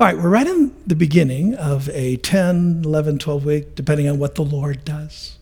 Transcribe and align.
All 0.00 0.08
right, 0.08 0.16
we're 0.16 0.28
right 0.28 0.46
in 0.48 0.74
the 0.84 0.96
beginning 0.96 1.54
of 1.54 1.88
a 1.90 2.16
10, 2.16 2.82
11, 2.84 3.20
12 3.20 3.44
week, 3.44 3.74
depending 3.76 4.08
on 4.08 4.18
what 4.18 4.34
the 4.34 4.42
Lord 4.42 4.84
does, 4.84 5.38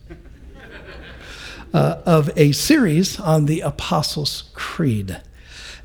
uh, 1.73 2.03
of 2.05 2.29
a 2.35 2.51
series 2.51 3.19
on 3.19 3.47
the 3.47 3.61
Apostles' 3.61 4.51
Creed 4.53 5.19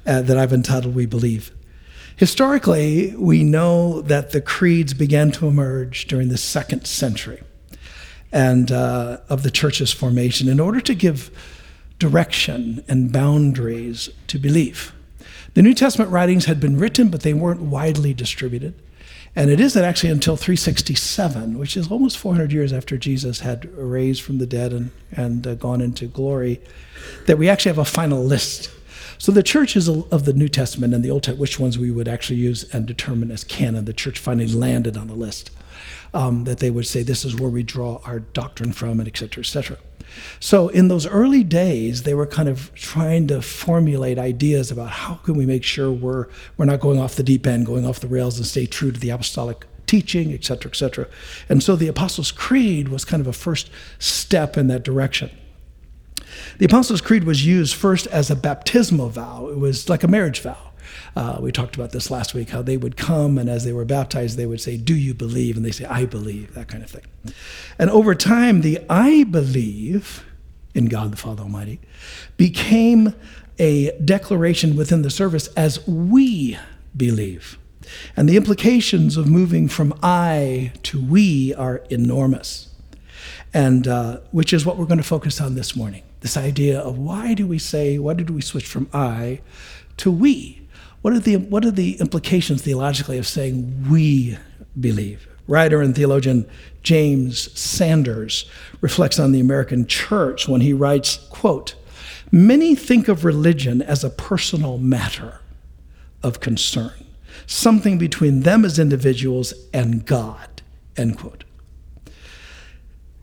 uh, 0.04 0.20
that 0.20 0.36
I've 0.36 0.52
entitled 0.52 0.94
We 0.94 1.06
Believe. 1.06 1.50
Historically, 2.16 3.16
we 3.16 3.42
know 3.42 4.02
that 4.02 4.32
the 4.32 4.42
creeds 4.42 4.92
began 4.92 5.30
to 5.32 5.48
emerge 5.48 6.06
during 6.06 6.28
the 6.28 6.36
second 6.36 6.86
century 6.86 7.42
and 8.30 8.70
uh, 8.70 9.20
of 9.30 9.44
the 9.44 9.50
church's 9.50 9.94
formation 9.94 10.46
in 10.46 10.60
order 10.60 10.82
to 10.82 10.94
give 10.94 11.30
direction 11.98 12.84
and 12.86 13.10
boundaries 13.10 14.10
to 14.26 14.38
belief. 14.38 14.92
The 15.54 15.62
New 15.62 15.74
Testament 15.74 16.10
writings 16.10 16.44
had 16.44 16.60
been 16.60 16.78
written, 16.78 17.08
but 17.08 17.22
they 17.22 17.34
weren't 17.34 17.62
widely 17.62 18.14
distributed. 18.14 18.74
And 19.34 19.50
it 19.50 19.60
isn't 19.60 19.84
actually 19.84 20.10
until 20.10 20.36
367, 20.36 21.58
which 21.58 21.76
is 21.76 21.90
almost 21.90 22.18
400 22.18 22.52
years 22.52 22.72
after 22.72 22.96
Jesus 22.96 23.40
had 23.40 23.72
raised 23.76 24.22
from 24.22 24.38
the 24.38 24.46
dead 24.46 24.72
and, 24.72 24.90
and 25.12 25.46
uh, 25.46 25.54
gone 25.54 25.80
into 25.80 26.06
glory, 26.06 26.60
that 27.26 27.38
we 27.38 27.48
actually 27.48 27.70
have 27.70 27.78
a 27.78 27.84
final 27.84 28.24
list. 28.24 28.70
So 29.18 29.32
the 29.32 29.42
churches 29.42 29.88
of 29.88 30.24
the 30.24 30.32
New 30.32 30.48
Testament 30.48 30.94
and 30.94 31.04
the 31.04 31.10
Old 31.10 31.24
Testament, 31.24 31.40
which 31.40 31.58
ones 31.58 31.78
we 31.78 31.90
would 31.90 32.08
actually 32.08 32.38
use 32.38 32.64
and 32.72 32.86
determine 32.86 33.30
as 33.30 33.44
canon, 33.44 33.84
the 33.84 33.92
church 33.92 34.18
finally 34.18 34.48
landed 34.48 34.96
on 34.96 35.08
the 35.08 35.14
list. 35.14 35.50
Um, 36.14 36.44
that 36.44 36.58
they 36.58 36.70
would 36.70 36.86
say 36.86 37.02
this 37.02 37.24
is 37.24 37.36
where 37.36 37.50
we 37.50 37.62
draw 37.62 38.00
our 38.04 38.20
doctrine 38.20 38.72
from, 38.72 38.98
and 38.98 39.06
et 39.08 39.16
cetera, 39.16 39.42
et 39.42 39.46
cetera. 39.46 39.76
So 40.40 40.68
in 40.68 40.88
those 40.88 41.06
early 41.06 41.44
days, 41.44 42.02
they 42.02 42.14
were 42.14 42.26
kind 42.26 42.48
of 42.48 42.74
trying 42.74 43.26
to 43.28 43.42
formulate 43.42 44.18
ideas 44.18 44.70
about 44.70 44.90
how 44.90 45.14
can 45.14 45.34
we 45.34 45.46
make 45.46 45.64
sure 45.64 45.90
we're 45.90 46.26
we're 46.56 46.64
not 46.64 46.80
going 46.80 46.98
off 46.98 47.16
the 47.16 47.22
deep 47.22 47.46
end, 47.46 47.66
going 47.66 47.86
off 47.86 48.00
the 48.00 48.08
rails, 48.08 48.36
and 48.36 48.46
stay 48.46 48.66
true 48.66 48.92
to 48.92 49.00
the 49.00 49.10
apostolic 49.10 49.66
teaching, 49.86 50.32
et 50.32 50.44
cetera, 50.44 50.70
et 50.70 50.76
cetera. 50.76 51.08
And 51.48 51.62
so 51.62 51.74
the 51.74 51.88
Apostles' 51.88 52.30
Creed 52.30 52.88
was 52.88 53.04
kind 53.04 53.20
of 53.20 53.26
a 53.26 53.32
first 53.32 53.70
step 53.98 54.56
in 54.56 54.68
that 54.68 54.84
direction. 54.84 55.30
The 56.58 56.66
Apostles' 56.66 57.00
Creed 57.00 57.24
was 57.24 57.46
used 57.46 57.74
first 57.74 58.06
as 58.08 58.30
a 58.30 58.36
baptismal 58.36 59.08
vow. 59.08 59.48
It 59.48 59.58
was 59.58 59.88
like 59.88 60.02
a 60.02 60.08
marriage 60.08 60.40
vow. 60.40 60.67
Uh, 61.16 61.38
we 61.40 61.52
talked 61.52 61.76
about 61.76 61.92
this 61.92 62.10
last 62.10 62.34
week, 62.34 62.50
how 62.50 62.62
they 62.62 62.76
would 62.76 62.96
come 62.96 63.38
and 63.38 63.48
as 63.48 63.64
they 63.64 63.72
were 63.72 63.84
baptized, 63.84 64.36
they 64.36 64.46
would 64.46 64.60
say, 64.60 64.76
Do 64.76 64.94
you 64.94 65.14
believe? 65.14 65.56
And 65.56 65.64
they 65.64 65.70
say, 65.70 65.84
I 65.84 66.04
believe, 66.04 66.54
that 66.54 66.68
kind 66.68 66.82
of 66.82 66.90
thing. 66.90 67.34
And 67.78 67.90
over 67.90 68.14
time, 68.14 68.60
the 68.60 68.80
I 68.88 69.24
believe 69.24 70.24
in 70.74 70.86
God 70.86 71.12
the 71.12 71.16
Father 71.16 71.42
Almighty 71.42 71.80
became 72.36 73.14
a 73.58 73.90
declaration 73.98 74.76
within 74.76 75.02
the 75.02 75.10
service 75.10 75.48
as 75.48 75.86
we 75.86 76.56
believe. 76.96 77.58
And 78.16 78.28
the 78.28 78.36
implications 78.36 79.16
of 79.16 79.26
moving 79.26 79.68
from 79.68 79.98
I 80.02 80.72
to 80.84 81.00
we 81.00 81.54
are 81.54 81.78
enormous, 81.90 82.68
and 83.54 83.88
uh, 83.88 84.20
which 84.30 84.52
is 84.52 84.66
what 84.66 84.76
we're 84.76 84.86
going 84.86 84.98
to 84.98 85.04
focus 85.04 85.40
on 85.40 85.54
this 85.54 85.74
morning. 85.74 86.02
This 86.20 86.36
idea 86.36 86.78
of 86.78 86.98
why 86.98 87.34
do 87.34 87.46
we 87.46 87.58
say, 87.58 87.98
why 87.98 88.14
did 88.14 88.30
we 88.30 88.40
switch 88.40 88.66
from 88.66 88.88
I 88.92 89.40
to 89.98 90.10
we? 90.10 90.57
What 91.02 91.14
are 91.14 91.20
the, 91.20 91.36
what 91.36 91.64
are 91.64 91.70
the 91.70 91.98
implications 92.00 92.62
theologically 92.62 93.18
of 93.18 93.26
saying 93.26 93.86
we 93.90 94.36
believe? 94.78 95.28
Writer 95.46 95.80
and 95.80 95.94
theologian 95.94 96.48
James 96.82 97.58
Sanders 97.58 98.50
reflects 98.80 99.18
on 99.18 99.32
the 99.32 99.40
American 99.40 99.86
church 99.86 100.46
when 100.48 100.60
he 100.60 100.72
writes, 100.72 101.16
quote, 101.30 101.74
Many 102.30 102.74
think 102.74 103.08
of 103.08 103.24
religion 103.24 103.80
as 103.80 104.04
a 104.04 104.10
personal 104.10 104.76
matter 104.76 105.40
of 106.22 106.40
concern, 106.40 107.06
something 107.46 107.96
between 107.96 108.40
them 108.40 108.64
as 108.64 108.78
individuals 108.78 109.54
and 109.72 110.04
God, 110.04 110.62
end 110.96 111.16
quote. 111.18 111.44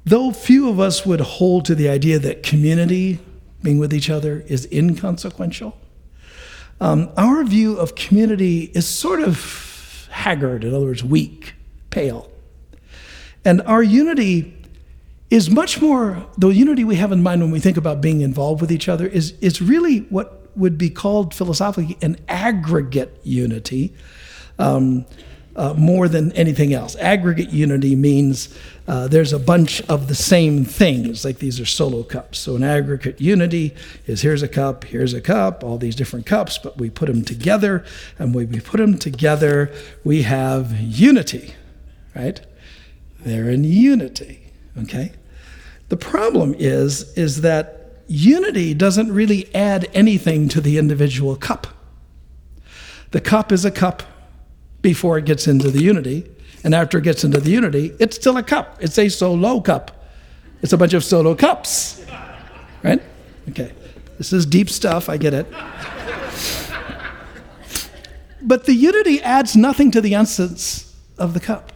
Though 0.05 0.31
few 0.31 0.69
of 0.69 0.79
us 0.79 1.05
would 1.05 1.21
hold 1.21 1.65
to 1.65 1.75
the 1.75 1.89
idea 1.89 2.17
that 2.19 2.41
community, 2.41 3.19
being 3.61 3.77
with 3.77 3.93
each 3.93 4.09
other, 4.09 4.43
is 4.47 4.67
inconsequential, 4.71 5.77
um, 6.81 7.09
our 7.17 7.43
view 7.43 7.77
of 7.77 7.95
community 7.95 8.71
is 8.73 8.87
sort 8.87 9.21
of 9.21 10.07
haggard, 10.11 10.63
in 10.63 10.73
other 10.73 10.85
words, 10.85 11.03
weak, 11.03 11.53
pale. 11.89 12.29
And 13.43 13.61
our 13.61 13.83
unity 13.83 14.53
is 15.29 15.49
much 15.49 15.81
more, 15.81 16.25
the 16.37 16.49
unity 16.49 16.83
we 16.83 16.95
have 16.95 17.11
in 17.11 17.23
mind 17.23 17.41
when 17.41 17.51
we 17.51 17.59
think 17.59 17.77
about 17.77 18.01
being 18.01 18.21
involved 18.21 18.61
with 18.61 18.71
each 18.71 18.89
other 18.89 19.07
is, 19.07 19.31
is 19.41 19.61
really 19.61 19.99
what 20.09 20.49
would 20.55 20.77
be 20.77 20.89
called 20.89 21.33
philosophically 21.33 21.97
an 22.01 22.17
aggregate 22.27 23.19
unity. 23.23 23.93
Um, 24.57 25.05
uh, 25.55 25.73
more 25.73 26.07
than 26.07 26.31
anything 26.33 26.73
else. 26.73 26.95
Aggregate 26.97 27.49
unity 27.49 27.95
means 27.95 28.55
uh, 28.87 29.07
there's 29.07 29.33
a 29.33 29.39
bunch 29.39 29.81
of 29.83 30.07
the 30.07 30.15
same 30.15 30.65
things, 30.65 31.23
like 31.23 31.39
these 31.39 31.59
are 31.59 31.65
solo 31.65 32.03
cups. 32.03 32.39
So 32.39 32.55
an 32.55 32.63
aggregate 32.63 33.21
unity 33.21 33.73
is 34.05 34.21
here's 34.21 34.43
a 34.43 34.47
cup, 34.47 34.83
here's 34.83 35.13
a 35.13 35.21
cup, 35.21 35.63
all 35.63 35.77
these 35.77 35.95
different 35.95 36.25
cups, 36.25 36.57
but 36.57 36.77
we 36.77 36.89
put 36.89 37.07
them 37.07 37.23
together, 37.23 37.85
and 38.19 38.35
when 38.35 38.51
we 38.51 38.59
put 38.59 38.77
them 38.77 38.97
together, 38.97 39.73
we 40.03 40.23
have 40.23 40.71
unity, 40.79 41.53
right? 42.15 42.41
They're 43.21 43.49
in 43.49 43.63
unity, 43.63 44.51
okay? 44.77 45.13
The 45.89 45.97
problem 45.97 46.53
is, 46.57 47.17
is 47.17 47.41
that 47.41 47.81
unity 48.07 48.73
doesn't 48.73 49.11
really 49.11 49.53
add 49.55 49.89
anything 49.93 50.49
to 50.49 50.61
the 50.61 50.77
individual 50.77 51.35
cup. 51.35 51.67
The 53.11 53.21
cup 53.21 53.51
is 53.51 53.65
a 53.65 53.71
cup 53.71 54.03
before 54.85 55.17
it 55.17 55.25
gets 55.25 55.47
into 55.47 55.71
the 55.71 55.81
unity. 55.81 56.23
And 56.63 56.75
after 56.75 56.99
it 56.99 57.03
gets 57.03 57.23
into 57.23 57.39
the 57.39 57.49
unity, 57.49 57.95
it's 57.99 58.15
still 58.15 58.37
a 58.37 58.43
cup. 58.43 58.77
It's 58.79 58.99
a 58.99 59.09
solo 59.09 59.59
cup. 59.59 60.05
It's 60.61 60.73
a 60.73 60.77
bunch 60.77 60.93
of 60.93 61.03
solo 61.03 61.33
cups. 61.33 62.05
Right? 62.83 63.01
Okay. 63.49 63.73
This 64.19 64.31
is 64.31 64.45
deep 64.45 64.69
stuff, 64.69 65.09
I 65.09 65.17
get 65.17 65.33
it. 65.33 65.47
but 68.43 68.65
the 68.65 68.75
unity 68.75 69.19
adds 69.23 69.55
nothing 69.55 69.89
to 69.89 70.01
the 70.01 70.13
essence 70.13 70.95
of 71.17 71.33
the 71.33 71.39
cup. 71.39 71.71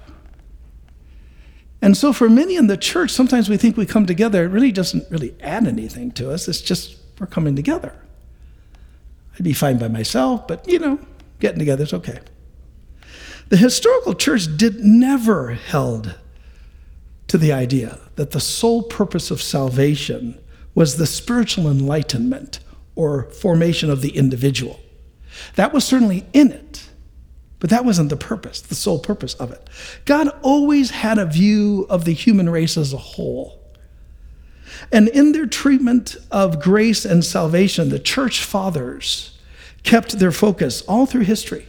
And 1.81 1.97
so, 1.97 2.13
for 2.13 2.29
many 2.29 2.57
in 2.57 2.67
the 2.67 2.77
church, 2.77 3.09
sometimes 3.09 3.49
we 3.49 3.57
think 3.57 3.75
we 3.75 3.87
come 3.87 4.05
together. 4.05 4.43
It 4.43 4.49
really 4.49 4.71
doesn't 4.71 5.09
really 5.09 5.33
add 5.41 5.65
anything 5.65 6.11
to 6.11 6.31
us. 6.31 6.47
It's 6.47 6.61
just 6.61 6.95
we're 7.19 7.25
coming 7.25 7.55
together. 7.55 7.93
I'd 9.33 9.43
be 9.43 9.53
fine 9.53 9.79
by 9.79 9.87
myself, 9.87 10.47
but 10.47 10.67
you 10.67 10.77
know, 10.77 10.99
getting 11.39 11.57
together 11.57 11.85
is 11.85 11.93
okay. 11.93 12.19
The 13.49 13.57
historical 13.57 14.13
church 14.13 14.45
did 14.57 14.83
never 14.83 15.53
held 15.53 16.15
to 17.27 17.37
the 17.37 17.51
idea 17.51 17.99
that 18.15 18.31
the 18.31 18.39
sole 18.39 18.83
purpose 18.83 19.31
of 19.31 19.41
salvation 19.41 20.39
was 20.75 20.97
the 20.97 21.07
spiritual 21.07 21.67
enlightenment 21.67 22.59
or 22.95 23.23
formation 23.31 23.89
of 23.89 24.01
the 24.01 24.15
individual. 24.15 24.79
That 25.55 25.73
was 25.73 25.83
certainly 25.83 26.25
in 26.31 26.51
it, 26.51 26.89
but 27.59 27.71
that 27.71 27.85
wasn't 27.85 28.09
the 28.09 28.17
purpose, 28.17 28.61
the 28.61 28.75
sole 28.75 28.99
purpose 28.99 29.33
of 29.35 29.51
it. 29.51 29.67
God 30.05 30.29
always 30.43 30.91
had 30.91 31.17
a 31.17 31.25
view 31.25 31.87
of 31.89 32.05
the 32.05 32.13
human 32.13 32.49
race 32.49 32.77
as 32.77 32.93
a 32.93 32.97
whole. 32.97 33.59
And 34.91 35.07
in 35.07 35.31
their 35.31 35.47
treatment 35.47 36.17
of 36.29 36.61
grace 36.61 37.03
and 37.03 37.25
salvation, 37.25 37.89
the 37.89 37.99
church 37.99 38.43
fathers 38.43 39.37
kept 39.81 40.19
their 40.19 40.31
focus 40.31 40.81
all 40.83 41.07
through 41.07 41.23
history 41.23 41.65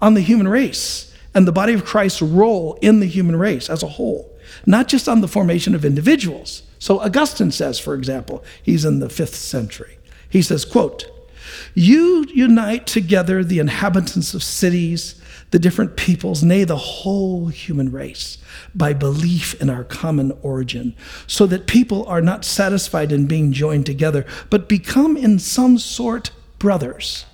on 0.00 0.14
the 0.14 0.20
human 0.20 0.46
race 0.46 1.10
and 1.34 1.46
the 1.46 1.52
body 1.52 1.72
of 1.72 1.84
Christ's 1.84 2.22
role 2.22 2.78
in 2.80 3.00
the 3.00 3.06
human 3.06 3.36
race 3.36 3.68
as 3.68 3.82
a 3.82 3.88
whole, 3.88 4.36
not 4.66 4.88
just 4.88 5.08
on 5.08 5.20
the 5.20 5.28
formation 5.28 5.74
of 5.74 5.84
individuals. 5.84 6.62
So 6.78 7.00
Augustine 7.00 7.50
says, 7.50 7.78
for 7.78 7.94
example, 7.94 8.44
he's 8.62 8.84
in 8.84 9.00
the 9.00 9.08
fifth 9.08 9.36
century. 9.36 9.98
He 10.28 10.42
says, 10.42 10.64
quote, 10.64 11.10
you 11.74 12.26
unite 12.32 12.86
together 12.86 13.44
the 13.44 13.58
inhabitants 13.58 14.34
of 14.34 14.42
cities, 14.42 15.20
the 15.50 15.58
different 15.58 15.96
peoples, 15.96 16.42
nay, 16.42 16.64
the 16.64 16.76
whole 16.76 17.48
human 17.48 17.92
race, 17.92 18.38
by 18.74 18.92
belief 18.92 19.60
in 19.60 19.70
our 19.70 19.84
common 19.84 20.32
origin, 20.42 20.96
so 21.26 21.46
that 21.46 21.66
people 21.66 22.06
are 22.06 22.20
not 22.20 22.44
satisfied 22.44 23.12
in 23.12 23.26
being 23.26 23.52
joined 23.52 23.86
together, 23.86 24.26
but 24.50 24.68
become 24.68 25.16
in 25.16 25.38
some 25.38 25.78
sort 25.78 26.30
brothers. 26.58 27.24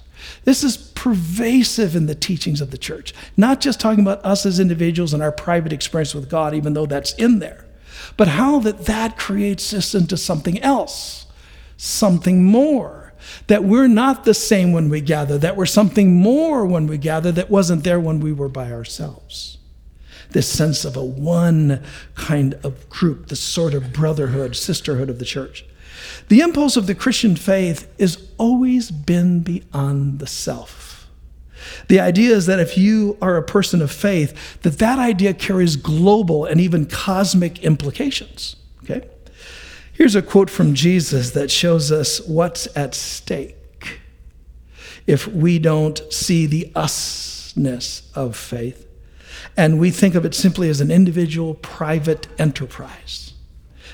This 0.44 0.62
is 0.64 0.76
pervasive 1.00 1.96
in 1.96 2.04
the 2.04 2.14
teachings 2.14 2.60
of 2.60 2.70
the 2.70 2.76
church, 2.76 3.14
not 3.34 3.58
just 3.58 3.80
talking 3.80 4.02
about 4.02 4.22
us 4.22 4.44
as 4.44 4.60
individuals 4.60 5.14
and 5.14 5.22
our 5.22 5.32
private 5.32 5.72
experience 5.72 6.14
with 6.14 6.28
God, 6.28 6.52
even 6.54 6.74
though 6.74 6.84
that's 6.84 7.14
in 7.14 7.38
there, 7.38 7.64
but 8.18 8.28
how 8.28 8.58
that 8.60 8.84
that 8.84 9.16
creates 9.16 9.72
us 9.72 9.94
into 9.94 10.18
something 10.18 10.60
else, 10.60 11.24
something 11.78 12.44
more. 12.44 13.14
That 13.46 13.64
we're 13.64 13.88
not 13.88 14.24
the 14.24 14.34
same 14.34 14.72
when 14.72 14.90
we 14.90 15.00
gather, 15.00 15.38
that 15.38 15.56
we're 15.56 15.64
something 15.64 16.16
more 16.16 16.66
when 16.66 16.86
we 16.86 16.98
gather 16.98 17.32
that 17.32 17.48
wasn't 17.48 17.82
there 17.82 18.00
when 18.00 18.20
we 18.20 18.32
were 18.32 18.50
by 18.50 18.70
ourselves. 18.70 19.56
This 20.32 20.48
sense 20.48 20.84
of 20.84 20.98
a 20.98 21.04
one 21.04 21.82
kind 22.14 22.54
of 22.62 22.90
group, 22.90 23.28
the 23.28 23.36
sort 23.36 23.72
of 23.72 23.94
brotherhood, 23.94 24.54
sisterhood 24.54 25.08
of 25.08 25.18
the 25.18 25.24
church. 25.24 25.64
The 26.28 26.40
impulse 26.40 26.76
of 26.76 26.86
the 26.86 26.94
Christian 26.94 27.36
faith 27.36 27.90
has 27.98 28.28
always 28.36 28.90
been 28.90 29.40
beyond 29.40 30.18
the 30.18 30.26
self. 30.26 30.89
The 31.88 32.00
idea 32.00 32.34
is 32.34 32.46
that 32.46 32.60
if 32.60 32.76
you 32.78 33.16
are 33.20 33.36
a 33.36 33.42
person 33.42 33.82
of 33.82 33.90
faith, 33.90 34.60
that 34.62 34.78
that 34.78 34.98
idea 34.98 35.34
carries 35.34 35.76
global 35.76 36.44
and 36.44 36.60
even 36.60 36.86
cosmic 36.86 37.62
implications. 37.62 38.56
Okay? 38.84 39.08
Here's 39.92 40.14
a 40.14 40.22
quote 40.22 40.50
from 40.50 40.74
Jesus 40.74 41.32
that 41.32 41.50
shows 41.50 41.92
us 41.92 42.20
what's 42.26 42.74
at 42.76 42.94
stake 42.94 44.00
if 45.06 45.26
we 45.26 45.58
don't 45.58 46.00
see 46.12 46.46
the 46.46 46.72
usness 46.74 48.02
of 48.14 48.36
faith 48.36 48.86
and 49.56 49.78
we 49.78 49.90
think 49.90 50.14
of 50.14 50.24
it 50.24 50.34
simply 50.34 50.68
as 50.68 50.80
an 50.80 50.90
individual 50.90 51.54
private 51.54 52.28
enterprise. 52.38 53.32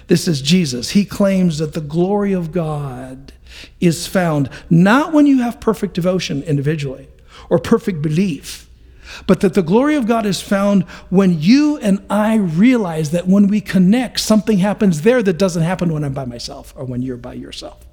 This 0.07 0.29
is 0.29 0.41
Jesus. 0.41 0.91
He 0.91 1.05
claims 1.05 1.59
that 1.59 1.73
the 1.73 1.81
glory 1.81 2.33
of 2.33 2.53
God 2.53 3.33
is 3.81 4.07
found 4.07 4.49
not 4.71 5.13
when 5.13 5.27
you 5.27 5.39
have 5.39 5.61
perfect 5.61 5.95
devotion 5.95 6.43
individually 6.45 7.09
or 7.51 7.59
perfect 7.59 8.03
belief, 8.03 8.69
but 9.27 9.41
that 9.41 9.55
the 9.55 9.63
glory 9.63 9.95
of 9.95 10.07
God 10.07 10.27
is 10.27 10.41
found 10.41 10.83
when 11.11 11.41
you 11.41 11.77
and 11.79 12.05
I 12.11 12.37
realize 12.37 13.11
that 13.11 13.27
when 13.27 13.47
we 13.47 13.61
connect, 13.61 14.21
something 14.21 14.59
happens 14.59 15.03
there 15.03 15.23
that 15.23 15.39
doesn't 15.39 15.63
happen 15.63 15.93
when 15.93 16.05
I'm 16.05 16.15
by 16.15 16.25
myself 16.25 16.75
or 16.77 16.85
when 16.85 17.03
you're 17.03 17.17
by 17.17 17.35
yourself. 17.35 17.87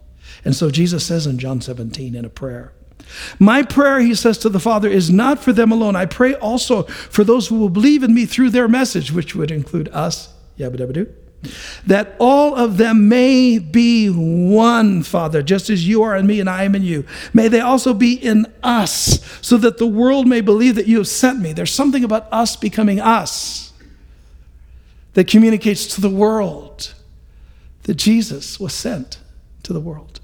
And 0.44 0.56
so 0.56 0.70
Jesus 0.70 1.06
says 1.06 1.28
in 1.28 1.38
John 1.38 1.62
17 1.62 2.16
in 2.16 2.26
a 2.26 2.30
prayer, 2.30 2.74
my 3.38 3.64
prayer, 3.64 4.00
he 4.00 4.16
says 4.16 4.38
to 4.40 4.50
the 4.50 4.60
Father, 4.60 4.90
is 4.90 5.10
not 5.10 5.40
for 5.40 5.54
them 5.54 5.72
alone. 5.72 5.96
I 5.96 6.06
pray 6.06 6.34
also 6.36 6.84
for 6.84 7.24
those 7.24 7.48
who 7.48 7.56
will 7.60 7.70
believe 7.70 8.02
in 8.02 8.14
me 8.14 8.26
through 8.26 8.50
their 8.52 8.68
message, 8.68 9.12
which 9.12 9.36
would 9.36 9.52
include 9.52 9.90
us. 9.90 10.34
Yabba 10.58 10.78
dabba 10.78 10.94
doo 10.94 11.14
that 11.86 12.16
all 12.20 12.56
of 12.56 12.78
them 12.78 13.10
may 13.10 13.60
be 13.60 14.08
one, 14.08 15.04
Father, 15.04 15.42
just 15.42 15.70
as 15.70 15.88
you 15.88 16.04
are 16.04 16.16
in 16.16 16.26
me 16.28 16.40
and 16.40 16.50
I 16.50 16.64
am 16.64 16.76
in 16.76 16.84
you. 16.84 17.06
May 17.34 17.48
they 17.48 17.60
also 17.60 17.94
be 17.94 18.14
in 18.14 18.46
us, 18.64 19.20
so 19.42 19.58
that 19.58 19.78
the 19.78 19.88
world 19.88 20.28
may 20.28 20.42
believe 20.42 20.76
that 20.76 20.88
you 20.88 20.98
have 20.98 21.08
sent 21.08 21.40
me. 21.40 21.54
There's 21.54 21.74
something 21.74 22.04
about 22.04 22.28
us 22.32 22.56
becoming 22.56 23.00
us 23.00 23.74
that 25.14 25.28
communicates 25.28 25.88
to 25.96 26.02
the 26.02 26.10
world 26.10 26.94
that 27.84 27.96
Jesus 27.96 28.60
was 28.60 28.74
sent 28.74 29.20
to 29.64 29.74
the 29.74 29.80
world, 29.80 30.20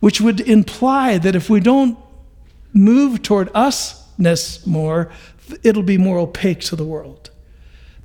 which 0.00 0.20
would 0.20 0.40
imply 0.40 1.18
that 1.18 1.34
if 1.34 1.50
we 1.50 1.60
don't 1.60 1.98
move 2.72 3.22
toward 3.22 3.52
usness 3.52 4.66
more, 4.66 5.10
it'll 5.62 5.82
be 5.82 5.98
more 5.98 6.18
opaque 6.18 6.60
to 6.60 6.76
the 6.76 6.84
world. 6.84 7.30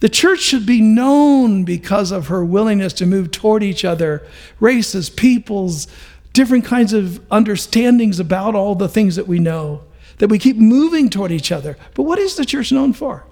The 0.04 0.10
church 0.10 0.42
should 0.42 0.66
be 0.66 0.82
known 0.82 1.64
because 1.64 2.12
of 2.12 2.28
her 2.28 2.44
willingness 2.44 2.92
to 2.96 3.06
move 3.06 3.32
toward 3.32 3.64
each 3.64 3.86
other, 3.86 4.28
races, 4.60 5.10
peoples, 5.10 5.88
different 6.34 6.66
kinds 6.66 6.92
of 6.92 7.26
understandings 7.32 8.20
about 8.20 8.54
all 8.54 8.76
the 8.76 8.90
things 8.90 9.16
that 9.16 9.30
we 9.30 9.40
know, 9.40 9.86
that 10.18 10.28
we 10.28 10.40
keep 10.40 10.58
moving 10.58 11.10
toward 11.10 11.32
each 11.32 11.54
other. 11.54 11.78
But 11.94 12.04
what 12.04 12.20
is 12.20 12.36
the 12.36 12.44
church 12.44 12.70
known 12.70 12.92
for? 12.92 13.26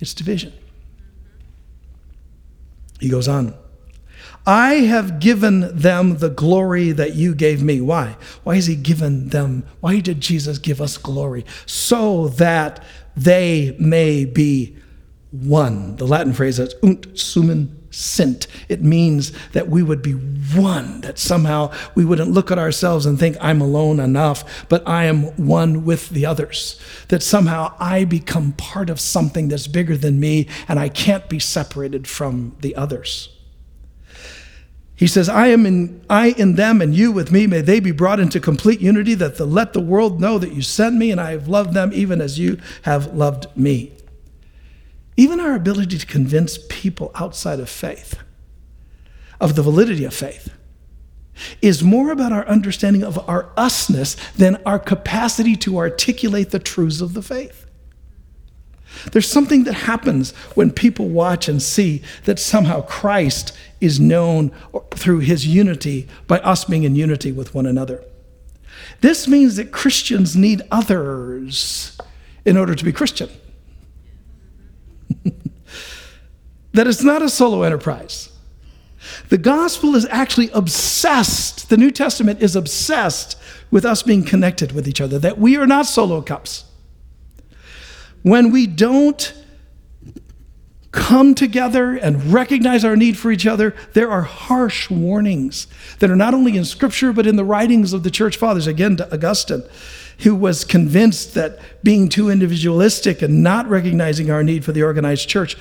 It's 0.00 0.14
division. 0.14 0.54
He 2.98 3.10
goes 3.10 3.28
on. 3.28 3.52
I 4.46 4.76
have 4.76 5.20
given 5.20 5.76
them 5.76 6.20
the 6.20 6.30
glory 6.30 6.90
that 6.90 7.14
you 7.14 7.34
gave 7.34 7.62
me. 7.62 7.82
Why? 7.82 8.16
Why 8.44 8.54
has 8.54 8.66
he 8.66 8.76
given 8.76 9.28
them? 9.28 9.66
Why 9.80 10.00
did 10.00 10.22
Jesus 10.22 10.56
give 10.56 10.80
us 10.80 10.96
glory? 10.96 11.44
So 11.66 12.28
that 12.28 12.82
they 13.14 13.76
may 13.78 14.24
be 14.24 14.78
one. 15.32 15.96
The 15.96 16.06
Latin 16.06 16.32
phrase 16.32 16.58
is 16.58 16.74
ut 16.84 17.06
unum 17.36 17.82
sint. 17.90 18.46
It 18.68 18.82
means 18.82 19.32
that 19.52 19.68
we 19.68 19.82
would 19.82 20.02
be 20.02 20.12
one, 20.12 21.00
that 21.02 21.18
somehow 21.18 21.72
we 21.94 22.04
wouldn't 22.04 22.30
look 22.30 22.50
at 22.50 22.58
ourselves 22.58 23.06
and 23.06 23.18
think, 23.18 23.36
I'm 23.40 23.60
alone 23.60 24.00
enough, 24.00 24.66
but 24.68 24.86
I 24.86 25.04
am 25.04 25.24
one 25.46 25.84
with 25.84 26.10
the 26.10 26.26
others. 26.26 26.80
That 27.08 27.22
somehow 27.22 27.74
I 27.78 28.04
become 28.04 28.52
part 28.52 28.90
of 28.90 29.00
something 29.00 29.48
that's 29.48 29.66
bigger 29.66 29.96
than 29.96 30.20
me 30.20 30.48
and 30.68 30.78
I 30.78 30.88
can't 30.88 31.28
be 31.28 31.38
separated 31.38 32.06
from 32.06 32.56
the 32.60 32.76
others. 32.76 33.28
He 34.94 35.06
says, 35.06 35.28
I 35.28 35.48
am 35.48 35.66
in 35.66 36.04
I 36.08 36.28
in 36.28 36.54
them 36.54 36.80
and 36.80 36.94
you 36.94 37.10
with 37.10 37.32
me, 37.32 37.46
may 37.46 37.60
they 37.60 37.80
be 37.80 37.90
brought 37.90 38.20
into 38.20 38.38
complete 38.38 38.80
unity, 38.80 39.14
that 39.14 39.36
the, 39.36 39.46
let 39.46 39.72
the 39.72 39.80
world 39.80 40.20
know 40.20 40.38
that 40.38 40.52
you 40.52 40.62
sent 40.62 40.96
me 40.96 41.10
and 41.10 41.20
I 41.20 41.32
have 41.32 41.48
loved 41.48 41.74
them 41.74 41.90
even 41.92 42.20
as 42.20 42.38
you 42.38 42.60
have 42.82 43.14
loved 43.14 43.46
me. 43.56 43.92
Even 45.16 45.40
our 45.40 45.54
ability 45.54 45.98
to 45.98 46.06
convince 46.06 46.58
people 46.68 47.10
outside 47.14 47.60
of 47.60 47.68
faith 47.68 48.18
of 49.40 49.56
the 49.56 49.62
validity 49.62 50.04
of 50.04 50.14
faith 50.14 50.52
is 51.60 51.82
more 51.82 52.12
about 52.12 52.32
our 52.32 52.46
understanding 52.46 53.02
of 53.02 53.18
our 53.28 53.50
usness 53.56 54.16
than 54.34 54.60
our 54.64 54.78
capacity 54.78 55.56
to 55.56 55.78
articulate 55.78 56.50
the 56.50 56.58
truths 56.58 57.00
of 57.00 57.14
the 57.14 57.22
faith. 57.22 57.66
There's 59.10 59.28
something 59.28 59.64
that 59.64 59.72
happens 59.72 60.32
when 60.54 60.70
people 60.70 61.08
watch 61.08 61.48
and 61.48 61.62
see 61.62 62.02
that 62.24 62.38
somehow 62.38 62.82
Christ 62.82 63.56
is 63.80 63.98
known 63.98 64.52
through 64.92 65.20
his 65.20 65.46
unity 65.46 66.08
by 66.26 66.38
us 66.40 66.64
being 66.64 66.84
in 66.84 66.94
unity 66.94 67.32
with 67.32 67.54
one 67.54 67.66
another. 67.66 68.04
This 69.00 69.26
means 69.26 69.56
that 69.56 69.72
Christians 69.72 70.36
need 70.36 70.62
others 70.70 71.98
in 72.44 72.56
order 72.56 72.74
to 72.74 72.84
be 72.84 72.92
Christian. 72.92 73.30
That 76.72 76.86
it's 76.86 77.02
not 77.02 77.22
a 77.22 77.28
solo 77.28 77.62
enterprise. 77.62 78.30
The 79.28 79.38
gospel 79.38 79.94
is 79.96 80.06
actually 80.06 80.50
obsessed, 80.50 81.68
the 81.68 81.76
New 81.76 81.90
Testament 81.90 82.40
is 82.40 82.54
obsessed 82.54 83.36
with 83.70 83.84
us 83.84 84.02
being 84.02 84.22
connected 84.22 84.72
with 84.72 84.86
each 84.86 85.00
other, 85.00 85.18
that 85.18 85.38
we 85.38 85.56
are 85.56 85.66
not 85.66 85.86
solo 85.86 86.22
cups. 86.22 86.64
When 88.22 88.52
we 88.52 88.66
don't 88.66 89.34
come 90.92 91.34
together 91.34 91.94
and 91.94 92.32
recognize 92.32 92.84
our 92.84 92.94
need 92.94 93.16
for 93.16 93.32
each 93.32 93.46
other, 93.46 93.74
there 93.94 94.10
are 94.10 94.22
harsh 94.22 94.90
warnings 94.90 95.66
that 95.98 96.10
are 96.10 96.16
not 96.16 96.34
only 96.34 96.56
in 96.56 96.64
Scripture, 96.64 97.12
but 97.12 97.26
in 97.26 97.36
the 97.36 97.44
writings 97.44 97.92
of 97.92 98.02
the 98.02 98.10
church 98.10 98.36
fathers. 98.36 98.66
Again, 98.66 98.96
to 98.98 99.12
Augustine, 99.12 99.64
who 100.18 100.34
was 100.34 100.64
convinced 100.64 101.34
that 101.34 101.58
being 101.82 102.08
too 102.08 102.28
individualistic 102.28 103.22
and 103.22 103.42
not 103.42 103.66
recognizing 103.68 104.30
our 104.30 104.44
need 104.44 104.64
for 104.64 104.72
the 104.72 104.82
organized 104.82 105.28
church 105.28 105.56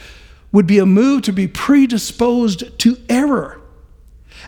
would 0.51 0.67
be 0.67 0.79
a 0.79 0.85
move 0.85 1.21
to 1.23 1.31
be 1.31 1.47
predisposed 1.47 2.77
to 2.79 2.97
error 3.09 3.61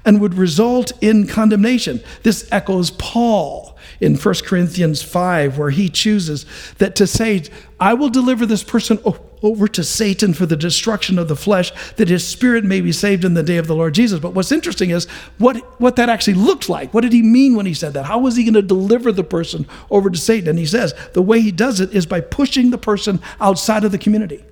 and 0.05 0.19
would 0.19 0.33
result 0.33 0.91
in 1.01 1.27
condemnation. 1.27 2.01
This 2.23 2.47
echoes 2.51 2.91
Paul 2.91 3.77
in 4.00 4.15
1 4.15 4.35
Corinthians 4.45 5.01
5, 5.01 5.57
where 5.57 5.69
he 5.69 5.88
chooses 5.88 6.45
that 6.77 6.95
to 6.95 7.07
say, 7.07 7.44
I 7.79 7.94
will 7.94 8.09
deliver 8.09 8.45
this 8.45 8.63
person 8.63 9.00
over 9.42 9.68
to 9.68 9.83
Satan 9.83 10.33
for 10.33 10.45
the 10.45 10.57
destruction 10.57 11.19
of 11.19 11.28
the 11.28 11.35
flesh, 11.35 11.71
that 11.95 12.09
his 12.09 12.28
spirit 12.28 12.63
may 12.63 12.81
be 12.81 12.92
saved 12.92 13.23
in 13.23 13.33
the 13.33 13.44
day 13.44 13.57
of 13.57 13.68
the 13.68 13.75
Lord 13.75 13.94
Jesus. 13.94 14.19
But 14.19 14.33
what's 14.33 14.51
interesting 14.51 14.89
is 14.89 15.06
what, 15.37 15.57
what 15.80 15.95
that 15.97 16.09
actually 16.09 16.35
looked 16.35 16.69
like. 16.69 16.94
What 16.94 17.01
did 17.01 17.13
he 17.13 17.21
mean 17.21 17.56
when 17.56 17.66
he 17.66 17.73
said 17.73 17.94
that? 17.94 18.06
How 18.06 18.19
was 18.19 18.35
he 18.35 18.44
going 18.44 18.54
to 18.56 18.61
deliver 18.61 19.11
the 19.11 19.23
person 19.23 19.68
over 19.89 20.09
to 20.09 20.18
Satan? 20.18 20.49
And 20.49 20.59
he 20.59 20.66
says 20.66 20.94
the 21.13 21.21
way 21.21 21.42
he 21.42 21.51
does 21.51 21.80
it 21.80 21.94
is 21.94 22.06
by 22.06 22.21
pushing 22.21 22.71
the 22.71 22.78
person 22.78 23.21
outside 23.39 23.83
of 23.83 23.92
the 23.92 23.97
community. 23.97 24.44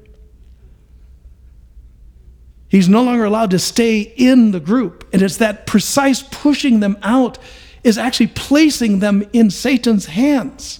He's 2.72 2.88
no 2.88 3.04
longer 3.04 3.26
allowed 3.26 3.52
to 3.52 3.60
stay 3.60 4.00
in 4.00 4.52
the 4.52 4.62
group. 4.62 5.06
And 5.12 5.22
it's 5.22 5.36
that 5.38 5.68
precise 5.68 6.24
pushing 6.24 6.80
them 6.80 6.98
out 7.04 7.38
is 7.84 7.98
actually 7.98 8.28
placing 8.28 9.00
them 9.00 9.28
in 9.34 9.50
Satan's 9.50 10.06
hands. 10.06 10.80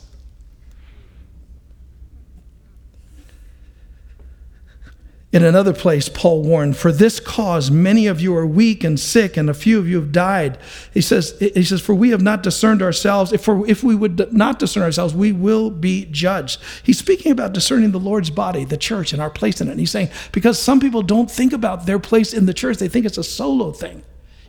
In 5.34 5.46
another 5.46 5.72
place, 5.72 6.10
Paul 6.10 6.42
warned, 6.44 6.76
For 6.76 6.92
this 6.92 7.22
cause 7.22 7.72
many 7.72 8.06
of 8.06 8.20
you 8.20 8.36
are 8.36 8.46
weak 8.46 8.84
and 8.84 9.00
sick, 9.00 9.38
and 9.38 9.50
a 9.50 9.54
few 9.54 9.80
of 9.80 9.88
you 9.88 9.96
have 9.96 10.12
died. 10.12 10.58
He 10.94 11.00
says, 11.00 11.38
he 11.40 11.64
says 11.64 11.80
For 11.80 11.96
we 11.96 12.10
have 12.10 12.22
not 12.22 12.44
discerned 12.44 12.82
ourselves. 12.82 13.32
If, 13.32 13.42
for, 13.42 13.66
if 13.66 13.82
we 13.82 13.96
would 13.96 14.34
not 14.34 14.60
discern 14.60 14.84
ourselves, 14.84 15.14
we 15.14 15.32
will 15.32 15.70
be 15.70 16.06
judged. 16.12 16.60
He's 16.84 17.00
speaking 17.00 17.32
about 17.32 17.54
discerning 17.54 17.92
the 17.92 18.00
Lord's 18.00 18.30
body, 18.30 18.66
the 18.66 18.76
church, 18.76 19.14
and 19.14 19.22
our 19.22 19.30
place 19.30 19.62
in 19.62 19.70
it. 19.70 19.72
And 19.72 19.80
he's 19.80 19.92
saying, 19.92 20.10
Because 20.34 20.60
some 20.60 20.82
people 20.82 21.02
don't 21.02 21.32
think 21.32 21.54
about 21.54 21.86
their 21.86 22.00
place 22.00 22.34
in 22.34 22.46
the 22.46 22.54
church, 22.54 22.80
they 22.80 22.90
think 22.90 23.06
it's 23.06 23.18
a 23.18 23.24
solo 23.24 23.72
thing. 23.72 24.04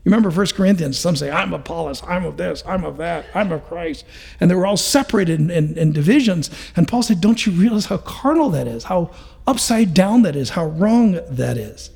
You 0.05 0.11
remember 0.11 0.31
1 0.31 0.47
Corinthians, 0.49 0.99
some 0.99 1.15
say, 1.15 1.31
I'm 1.31 1.55
Apollos, 1.55 2.03
I'm 2.03 2.25
of 2.25 2.37
this, 2.37 2.65
I'm 2.67 2.85
of 2.85 2.97
that, 2.97 3.27
I'm 3.35 3.53
of 3.53 3.65
Christ. 3.65 4.05
And 4.41 4.51
they 4.51 4.55
were 4.57 4.67
all 4.67 4.77
separated 4.77 5.39
in, 5.39 5.49
in, 5.49 5.79
in 5.79 5.93
divisions. 5.93 6.51
And 6.75 6.89
Paul 6.89 7.05
said, 7.05 7.21
Don't 7.21 7.47
you 7.47 7.53
realize 7.53 7.87
how 7.87 7.99
carnal 7.99 8.51
that 8.51 8.67
is, 8.67 8.85
how 8.85 9.13
upside 9.47 9.95
down 9.95 10.23
that 10.23 10.35
is, 10.35 10.51
how 10.51 10.67
wrong 10.67 11.21
that 11.29 11.57
is? 11.57 11.91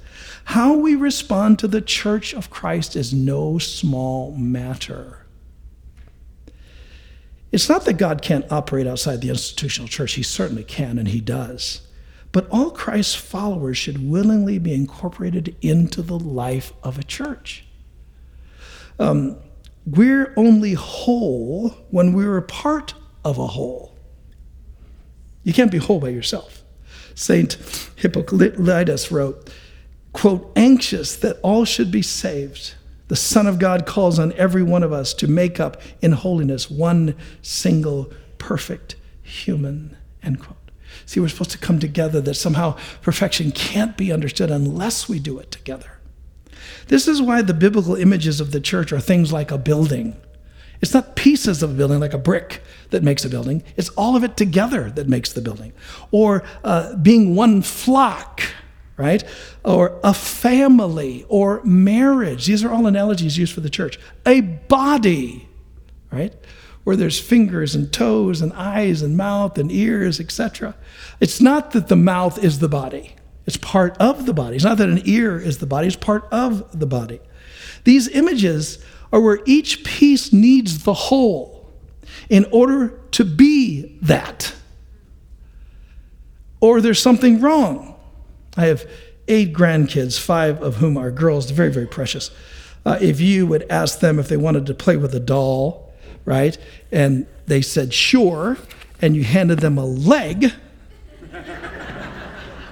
How 0.45 0.75
we 0.75 0.95
respond 0.95 1.59
to 1.59 1.67
the 1.67 1.81
church 1.81 2.33
of 2.33 2.49
Christ 2.49 2.95
is 2.95 3.13
no 3.13 3.59
small 3.59 4.31
matter. 4.37 5.27
It's 7.51 7.69
not 7.69 7.85
that 7.87 7.95
God 7.95 8.23
can't 8.23 8.51
operate 8.53 8.87
outside 8.87 9.21
the 9.21 9.31
institutional 9.31 9.89
church, 9.89 10.13
He 10.13 10.23
certainly 10.23 10.63
can, 10.63 10.99
and 10.99 11.09
He 11.09 11.21
does. 11.21 11.81
But 12.31 12.49
all 12.51 12.71
Christ's 12.71 13.17
followers 13.17 13.77
should 13.77 14.09
willingly 14.09 14.61
be 14.61 14.75
incorporated 14.75 15.57
into 15.61 16.03
the 16.03 16.19
life 16.19 16.73
of 16.85 17.01
a 17.01 17.03
church. 17.03 17.66
Um, 18.99 19.37
we're 19.87 20.33
only 20.37 20.75
whole 20.75 21.71
when 21.91 22.13
we're 22.13 22.37
a 22.37 22.43
part 22.43 22.95
of 23.25 23.39
a 23.39 23.47
whole. 23.47 23.97
You 25.45 25.53
can't 25.53 25.71
be 25.71 25.79
whole 25.79 26.01
by 26.01 26.09
yourself. 26.09 26.63
Saint 27.15 27.57
Hippolytus 27.97 29.13
wrote, 29.13 29.51
quote, 30.13 30.51
anxious 30.57 31.17
that 31.17 31.39
all 31.43 31.65
should 31.65 31.91
be 31.91 32.03
saved. 32.03 32.75
The 33.09 33.17
Son 33.17 33.47
of 33.47 33.59
God 33.59 33.87
calls 33.87 34.19
on 34.19 34.33
every 34.33 34.63
one 34.63 34.83
of 34.83 34.93
us 34.93 35.15
to 35.15 35.29
make 35.29 35.61
up 35.61 35.81
in 36.03 36.13
holiness 36.13 36.69
one 36.71 37.15
single 37.43 38.13
perfect 38.39 38.97
human, 39.23 39.97
end 40.23 40.41
quote. 40.41 40.57
See, 41.05 41.21
we're 41.21 41.29
supposed 41.29 41.53
to 41.53 41.59
come 41.59 41.79
together, 41.79 42.21
that 42.21 42.35
somehow 42.35 42.77
perfection 43.03 43.53
can't 43.53 43.97
be 43.97 44.13
understood 44.13 44.51
unless 44.51 45.09
we 45.09 45.19
do 45.19 45.39
it 45.39 45.53
together. 45.53 45.96
This 46.89 47.09
is 47.09 47.21
why 47.21 47.43
the 47.43 47.55
biblical 47.55 47.97
images 47.97 48.41
of 48.41 48.53
the 48.53 48.61
church 48.61 48.93
are 48.93 49.01
things 49.01 49.33
like 49.33 49.51
a 49.51 49.59
building. 49.59 50.17
It's 50.81 50.93
not 50.93 51.17
pieces 51.17 51.63
of 51.63 51.71
a 51.71 51.75
building 51.75 52.01
like 52.01 52.13
a 52.13 52.19
brick 52.19 52.63
that 52.91 53.03
makes 53.03 53.25
a 53.25 53.29
building, 53.29 53.63
it's 53.77 53.89
all 53.91 54.17
of 54.17 54.25
it 54.25 54.37
together 54.37 54.91
that 54.91 55.09
makes 55.09 55.33
the 55.33 55.41
building. 55.41 55.73
Or 56.11 56.45
uh, 56.63 56.97
being 56.97 57.35
one 57.35 57.63
flock, 57.63 58.43
right? 58.97 59.25
Or 59.65 59.99
a 60.05 60.15
family 60.15 61.25
or 61.29 61.63
marriage. 61.65 62.47
These 62.47 62.65
are 62.65 62.71
all 62.71 62.87
analogies 62.87 63.39
used 63.39 63.53
for 63.53 63.61
the 63.61 63.71
church. 63.71 63.99
A 64.25 64.41
body, 64.41 65.49
right? 66.13 66.35
Where 66.85 66.97
there's 66.97 67.19
fingers 67.19 67.75
and 67.75 67.93
toes 67.93 68.41
and 68.41 68.53
eyes 68.53 69.03
and 69.03 69.17
mouth 69.17 69.59
and 69.59 69.73
ears, 69.73 70.21
etc. 70.21 70.77
It's 71.21 71.41
not 71.41 71.73
that 71.73 71.89
the 71.89 71.97
mouth 71.97 72.43
is 72.43 72.61
the 72.61 72.69
body. 72.69 73.16
It's 73.47 73.57
part 73.57 73.97
of 73.99 74.27
the 74.27 74.35
body. 74.35 74.57
It's 74.57 74.65
not 74.65 74.79
that 74.79 74.89
an 74.89 75.03
ear 75.05 75.39
is 75.39 75.59
the 75.59 75.67
body, 75.67 75.87
it's 75.87 75.97
part 75.97 76.25
of 76.33 76.79
the 76.79 76.87
body. 76.87 77.21
These 77.85 78.09
images 78.09 78.85
are 79.13 79.21
where 79.21 79.41
each 79.47 79.85
piece 79.85 80.33
needs 80.33 80.83
the 80.83 80.95
whole 80.95 81.71
in 82.29 82.45
order 82.53 82.89
to 83.13 83.25
be 83.25 83.99
that. 84.03 84.55
Or 86.61 86.81
there's 86.81 87.01
something 87.01 87.41
wrong. 87.41 87.95
I 88.57 88.67
have 88.67 88.89
eight 89.29 89.53
grandkids, 89.53 90.19
five 90.19 90.63
of 90.63 90.77
whom 90.77 90.97
are 90.97 91.11
girls, 91.11 91.51
very, 91.51 91.71
very 91.71 91.87
precious. 91.87 92.31
Uh, 92.85 92.99
if 93.01 93.21
you 93.21 93.47
would 93.47 93.67
ask 93.71 94.01
them 94.01 94.19
if 94.19 94.29
they 94.29 94.37
wanted 94.37 94.67
to 94.67 94.75
play 94.75 94.97
with 94.97 95.15
a 95.15 95.21
doll, 95.21 95.93
right, 96.25 96.57
and 96.91 97.27
they 97.47 97.61
said 97.61 97.93
sure, 97.93 98.57
and 99.01 99.15
you 99.15 99.25
handed 99.25 99.59
them 99.61 99.79
a 99.79 99.85
leg, 99.85 100.53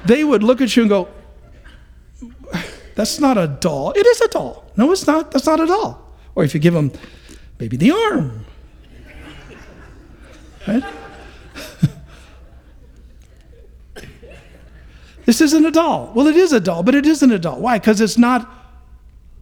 they 0.07 0.25
would 0.25 0.43
look 0.43 0.61
at 0.61 0.77
you 0.77 0.83
and 0.83 0.91
go, 0.91 1.09
That's 2.95 3.19
not 3.19 3.39
a 3.39 3.47
doll. 3.49 3.93
It 3.93 4.07
is 4.07 4.21
a 4.21 4.29
doll. 4.29 4.65
No, 4.77 4.93
it's 4.93 5.07
not. 5.07 5.31
That's 5.33 5.47
not 5.47 5.61
a 5.61 5.67
doll. 5.67 6.01
Or 6.35 6.45
if 6.45 6.55
you 6.55 6.61
give 6.61 6.75
them 6.75 6.93
maybe 7.59 7.77
the 7.77 7.93
arm. 7.93 8.45
Right? 10.67 10.85
this 15.27 15.41
isn't 15.41 15.65
a 15.67 15.71
doll. 15.71 16.13
Well, 16.15 16.27
it 16.27 16.37
is 16.37 16.53
a 16.53 16.61
doll, 16.61 16.83
but 16.83 16.95
it 16.95 17.07
isn't 17.07 17.31
a 17.31 17.39
doll. 17.39 17.61
Why? 17.61 17.79
Because 17.79 18.01
it's 18.01 18.19
not 18.19 18.51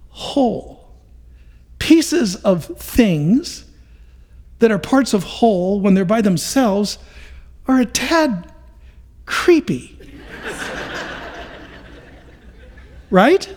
whole. 0.08 0.90
Pieces 1.78 2.36
of 2.36 2.64
things 2.64 3.64
that 4.58 4.70
are 4.70 4.78
parts 4.78 5.14
of 5.14 5.24
whole 5.24 5.80
when 5.80 5.94
they're 5.94 6.04
by 6.04 6.20
themselves 6.20 6.98
are 7.66 7.80
a 7.80 7.86
tad 7.86 8.52
creepy 9.26 9.98
right? 13.12 13.54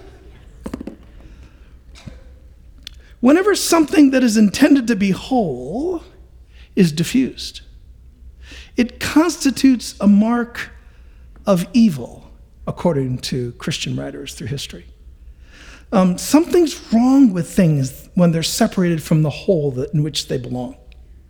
Whenever 3.21 3.55
something 3.55 4.11
that 4.11 4.21
is 4.23 4.37
intended 4.37 4.85
to 4.87 4.95
be 4.95 5.11
whole 5.11 6.03
is 6.75 6.91
diffused, 6.91 7.61
it 8.75 8.99
constitutes 8.99 9.95
a 9.99 10.07
mark 10.07 10.69
of 11.47 11.65
evil, 11.73 12.29
according 12.67 13.17
to 13.19 13.53
Christian 13.53 13.95
writers 13.95 14.33
through 14.33 14.47
history. 14.47 14.85
Um, 15.91 16.17
something's 16.17 16.91
wrong 16.91 17.31
with 17.31 17.49
things 17.49 18.09
when 18.15 18.31
they're 18.31 18.43
separated 18.43 19.01
from 19.01 19.21
the 19.21 19.29
whole 19.29 19.71
that, 19.71 19.93
in 19.93 20.03
which 20.03 20.27
they 20.27 20.37
belong, 20.37 20.75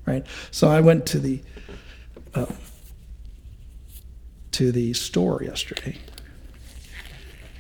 right? 0.07 0.25
So 0.49 0.67
I 0.67 0.79
went 0.81 1.05
to 1.07 1.19
the 1.19 1.41
uh, 2.33 2.47
to 4.51 4.71
the 4.71 4.93
store 4.93 5.43
yesterday, 5.43 5.97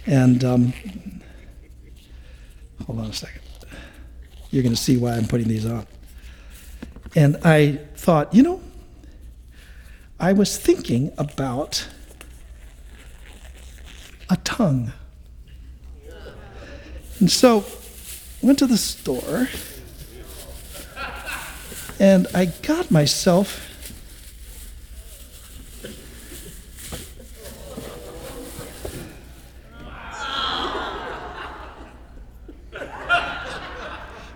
and 0.05 0.43
um, 0.43 0.73
hold 2.85 2.99
on 2.99 3.05
a 3.05 3.13
second. 3.13 3.41
You're 4.51 4.63
going 4.63 4.75
to 4.75 4.81
see 4.81 4.97
why 4.97 5.13
I'm 5.13 5.27
putting 5.27 5.47
these 5.47 5.65
on. 5.65 5.85
And 7.15 7.37
I 7.43 7.79
thought, 7.95 8.33
you 8.33 8.43
know, 8.43 8.61
I 10.19 10.33
was 10.33 10.57
thinking 10.57 11.11
about 11.17 11.87
a 14.29 14.37
tongue. 14.37 14.93
And 17.19 17.31
so 17.31 17.65
went 18.41 18.59
to 18.59 18.67
the 18.67 18.77
store 18.77 19.47
and 21.99 22.27
I 22.33 22.45
got 22.45 22.91
myself 22.91 23.74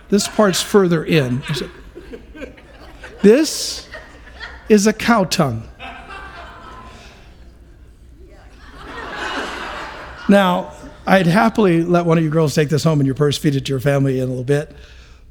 This 0.09 0.27
part's 0.27 0.61
further 0.61 1.03
in. 1.03 1.43
This 3.21 3.87
is 4.69 4.87
a 4.87 4.93
cow 4.93 5.25
tongue. 5.25 5.67
Now, 10.29 10.73
I'd 11.07 11.25
happily 11.25 11.83
let 11.83 12.05
one 12.05 12.19
of 12.19 12.23
you 12.23 12.29
girls 12.29 12.53
take 12.53 12.69
this 12.69 12.83
home 12.83 12.99
in 12.99 13.05
your 13.05 13.15
purse, 13.15 13.37
feed 13.37 13.55
it 13.55 13.65
to 13.65 13.69
your 13.71 13.79
family 13.79 14.19
in 14.19 14.25
a 14.25 14.27
little 14.27 14.43
bit. 14.43 14.75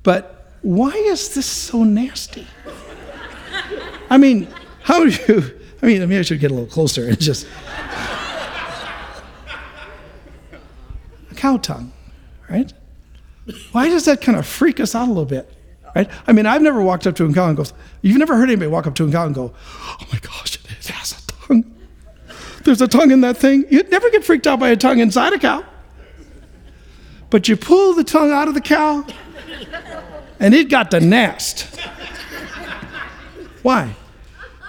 But 0.03 0.53
why 0.63 0.91
is 0.91 1.35
this 1.35 1.47
so 1.47 1.85
nasty? 1.85 2.47
I 4.11 4.19
mean, 4.19 4.49
how 4.83 5.05
do 5.05 5.11
you? 5.11 5.55
I 5.83 5.87
mean, 5.87 6.01
maybe 6.01 6.19
I 6.19 6.23
should 6.23 6.41
get 6.41 6.51
a 6.51 6.55
little 6.55 6.69
closer 6.69 7.07
and 7.07 7.21
just. 7.21 7.47
a 11.31 11.35
cow 11.37 11.59
tongue, 11.59 11.93
right? 12.51 12.73
Why 13.73 13.89
does 13.89 14.05
that 14.05 14.21
kind 14.21 14.39
of 14.39 14.47
freak 14.47 14.81
us 14.81 14.95
out 14.95 15.07
a 15.07 15.09
little 15.09 15.25
bit? 15.25 15.53
Right? 15.95 16.11
I 16.27 16.33
mean, 16.33 16.47
I've 16.47 16.63
never 16.63 16.83
walked 16.83 17.07
up 17.07 17.17
to 17.17 17.25
a 17.25 17.33
cow 17.33 17.49
and 17.49 17.57
goes, 17.57 17.73
you've 18.03 18.19
never 18.19 18.37
heard 18.37 18.51
anybody 18.51 18.71
walk 18.71 18.87
up 18.87 18.95
to 18.97 19.09
a 19.09 19.11
cow 19.11 19.27
and 19.27 19.35
go, 19.35 19.55
oh 19.57 20.07
my 20.13 20.19
gosh, 20.19 20.57
it 20.57 20.87
has 20.89 21.13
a 21.13 21.27
tongue. 21.27 21.65
There's 22.65 22.83
a 22.83 22.89
tongue 22.89 23.11
in 23.11 23.23
that 23.23 23.37
thing. 23.37 23.65
You'd 23.71 23.91
never 23.91 24.11
get 24.11 24.25
freaked 24.25 24.47
out 24.47 24.61
by 24.61 24.69
a 24.69 24.77
tongue 24.77 24.99
inside 24.99 25.33
a 25.33 25.39
cow. 25.39 25.65
But 27.31 27.49
you 27.49 27.57
pull 27.57 27.95
the 27.95 28.05
tongue 28.05 28.33
out 28.33 28.49
of 28.49 28.55
the 28.55 28.61
cow, 28.61 29.07
and 30.41 30.55
it 30.55 30.69
got 30.69 30.91
the 30.91 31.01
nest. 31.01 31.81
Why? 33.63 33.95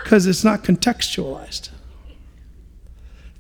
Because 0.04 0.26
it's 0.26 0.44
not 0.44 0.64
contextualized. 0.64 1.70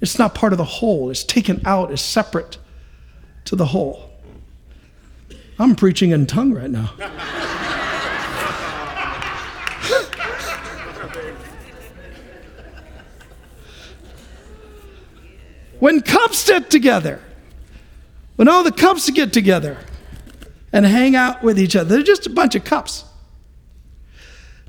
It's 0.01 0.17
not 0.17 0.35
part 0.35 0.53
of 0.53 0.57
the 0.57 0.63
whole. 0.63 1.09
It's 1.09 1.23
taken 1.23 1.61
out 1.65 1.91
as 1.91 2.01
separate 2.01 2.57
to 3.45 3.55
the 3.55 3.67
whole. 3.67 4.08
I'm 5.61 5.75
preaching 5.75 6.11
in 6.11 6.25
tongue 6.25 6.53
right 6.53 6.71
now. 6.71 6.85
when 15.79 15.99
cups 16.01 16.47
get 16.47 16.69
together, 16.69 17.21
when 18.37 18.47
all 18.47 18.63
the 18.63 18.71
cups 18.71 19.09
get 19.09 19.33
together 19.33 19.77
and 20.71 20.85
hang 20.85 21.17
out 21.17 21.43
with 21.43 21.59
each 21.59 21.75
other, 21.75 21.89
they're 21.89 22.03
just 22.03 22.25
a 22.25 22.29
bunch 22.29 22.55
of 22.55 22.63
cups. 22.63 23.03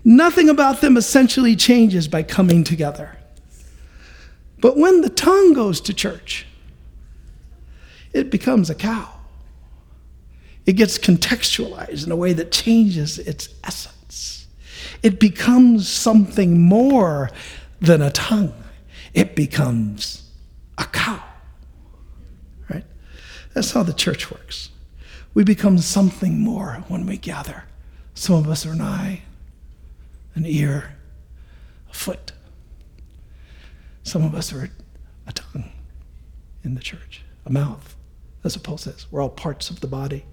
Nothing 0.02 0.48
about 0.48 0.80
them 0.80 0.96
essentially 0.96 1.54
changes 1.54 2.08
by 2.08 2.24
coming 2.24 2.64
together. 2.64 3.16
But 4.58 4.76
when 4.76 5.02
the 5.02 5.08
tongue 5.08 5.52
goes 5.52 5.80
to 5.82 5.94
church, 5.94 6.46
it 8.12 8.28
becomes 8.28 8.70
a 8.70 8.74
cow 8.74 9.19
it 10.66 10.74
gets 10.74 10.98
contextualized 10.98 12.04
in 12.04 12.12
a 12.12 12.16
way 12.16 12.32
that 12.32 12.52
changes 12.52 13.18
its 13.18 13.48
essence. 13.64 14.46
It 15.02 15.18
becomes 15.18 15.88
something 15.88 16.60
more 16.60 17.30
than 17.80 18.02
a 18.02 18.10
tongue, 18.10 18.52
it 19.14 19.34
becomes 19.34 20.30
a 20.78 20.84
cow. 20.84 21.22
Right? 22.68 22.84
That's 23.54 23.72
how 23.72 23.82
the 23.82 23.92
church 23.92 24.30
works. 24.30 24.70
We 25.32 25.44
become 25.44 25.78
something 25.78 26.38
more 26.38 26.84
when 26.88 27.06
we 27.06 27.16
gather. 27.16 27.64
Some 28.14 28.34
of 28.36 28.48
us 28.48 28.66
are 28.66 28.72
an 28.72 28.82
eye, 28.82 29.22
an 30.34 30.44
ear, 30.44 30.96
a 31.88 31.94
foot. 31.94 32.32
Some 34.02 34.24
of 34.24 34.34
us 34.34 34.52
are 34.52 34.70
a 35.26 35.32
tongue 35.32 35.70
in 36.64 36.74
the 36.74 36.80
church, 36.80 37.22
a 37.46 37.50
mouth, 37.52 37.96
as 38.44 38.56
Paul 38.56 38.78
says. 38.78 39.06
We're 39.10 39.22
all 39.22 39.30
parts 39.30 39.70
of 39.70 39.80
the 39.80 39.86
body. 39.86 40.24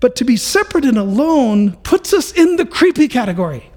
But 0.00 0.14
to 0.16 0.24
be 0.24 0.36
separate 0.36 0.84
and 0.84 0.96
alone 0.96 1.72
puts 1.78 2.12
us 2.12 2.32
in 2.32 2.56
the 2.56 2.64
creepy 2.66 3.08
category. 3.08 3.70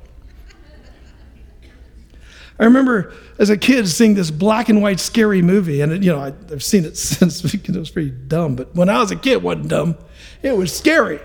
I 2.61 2.65
remember 2.65 3.11
as 3.39 3.49
a 3.49 3.57
kid 3.57 3.87
seeing 3.87 4.13
this 4.13 4.29
black 4.29 4.69
and 4.69 4.83
white 4.83 4.99
scary 4.99 5.41
movie, 5.41 5.81
and 5.81 5.91
it, 5.91 6.03
you 6.03 6.11
know 6.11 6.19
I, 6.19 6.31
have 6.49 6.63
seen 6.63 6.85
it 6.85 6.95
since 6.97 7.41
because 7.41 7.75
it 7.75 7.79
was 7.79 7.89
pretty 7.89 8.11
dumb. 8.11 8.55
But 8.55 8.75
when 8.75 8.87
I 8.87 8.99
was 8.99 9.09
a 9.09 9.15
kid, 9.15 9.31
it 9.31 9.41
wasn't 9.41 9.69
dumb; 9.69 9.97
it 10.43 10.55
was 10.55 10.71
scary. 10.71 11.19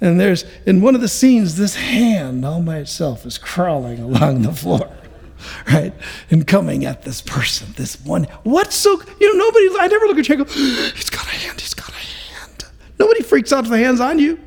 And 0.00 0.20
there's 0.20 0.44
in 0.64 0.80
one 0.80 0.94
of 0.94 1.00
the 1.00 1.08
scenes, 1.08 1.56
this 1.56 1.74
hand 1.74 2.44
all 2.44 2.62
by 2.62 2.78
itself 2.78 3.26
is 3.26 3.36
crawling 3.36 3.98
along 4.00 4.42
the 4.42 4.52
floor, 4.52 4.92
right, 5.66 5.92
and 6.30 6.46
coming 6.46 6.84
at 6.84 7.02
this 7.02 7.20
person. 7.20 7.74
This 7.76 8.00
one, 8.00 8.28
what's 8.44 8.76
so 8.76 8.92
you 9.20 9.36
know? 9.36 9.44
Nobody. 9.44 9.68
I 9.80 9.88
never 9.88 10.06
look 10.06 10.18
at 10.18 10.28
you 10.28 10.36
and 10.36 10.46
go, 10.46 10.52
"He's 10.94 11.10
got 11.10 11.26
a 11.26 11.30
hand. 11.30 11.60
He's 11.60 11.74
got 11.74 11.88
a 11.88 11.92
hand." 11.94 12.64
Nobody 12.98 13.22
freaks 13.22 13.52
out 13.52 13.64
if 13.64 13.70
the 13.70 13.78
hand's 13.78 14.00
on 14.00 14.18
you. 14.18 14.38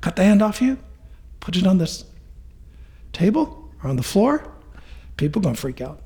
Cut 0.00 0.16
the 0.16 0.24
hand 0.24 0.42
off 0.42 0.62
you, 0.62 0.78
put 1.40 1.56
it 1.56 1.66
on 1.66 1.78
this 1.78 2.04
table 3.12 3.70
or 3.82 3.90
on 3.90 3.96
the 3.96 4.02
floor 4.02 4.50
people 5.20 5.42
to 5.42 5.54
freak 5.54 5.82
out. 5.82 6.00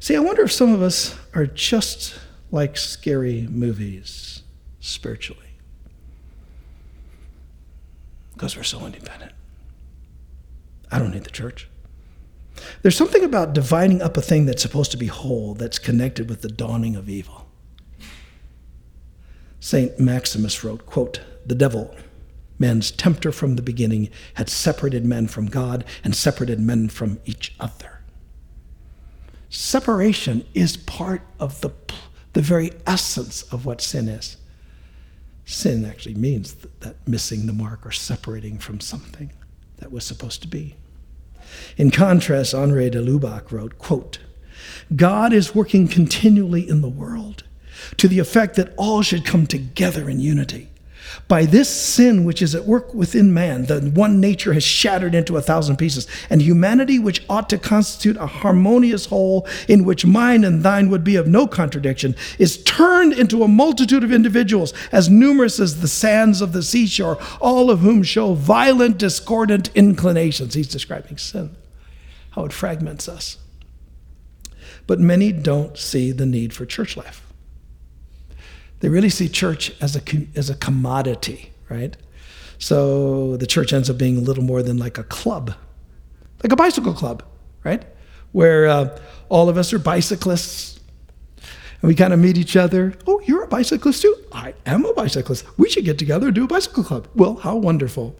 See, 0.00 0.16
I 0.16 0.20
wonder 0.20 0.42
if 0.42 0.52
some 0.52 0.72
of 0.72 0.80
us 0.80 1.14
are 1.34 1.46
just 1.46 2.18
like 2.50 2.76
scary 2.76 3.46
movies 3.50 4.42
spiritually 4.80 5.42
because 8.32 8.56
we're 8.56 8.62
so 8.62 8.86
independent. 8.86 9.32
I 10.90 10.98
don't 10.98 11.10
need 11.10 11.24
the 11.24 11.30
church. 11.30 11.68
There's 12.80 12.96
something 12.96 13.24
about 13.24 13.52
dividing 13.52 14.00
up 14.00 14.16
a 14.16 14.22
thing 14.22 14.46
that's 14.46 14.62
supposed 14.62 14.90
to 14.92 14.96
be 14.96 15.06
whole 15.06 15.54
that's 15.54 15.78
connected 15.78 16.30
with 16.30 16.40
the 16.40 16.48
dawning 16.48 16.96
of 16.96 17.10
evil. 17.10 17.45
St. 19.60 19.98
Maximus 19.98 20.62
wrote, 20.62 20.86
quote, 20.86 21.20
"The 21.44 21.54
devil 21.54 21.94
man's 22.58 22.90
tempter 22.90 23.32
from 23.32 23.56
the 23.56 23.62
beginning, 23.62 24.10
had 24.34 24.48
separated 24.48 25.04
men 25.04 25.26
from 25.26 25.46
God 25.46 25.84
and 26.02 26.14
separated 26.14 26.60
men 26.60 26.88
from 26.88 27.18
each 27.24 27.54
other. 27.60 28.00
Separation 29.48 30.44
is 30.54 30.76
part 30.76 31.22
of 31.38 31.60
the, 31.60 31.70
the 32.32 32.42
very 32.42 32.72
essence 32.86 33.42
of 33.44 33.64
what 33.64 33.80
sin 33.80 34.08
is. 34.08 34.36
Sin 35.44 35.84
actually 35.84 36.14
means 36.14 36.54
that, 36.54 36.80
that 36.80 37.08
missing 37.08 37.46
the 37.46 37.52
mark 37.52 37.86
or 37.86 37.92
separating 37.92 38.58
from 38.58 38.80
something 38.80 39.32
that 39.76 39.92
was 39.92 40.04
supposed 40.04 40.42
to 40.42 40.48
be. 40.48 40.74
In 41.76 41.92
contrast, 41.92 42.54
Henri 42.54 42.90
de 42.90 43.00
Lubac 43.00 43.52
wrote, 43.52 43.78
quote, 43.78 44.18
God 44.94 45.32
is 45.32 45.54
working 45.54 45.86
continually 45.86 46.68
in 46.68 46.80
the 46.80 46.88
world 46.88 47.44
to 47.96 48.08
the 48.08 48.18
effect 48.18 48.56
that 48.56 48.72
all 48.76 49.02
should 49.02 49.24
come 49.24 49.46
together 49.46 50.08
in 50.08 50.20
unity 50.20 50.70
by 51.28 51.44
this 51.44 51.68
sin 51.68 52.24
which 52.24 52.40
is 52.40 52.54
at 52.54 52.64
work 52.64 52.94
within 52.94 53.32
man, 53.32 53.66
the 53.66 53.80
one 53.94 54.20
nature 54.20 54.52
has 54.52 54.62
shattered 54.62 55.14
into 55.14 55.36
a 55.36 55.42
thousand 55.42 55.76
pieces, 55.76 56.06
and 56.30 56.40
humanity, 56.40 56.98
which 56.98 57.24
ought 57.28 57.48
to 57.48 57.58
constitute 57.58 58.16
a 58.16 58.26
harmonious 58.26 59.06
whole 59.06 59.46
in 59.68 59.84
which 59.84 60.06
mine 60.06 60.44
and 60.44 60.62
thine 60.62 60.88
would 60.88 61.04
be 61.04 61.16
of 61.16 61.26
no 61.26 61.46
contradiction, 61.46 62.14
is 62.38 62.62
turned 62.64 63.12
into 63.12 63.42
a 63.42 63.48
multitude 63.48 64.04
of 64.04 64.12
individuals 64.12 64.72
as 64.92 65.08
numerous 65.08 65.58
as 65.58 65.80
the 65.80 65.88
sands 65.88 66.40
of 66.40 66.52
the 66.52 66.62
seashore, 66.62 67.18
all 67.40 67.70
of 67.70 67.80
whom 67.80 68.02
show 68.02 68.34
violent, 68.34 68.98
discordant 68.98 69.70
inclinations. 69.74 70.54
He's 70.54 70.68
describing 70.68 71.18
sin, 71.18 71.56
how 72.30 72.44
it 72.44 72.52
fragments 72.52 73.08
us. 73.08 73.38
But 74.86 75.00
many 75.00 75.32
don't 75.32 75.76
see 75.76 76.12
the 76.12 76.26
need 76.26 76.52
for 76.52 76.64
church 76.64 76.96
life. 76.96 77.25
They 78.86 78.90
really 78.90 79.10
see 79.10 79.28
church 79.28 79.72
as 79.80 79.96
a, 79.96 80.00
as 80.36 80.48
a 80.48 80.54
commodity, 80.54 81.50
right? 81.68 81.96
So 82.58 83.36
the 83.36 83.44
church 83.44 83.72
ends 83.72 83.90
up 83.90 83.98
being 83.98 84.16
a 84.16 84.20
little 84.20 84.44
more 84.44 84.62
than 84.62 84.76
like 84.76 84.96
a 84.96 85.02
club, 85.02 85.52
like 86.44 86.52
a 86.52 86.54
bicycle 86.54 86.94
club, 86.94 87.24
right? 87.64 87.84
Where 88.30 88.68
uh, 88.68 88.96
all 89.28 89.48
of 89.48 89.58
us 89.58 89.72
are 89.72 89.80
bicyclists 89.80 90.78
and 91.82 91.88
we 91.88 91.96
kind 91.96 92.12
of 92.12 92.20
meet 92.20 92.38
each 92.38 92.54
other. 92.54 92.94
Oh, 93.08 93.20
you're 93.24 93.42
a 93.42 93.48
bicyclist 93.48 94.02
too? 94.02 94.14
I 94.30 94.54
am 94.64 94.84
a 94.84 94.94
bicyclist. 94.94 95.44
We 95.58 95.68
should 95.68 95.84
get 95.84 95.98
together 95.98 96.26
and 96.26 96.36
do 96.36 96.44
a 96.44 96.46
bicycle 96.46 96.84
club. 96.84 97.08
Well, 97.16 97.34
how 97.34 97.56
wonderful. 97.56 98.14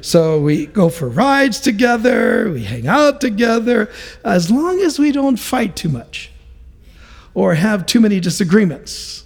So 0.00 0.40
we 0.40 0.66
go 0.66 0.88
for 0.88 1.08
rides 1.08 1.60
together, 1.60 2.50
we 2.50 2.64
hang 2.64 2.88
out 2.88 3.20
together, 3.20 3.88
as 4.24 4.50
long 4.50 4.80
as 4.80 4.98
we 4.98 5.12
don't 5.12 5.36
fight 5.36 5.76
too 5.76 5.90
much 5.90 6.32
or 7.34 7.54
have 7.54 7.86
too 7.86 8.00
many 8.00 8.18
disagreements 8.18 9.23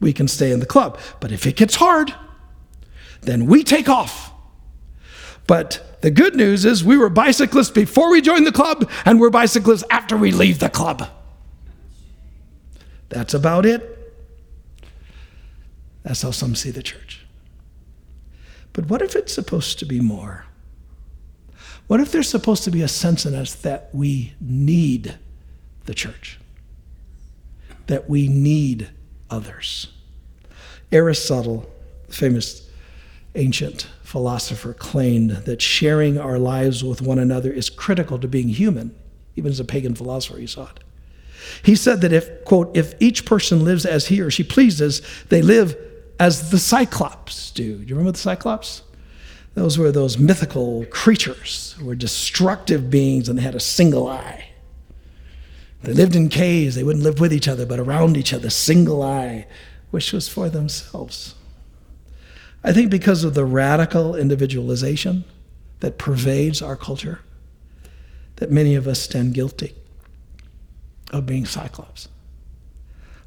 we 0.00 0.12
can 0.12 0.26
stay 0.26 0.50
in 0.50 0.60
the 0.60 0.66
club. 0.66 0.98
But 1.20 1.30
if 1.30 1.46
it 1.46 1.56
gets 1.56 1.76
hard, 1.76 2.14
then 3.22 3.46
we 3.46 3.62
take 3.62 3.88
off. 3.88 4.32
But 5.46 5.98
the 6.00 6.10
good 6.10 6.34
news 6.34 6.64
is 6.64 6.82
we 6.82 6.96
were 6.96 7.10
bicyclists 7.10 7.70
before 7.70 8.10
we 8.10 8.20
joined 8.20 8.46
the 8.46 8.52
club, 8.52 8.90
and 9.04 9.20
we're 9.20 9.30
bicyclists 9.30 9.84
after 9.90 10.16
we 10.16 10.32
leave 10.32 10.58
the 10.58 10.70
club. 10.70 11.08
That's 13.10 13.34
about 13.34 13.66
it. 13.66 13.96
That's 16.02 16.22
how 16.22 16.30
some 16.30 16.54
see 16.54 16.70
the 16.70 16.82
church. 16.82 17.26
But 18.72 18.86
what 18.86 19.02
if 19.02 19.14
it's 19.16 19.34
supposed 19.34 19.78
to 19.80 19.84
be 19.84 20.00
more? 20.00 20.46
What 21.88 22.00
if 22.00 22.12
there's 22.12 22.28
supposed 22.28 22.62
to 22.64 22.70
be 22.70 22.82
a 22.82 22.88
sense 22.88 23.26
in 23.26 23.34
us 23.34 23.54
that 23.56 23.90
we 23.92 24.34
need 24.40 25.18
the 25.86 25.94
church? 25.94 26.38
That 27.88 28.08
we 28.08 28.28
need 28.28 28.90
others. 29.30 29.88
Aristotle, 30.92 31.70
the 32.08 32.14
famous 32.14 32.68
ancient 33.34 33.88
philosopher, 34.02 34.74
claimed 34.74 35.30
that 35.30 35.62
sharing 35.62 36.18
our 36.18 36.38
lives 36.38 36.82
with 36.82 37.00
one 37.00 37.18
another 37.18 37.52
is 37.52 37.70
critical 37.70 38.18
to 38.18 38.28
being 38.28 38.48
human. 38.48 38.94
Even 39.36 39.50
as 39.50 39.60
a 39.60 39.64
pagan 39.64 39.94
philosopher, 39.94 40.38
he 40.38 40.46
saw 40.46 40.64
it. 40.64 40.80
He 41.62 41.76
said 41.76 42.00
that 42.00 42.12
if, 42.12 42.44
quote, 42.44 42.76
if 42.76 42.94
each 43.00 43.24
person 43.24 43.64
lives 43.64 43.86
as 43.86 44.08
he 44.08 44.20
or 44.20 44.30
she 44.30 44.42
pleases, 44.42 45.02
they 45.28 45.42
live 45.42 45.76
as 46.18 46.50
the 46.50 46.58
Cyclops 46.58 47.50
do. 47.50 47.78
Do 47.78 47.84
you 47.84 47.94
remember 47.94 48.12
the 48.12 48.18
Cyclops? 48.18 48.82
Those 49.54 49.78
were 49.78 49.90
those 49.90 50.18
mythical 50.18 50.84
creatures 50.86 51.74
who 51.78 51.86
were 51.86 51.94
destructive 51.94 52.90
beings 52.90 53.28
and 53.28 53.38
they 53.38 53.42
had 53.42 53.54
a 53.54 53.60
single 53.60 54.06
eye. 54.06 54.49
They 55.82 55.92
lived 55.92 56.14
in 56.14 56.28
caves. 56.28 56.74
They 56.74 56.84
wouldn't 56.84 57.04
live 57.04 57.20
with 57.20 57.32
each 57.32 57.48
other, 57.48 57.64
but 57.64 57.78
around 57.78 58.16
each 58.16 58.32
other, 58.32 58.50
single 58.50 59.02
eye, 59.02 59.46
which 59.90 60.12
was 60.12 60.28
for 60.28 60.48
themselves. 60.48 61.34
I 62.62 62.72
think 62.72 62.90
because 62.90 63.24
of 63.24 63.34
the 63.34 63.44
radical 63.44 64.14
individualization 64.14 65.24
that 65.80 65.98
pervades 65.98 66.60
our 66.60 66.76
culture, 66.76 67.20
that 68.36 68.50
many 68.50 68.74
of 68.74 68.86
us 68.86 69.00
stand 69.00 69.34
guilty 69.34 69.74
of 71.10 71.26
being 71.26 71.46
cyclops. 71.46 72.08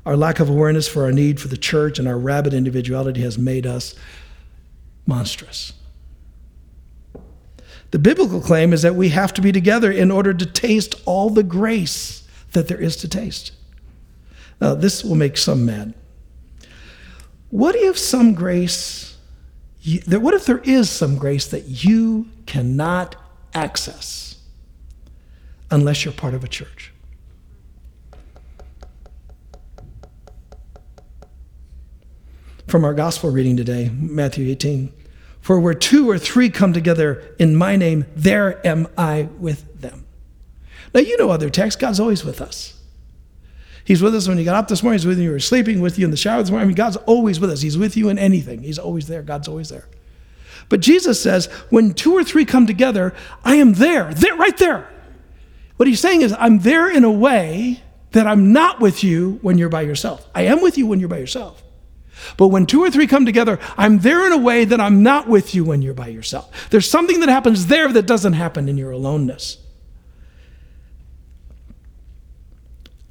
Our 0.06 0.16
lack 0.16 0.39
of 0.39 0.50
awareness 0.50 0.88
for 0.88 1.04
our 1.04 1.12
need 1.12 1.39
for 1.39 1.48
the 1.48 1.58
church 1.58 1.98
and 1.98 2.08
our 2.08 2.18
rabid 2.18 2.54
individuality 2.54 3.22
has 3.22 3.38
made 3.38 3.66
us 3.66 3.96
monstrous. 5.08 5.74
The 7.92 8.00
biblical 8.00 8.42
claim 8.42 8.74
is 8.74 8.82
that 8.82 8.96
we 8.96 9.10
have 9.10 9.34
to 9.36 9.42
be 9.42 9.52
together 9.52 9.92
in 9.92 10.12
order 10.12 10.34
to 10.34 10.46
taste 10.46 10.96
all 11.06 11.30
the 11.30 11.44
grace 11.44 12.23
that 12.54 12.68
there 12.68 12.82
is 12.82 12.96
to 12.98 13.08
taste. 13.08 13.52
Now, 14.62 14.76
this 14.76 15.04
will 15.04 15.16
make 15.16 15.38
some 15.38 15.66
mad. 15.66 15.94
What 17.50 17.76
if 17.76 17.98
some 17.98 18.34
grace, 18.34 19.18
what 20.08 20.34
if 20.34 20.46
there 20.46 20.62
is 20.63 20.89
some 20.89 21.18
grace 21.18 21.46
that 21.48 21.66
you 21.84 22.28
cannot 22.46 23.16
access 23.54 24.38
unless 25.70 26.06
you're 26.06 26.13
part 26.13 26.34
of 26.34 26.44
a 26.44 26.48
church? 26.48 26.92
From 32.68 32.86
our 32.86 32.94
gospel 32.94 33.30
reading 33.30 33.58
today, 33.58 33.92
Matthew 33.94 34.50
18. 34.50 34.92
For 35.42 35.60
where 35.60 35.74
two 35.74 36.10
or 36.10 36.18
three 36.18 36.50
come 36.50 36.74
together 36.74 37.36
in 37.38 37.56
my 37.56 37.76
name, 37.76 38.06
there 38.16 38.66
am 38.66 38.88
I 38.98 39.28
with 39.38 39.82
them. 39.82 40.03
Now, 40.94 41.02
you 41.02 41.18
know 41.18 41.30
other 41.30 41.50
texts. 41.50 41.80
God's 41.80 42.00
always 42.00 42.24
with 42.24 42.42
us. 42.42 42.80
He's 43.86 44.02
with 44.02 44.16
us 44.16 44.28
when 44.28 44.38
you 44.38 44.46
got 44.46 44.56
up 44.56 44.68
this 44.68 44.82
morning. 44.82 45.00
He's 45.00 45.06
with 45.06 45.18
you 45.18 45.24
when 45.24 45.30
you 45.30 45.34
were 45.34 45.40
sleeping, 45.40 45.82
with 45.82 46.00
you 46.00 46.06
in 46.06 46.12
the 46.12 46.18
shower 46.18 46.42
this 46.42 46.52
morning. 46.52 46.66
I 46.66 46.68
mean, 46.68 46.76
God's 46.76 46.98
always 46.98 47.40
with 47.40 47.50
us. 47.50 47.62
He's 47.62 47.78
with 47.78 47.98
you 47.98 48.10
in 48.10 48.18
anything. 48.18 48.62
He's 48.62 48.80
always 48.80 49.08
there. 49.08 49.22
God's 49.22 49.48
always 49.48 49.70
there. 49.70 49.86
But 50.70 50.80
Jesus 50.80 51.22
says, 51.22 51.48
when 51.70 51.94
two 51.94 52.14
or 52.14 52.24
three 52.24 52.46
come 52.46 52.66
together, 52.66 53.14
I 53.44 53.56
am 53.56 53.74
there. 53.74 54.14
There, 54.14 54.36
right 54.36 54.58
there. 54.58 54.90
What 55.76 55.88
he's 55.88 56.00
saying 56.00 56.22
is, 56.22 56.34
I'm 56.38 56.60
there 56.60 56.90
in 56.90 57.04
a 57.04 57.12
way 57.12 57.82
that 58.12 58.28
I'm 58.28 58.54
not 58.54 58.80
with 58.80 59.04
you 59.04 59.40
when 59.42 59.58
you're 59.58 59.70
by 59.70 59.82
yourself. 59.82 60.30
I 60.34 60.44
am 60.44 60.62
with 60.62 60.78
you 60.78 60.88
when 60.88 61.00
you're 61.00 61.10
by 61.10 61.18
yourself. 61.18 61.62
But 62.38 62.48
when 62.50 62.66
two 62.66 62.82
or 62.82 62.92
three 62.92 63.08
come 63.08 63.26
together, 63.26 63.60
I'm 63.76 64.00
there 64.00 64.26
in 64.26 64.32
a 64.32 64.38
way 64.38 64.66
that 64.66 64.80
I'm 64.80 65.04
not 65.04 65.28
with 65.28 65.54
you 65.54 65.66
when 65.66 65.82
you're 65.82 65.94
by 65.94 66.08
yourself. 66.08 66.70
There's 66.70 66.90
something 66.90 67.20
that 67.20 67.30
happens 67.30 67.68
there 67.68 67.92
that 67.92 68.06
doesn't 68.06 68.34
happen 68.34 68.70
in 68.70 68.78
your 68.78 68.92
aloneness. 68.92 69.58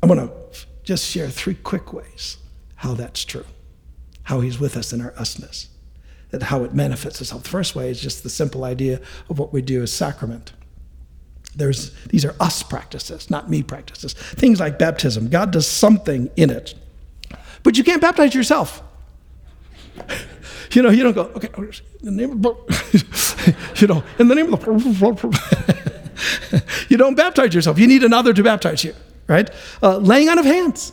I'm 0.02 0.08
going 0.08 0.28
to 0.28 0.34
just 0.82 1.08
share 1.08 1.28
three 1.28 1.54
quick 1.54 1.92
ways 1.92 2.38
how 2.76 2.94
that's 2.94 3.24
true, 3.24 3.44
how 4.24 4.40
he's 4.40 4.58
with 4.58 4.76
us 4.76 4.92
in 4.92 5.00
our 5.00 5.12
usness. 5.12 5.68
that 6.30 6.44
how 6.44 6.64
it 6.64 6.74
manifests 6.74 7.20
itself. 7.20 7.42
The 7.44 7.50
first 7.50 7.76
way 7.76 7.90
is 7.90 8.00
just 8.00 8.22
the 8.22 8.30
simple 8.30 8.64
idea 8.64 9.00
of 9.28 9.38
what 9.38 9.52
we 9.52 9.62
do 9.62 9.82
as 9.82 9.92
sacrament. 9.92 10.52
There's, 11.54 11.92
these 12.06 12.24
are 12.24 12.34
us 12.40 12.62
practices, 12.62 13.28
not 13.30 13.50
me 13.50 13.62
practices. 13.62 14.14
Things 14.14 14.58
like 14.58 14.78
baptism. 14.78 15.28
God 15.28 15.50
does 15.50 15.66
something 15.66 16.30
in 16.36 16.48
it. 16.48 16.74
But 17.62 17.76
you 17.76 17.84
can't 17.84 18.00
baptize 18.00 18.34
yourself. 18.34 18.82
You 20.72 20.80
know, 20.80 20.88
you 20.88 21.02
don't 21.02 21.12
go, 21.12 21.24
okay, 21.36 21.48
oh, 21.58 21.64
in 22.00 22.16
the 22.16 22.26
name 22.26 22.46
of, 22.46 22.56
you 23.82 23.86
know, 23.86 24.02
in 24.18 24.28
the 24.28 24.34
name 24.34 24.54
of 24.54 24.64
the, 24.64 26.62
you 26.88 26.96
don't 26.96 27.14
baptize 27.14 27.54
yourself. 27.54 27.78
You 27.78 27.86
need 27.86 28.02
another 28.02 28.32
to 28.32 28.42
baptize 28.42 28.82
you, 28.82 28.94
right? 29.28 29.50
Uh, 29.82 29.98
laying 29.98 30.28
on 30.28 30.38
of 30.38 30.44
hands 30.44 30.92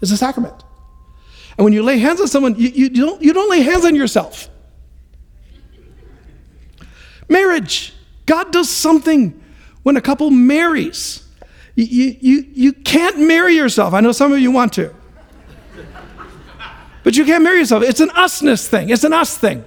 is 0.00 0.12
a 0.12 0.16
sacrament. 0.16 0.62
And 1.56 1.64
when 1.64 1.72
you 1.72 1.82
lay 1.82 1.98
hands 1.98 2.20
on 2.20 2.28
someone, 2.28 2.56
you, 2.56 2.68
you, 2.68 2.88
don't, 2.90 3.22
you 3.22 3.32
don't 3.32 3.50
lay 3.50 3.62
hands 3.62 3.84
on 3.84 3.94
yourself. 3.94 4.48
Marriage. 7.28 7.92
God 8.26 8.52
does 8.52 8.68
something 8.68 9.40
when 9.82 9.96
a 9.96 10.00
couple 10.00 10.30
marries. 10.30 11.26
You, 11.76 12.16
you, 12.20 12.46
you 12.52 12.72
can't 12.72 13.18
marry 13.20 13.54
yourself. 13.54 13.94
I 13.94 14.00
know 14.00 14.12
some 14.12 14.32
of 14.32 14.38
you 14.38 14.50
want 14.50 14.72
to. 14.74 14.94
But 17.02 17.16
you 17.16 17.24
can't 17.24 17.44
marry 17.44 17.58
yourself. 17.58 17.82
It's 17.82 18.00
an 18.00 18.08
usness 18.10 18.66
thing. 18.66 18.88
It's 18.88 19.04
an 19.04 19.12
us 19.12 19.36
thing. 19.36 19.64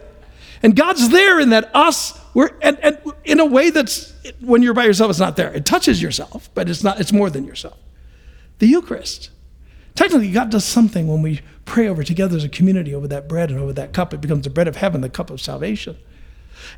And 0.63 0.75
God's 0.75 1.09
there 1.09 1.39
in 1.39 1.51
that 1.51 1.69
us, 1.75 2.19
we're, 2.33 2.49
and, 2.61 2.79
and 2.79 2.97
in 3.23 3.39
a 3.39 3.45
way 3.45 3.69
that's, 3.69 4.11
when 4.41 4.63
you're 4.63 4.73
by 4.73 4.85
yourself, 4.85 5.11
it's 5.11 5.19
not 5.19 5.35
there. 5.35 5.53
It 5.53 5.65
touches 5.65 6.01
yourself, 6.01 6.49
but 6.55 6.67
it's 6.67 6.83
not, 6.83 6.99
it's 6.99 7.13
more 7.13 7.29
than 7.29 7.45
yourself. 7.45 7.77
The 8.59 8.67
Eucharist. 8.67 9.29
Technically, 9.95 10.31
God 10.31 10.51
does 10.51 10.65
something 10.65 11.07
when 11.07 11.21
we 11.21 11.41
pray 11.65 11.87
over 11.87 12.03
together 12.03 12.37
as 12.37 12.43
a 12.43 12.49
community 12.49 12.93
over 12.93 13.07
that 13.07 13.27
bread 13.27 13.49
and 13.49 13.59
over 13.59 13.73
that 13.73 13.93
cup. 13.93 14.13
It 14.13 14.21
becomes 14.21 14.43
the 14.43 14.49
bread 14.49 14.67
of 14.67 14.75
heaven, 14.75 15.01
the 15.01 15.09
cup 15.09 15.29
of 15.29 15.41
salvation. 15.41 15.97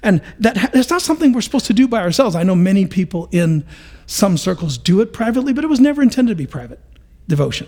And 0.02 0.22
that, 0.40 0.72
that's 0.74 0.90
not 0.90 1.02
something 1.02 1.34
we're 1.34 1.42
supposed 1.42 1.66
to 1.68 1.74
do 1.74 1.88
by 1.88 2.02
ourselves. 2.02 2.36
I 2.36 2.44
know 2.44 2.56
many 2.56 2.86
people 2.86 3.28
in 3.32 3.66
some 4.06 4.38
circles 4.38 4.78
do 4.78 5.02
it 5.02 5.14
privately, 5.14 5.54
but 5.54 5.64
it 5.64 5.68
was 5.68 5.80
never 5.80 6.02
intended 6.02 6.32
to 6.32 6.36
be 6.36 6.48
private 6.48 6.80
devotion 7.28 7.68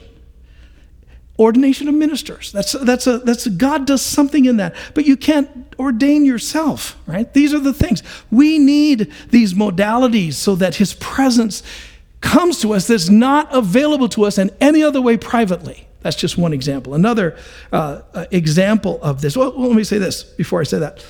ordination 1.42 1.88
of 1.88 1.96
ministers. 1.96 2.52
That's, 2.52 2.74
that's, 2.74 3.08
a, 3.08 3.18
that's 3.20 3.48
a, 3.48 3.50
God 3.50 3.88
does 3.88 4.02
something 4.02 4.46
in 4.46 4.58
that, 4.58 4.76
but 4.94 5.06
you 5.06 5.18
can't 5.18 5.50
ordain 5.80 6.24
yourself, 6.24 6.98
right? 7.08 7.32
These 7.34 7.54
are 7.54 7.60
the 7.60 7.74
things. 7.74 8.04
We 8.30 8.60
need 8.60 9.12
these 9.30 9.54
modalities 9.56 10.34
so 10.34 10.56
that 10.56 10.76
His 10.76 10.94
presence 10.94 11.64
comes 12.22 12.62
to 12.62 12.74
us 12.74 12.88
that's 12.88 13.10
not 13.10 13.54
available 13.54 14.08
to 14.10 14.26
us 14.26 14.38
in 14.38 14.52
any 14.62 14.84
other 14.84 15.02
way 15.02 15.18
privately. 15.18 15.88
That's 16.02 16.16
just 16.16 16.38
one 16.38 16.54
example. 16.54 16.94
Another 16.94 17.38
uh, 17.72 18.02
uh, 18.14 18.26
example 18.32 19.00
of 19.02 19.22
this, 19.22 19.38
well, 19.38 19.54
let 19.56 19.76
me 19.76 19.84
say 19.84 19.98
this 19.98 20.24
before 20.24 20.62
I 20.62 20.64
say 20.64 20.80
that. 20.80 21.06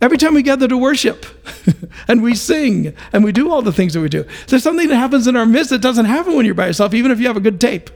Every 0.00 0.18
time 0.18 0.34
we 0.34 0.42
gather 0.42 0.68
to 0.68 0.76
worship 0.76 1.24
and 2.08 2.22
we 2.22 2.34
sing 2.34 2.94
and 3.12 3.24
we 3.24 3.32
do 3.32 3.50
all 3.50 3.62
the 3.62 3.72
things 3.72 3.94
that 3.94 4.00
we 4.00 4.08
do, 4.08 4.24
there's 4.48 4.62
something 4.62 4.88
that 4.88 4.96
happens 4.96 5.26
in 5.26 5.36
our 5.36 5.46
midst 5.46 5.70
that 5.70 5.80
doesn't 5.80 6.04
happen 6.04 6.36
when 6.36 6.44
you're 6.44 6.54
by 6.54 6.66
yourself, 6.66 6.92
even 6.94 7.10
if 7.10 7.18
you 7.18 7.26
have 7.26 7.36
a 7.36 7.40
good 7.40 7.60
tape 7.60 7.90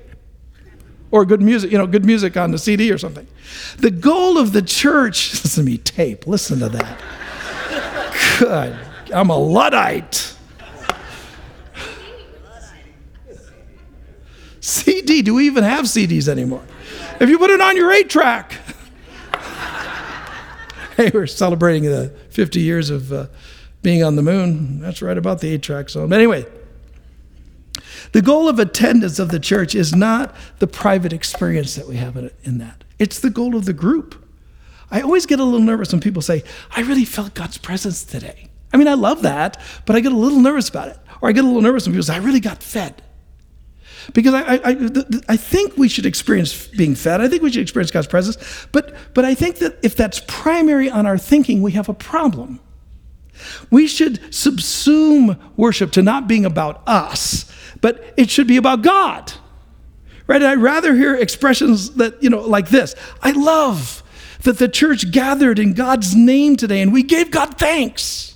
or 1.10 1.24
good 1.24 1.42
music, 1.42 1.70
you 1.70 1.76
know, 1.76 1.86
good 1.86 2.04
music 2.04 2.36
on 2.36 2.52
the 2.52 2.58
CD 2.58 2.90
or 2.90 2.98
something. 2.98 3.26
The 3.78 3.90
goal 3.90 4.38
of 4.38 4.52
the 4.52 4.62
church, 4.62 5.32
listen 5.44 5.64
to 5.64 5.70
me, 5.70 5.76
tape, 5.78 6.26
listen 6.26 6.60
to 6.60 6.68
that. 6.70 7.00
Good. 8.38 8.78
I'm 9.12 9.28
a 9.28 9.36
Luddite. 9.36 10.36
CD, 14.60 15.22
do 15.22 15.34
we 15.34 15.46
even 15.46 15.64
have 15.64 15.86
CDs 15.86 16.28
anymore? 16.28 16.62
If 17.18 17.28
you 17.28 17.38
put 17.38 17.50
it 17.50 17.60
on 17.60 17.76
your 17.76 17.92
eight 17.92 18.10
track. 18.10 18.52
hey, 20.96 21.10
we're 21.12 21.26
celebrating 21.26 21.84
the 21.84 22.14
50 22.30 22.60
years 22.60 22.90
of 22.90 23.12
uh, 23.12 23.26
being 23.82 24.04
on 24.04 24.16
the 24.16 24.22
moon. 24.22 24.80
That's 24.80 25.02
right 25.02 25.16
about 25.16 25.40
the 25.40 25.48
eight 25.48 25.62
track 25.62 25.88
song. 25.88 26.08
But 26.08 26.16
anyway, 26.16 26.46
the 28.12 28.22
goal 28.22 28.48
of 28.48 28.58
attendance 28.58 29.18
of 29.18 29.30
the 29.30 29.40
church 29.40 29.74
is 29.74 29.94
not 29.94 30.34
the 30.58 30.66
private 30.66 31.12
experience 31.12 31.74
that 31.76 31.86
we 31.86 31.96
have 31.96 32.16
in 32.16 32.58
that, 32.58 32.84
it's 32.98 33.20
the 33.20 33.30
goal 33.30 33.56
of 33.56 33.64
the 33.64 33.72
group. 33.72 34.26
I 34.92 35.02
always 35.02 35.24
get 35.24 35.38
a 35.38 35.44
little 35.44 35.60
nervous 35.60 35.92
when 35.92 36.00
people 36.00 36.20
say, 36.20 36.42
I 36.72 36.80
really 36.80 37.04
felt 37.04 37.34
God's 37.34 37.58
presence 37.58 38.02
today. 38.02 38.48
I 38.72 38.76
mean, 38.76 38.88
I 38.88 38.94
love 38.94 39.22
that, 39.22 39.60
but 39.86 39.94
I 39.94 40.00
get 40.00 40.10
a 40.10 40.16
little 40.16 40.40
nervous 40.40 40.68
about 40.68 40.88
it. 40.88 40.98
Or 41.20 41.28
I 41.28 41.32
get 41.32 41.44
a 41.44 41.46
little 41.46 41.62
nervous 41.62 41.86
when 41.86 41.92
people 41.92 42.02
say, 42.02 42.14
I 42.14 42.18
really 42.18 42.40
got 42.40 42.60
fed. 42.60 43.00
Because 44.12 44.34
I, 44.34 44.56
I, 44.56 44.76
I, 45.28 45.36
think 45.36 45.76
we 45.76 45.88
should 45.88 46.06
experience 46.06 46.66
being 46.68 46.94
fed. 46.94 47.20
I 47.20 47.28
think 47.28 47.42
we 47.42 47.52
should 47.52 47.62
experience 47.62 47.90
God's 47.90 48.06
presence. 48.06 48.66
But, 48.72 48.94
but 49.14 49.24
I 49.24 49.34
think 49.34 49.58
that 49.58 49.78
if 49.82 49.96
that's 49.96 50.20
primary 50.26 50.90
on 50.90 51.06
our 51.06 51.18
thinking, 51.18 51.62
we 51.62 51.72
have 51.72 51.88
a 51.88 51.94
problem. 51.94 52.60
We 53.70 53.86
should 53.86 54.20
subsume 54.30 55.38
worship 55.56 55.92
to 55.92 56.02
not 56.02 56.28
being 56.28 56.44
about 56.44 56.82
us, 56.86 57.50
but 57.80 58.14
it 58.16 58.30
should 58.30 58.46
be 58.46 58.56
about 58.56 58.82
God. 58.82 59.32
Right? 60.26 60.42
I'd 60.42 60.58
rather 60.58 60.94
hear 60.94 61.14
expressions 61.14 61.94
that, 61.96 62.22
you 62.22 62.30
know, 62.30 62.40
like 62.40 62.68
this. 62.68 62.94
I 63.22 63.32
love 63.32 64.02
that 64.42 64.58
the 64.58 64.68
church 64.68 65.10
gathered 65.10 65.58
in 65.58 65.74
God's 65.74 66.14
name 66.14 66.56
today 66.56 66.80
and 66.80 66.92
we 66.92 67.02
gave 67.02 67.30
God 67.30 67.58
thanks. 67.58 68.29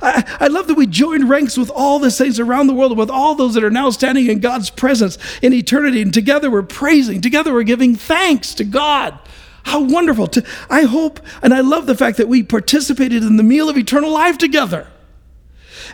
I, 0.00 0.24
I, 0.40 0.46
love 0.48 0.66
that 0.68 0.74
we 0.74 0.86
joined 0.86 1.28
ranks 1.28 1.56
with 1.56 1.70
all 1.70 1.98
the 1.98 2.10
saints 2.10 2.38
around 2.38 2.66
the 2.66 2.74
world, 2.74 2.96
with 2.96 3.10
all 3.10 3.34
those 3.34 3.54
that 3.54 3.64
are 3.64 3.70
now 3.70 3.90
standing 3.90 4.26
in 4.26 4.40
God's 4.40 4.70
presence 4.70 5.18
in 5.42 5.52
eternity. 5.52 6.02
And 6.02 6.14
together 6.14 6.50
we're 6.50 6.62
praising, 6.62 7.20
together 7.20 7.52
we're 7.52 7.62
giving 7.62 7.96
thanks 7.96 8.54
to 8.54 8.64
God. 8.64 9.18
How 9.64 9.80
wonderful. 9.80 10.26
To, 10.28 10.44
I 10.70 10.82
hope 10.82 11.20
and 11.42 11.52
I 11.52 11.60
love 11.60 11.86
the 11.86 11.96
fact 11.96 12.16
that 12.18 12.28
we 12.28 12.42
participated 12.42 13.22
in 13.22 13.36
the 13.36 13.42
meal 13.42 13.68
of 13.68 13.76
eternal 13.76 14.10
life 14.10 14.38
together 14.38 14.88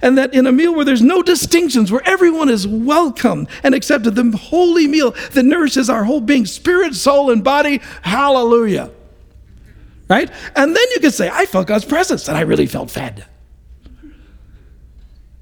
and 0.02 0.18
that 0.18 0.34
in 0.34 0.46
a 0.46 0.52
meal 0.52 0.74
where 0.74 0.84
there's 0.84 1.02
no 1.02 1.22
distinctions, 1.22 1.90
where 1.90 2.06
everyone 2.06 2.48
is 2.48 2.66
welcome 2.66 3.46
and 3.62 3.74
accepted, 3.74 4.14
the 4.14 4.36
holy 4.36 4.86
meal 4.86 5.12
that 5.32 5.42
nourishes 5.42 5.90
our 5.90 6.04
whole 6.04 6.20
being, 6.20 6.46
spirit, 6.46 6.94
soul, 6.94 7.30
and 7.30 7.42
body, 7.42 7.80
hallelujah. 8.02 8.90
Right? 10.08 10.30
And 10.56 10.74
then 10.74 10.84
you 10.94 11.00
can 11.00 11.10
say, 11.10 11.28
I 11.28 11.46
felt 11.46 11.66
God's 11.66 11.84
presence 11.84 12.28
and 12.28 12.36
I 12.36 12.42
really 12.42 12.66
felt 12.66 12.90
fed. 12.90 13.26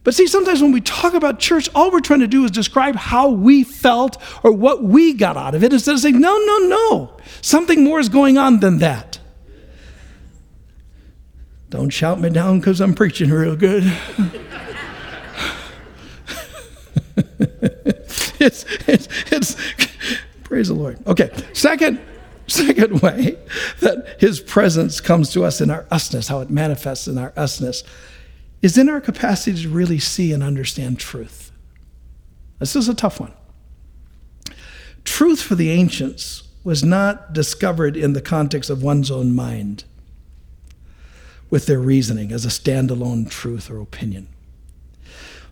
But 0.07 0.15
see, 0.15 0.29
sometimes 0.29 0.63
when 0.63 0.71
we 0.71 0.81
talk 0.81 1.15
about 1.15 1.41
church, 1.41 1.69
all 1.75 1.91
we're 1.91 1.99
trying 1.99 2.21
to 2.21 2.29
do 2.29 2.45
is 2.45 2.53
describe 2.53 2.95
how 2.95 3.29
we 3.29 3.65
felt 3.65 4.23
or 4.45 4.53
what 4.53 4.85
we 4.85 5.13
got 5.13 5.37
out 5.37 5.57
of 5.57 5.65
it 5.65 5.73
instead 5.73 5.97
of 5.97 6.01
saying, 6.01 6.21
no, 6.21 6.39
no, 6.39 6.59
no. 6.59 7.17
Something 7.41 7.83
more 7.83 7.99
is 7.99 8.09
going 8.09 8.39
on 8.39 8.61
than 8.61 8.79
that. 8.79 9.19
Don't 11.71 11.91
shout 11.91 12.21
me 12.21 12.31
down 12.31 12.61
because 12.61 12.81
I'm 12.81 12.95
preaching 12.95 13.31
real 13.31 13.57
good. 13.57 13.83
it's, 18.39 18.65
it's, 18.87 19.09
it's, 19.33 19.57
praise 20.45 20.69
the 20.69 20.75
Lord. 20.75 21.05
Okay, 21.09 21.33
second, 21.53 22.01
second 22.47 23.03
way 23.03 23.37
that 23.81 24.19
his 24.21 24.39
presence 24.39 25.01
comes 25.01 25.33
to 25.33 25.43
us 25.43 25.61
in 25.61 25.69
our 25.69 25.83
usness, 25.91 26.29
how 26.29 26.43
it 26.43 26.51
manifests 26.51 27.09
in 27.09 27.19
our 27.19 27.33
usness, 27.33 27.83
is 28.67 28.77
in 28.77 28.89
our 28.89 29.01
capacity 29.01 29.63
to 29.63 29.69
really 29.69 30.01
see 30.01 30.33
and 30.33 30.43
understand 30.43 30.99
truth. 30.99 31.53
This 32.59 32.75
is 32.75 32.89
a 32.89 32.95
tough 32.95 33.21
one. 33.21 33.33
Truth 35.05 35.41
for 35.41 35.55
the 35.55 35.71
ancients 35.71 36.43
was 36.65 36.83
not 36.83 37.33
discovered 37.33 37.97
in 37.97 38.13
the 38.13 38.21
context 38.21 38.69
of 38.69 38.83
one's 38.83 39.09
own 39.09 39.33
mind 39.33 39.85
with 41.49 41.67
their 41.67 41.79
reasoning 41.79 42.33
as 42.33 42.45
a 42.45 42.49
standalone 42.49 43.31
truth 43.31 43.71
or 43.71 43.79
opinion. 43.79 44.27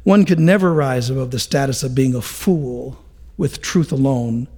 One 0.02 0.24
could 0.24 0.40
never 0.40 0.74
rise 0.74 1.08
above 1.08 1.30
the 1.30 1.38
status 1.38 1.84
of 1.84 1.94
being 1.94 2.16
a 2.16 2.20
fool 2.20 2.98
with 3.36 3.62
truth 3.62 3.92
alone. 3.92 4.48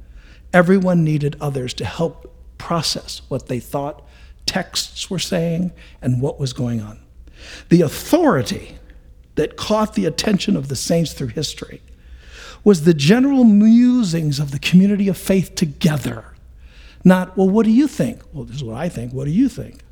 Everyone 0.55 1.05
needed 1.05 1.37
others 1.43 1.75
to 1.75 1.85
help 1.85 2.35
process 2.57 3.21
what 3.29 3.49
they 3.49 3.61
thought 3.61 4.03
texts 4.47 5.11
were 5.11 5.19
saying 5.19 5.73
and 6.01 6.23
what 6.23 6.41
was 6.41 6.55
going 6.55 6.81
on. 6.81 7.01
The 7.69 7.83
authority 7.83 8.79
that 9.35 9.57
caught 9.57 9.95
the 9.95 10.07
attention 10.07 10.57
of 10.57 10.69
the 10.69 10.77
saints 10.77 11.13
through 11.13 11.29
history 11.29 11.83
was 12.65 12.85
the 12.85 12.95
general 12.95 13.45
musings 13.45 14.41
of 14.41 14.51
the 14.51 14.59
community 14.59 15.09
of 15.09 15.17
faith 15.17 15.55
together. 15.55 16.25
Not, 17.05 17.37
well, 17.37 17.49
what 17.49 17.65
do 17.65 17.71
you 17.71 17.87
think? 17.87 18.23
Well, 18.33 18.45
this 18.45 18.57
is 18.57 18.65
what 18.65 18.77
I 18.77 18.89
think. 18.89 19.13
What 19.13 19.27
do 19.27 19.31
you 19.31 19.49
think? 19.49 19.83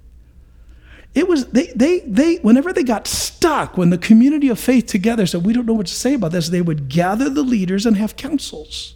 it 1.15 1.29
was 1.29 1.47
they 1.47 1.67
they 1.69 2.01
they 2.01 2.37
whenever 2.37 2.73
they 2.73 2.83
got 2.83 3.07
stuck 3.07 3.77
when 3.77 3.91
the 3.91 3.99
community 3.99 4.49
of 4.49 4.59
faith 4.59 4.87
together 4.87 5.27
said 5.27 5.45
we 5.45 5.53
don't 5.53 5.67
know 5.67 5.75
what 5.75 5.87
to 5.87 5.95
say 5.95 6.15
about 6.15 6.33
this 6.33 6.49
they 6.49 6.61
would 6.61 6.89
gather 6.89 7.31
the 7.31 7.43
leaders 7.43 7.87
and 7.87 7.97
have 7.97 8.17
councils 8.17 8.95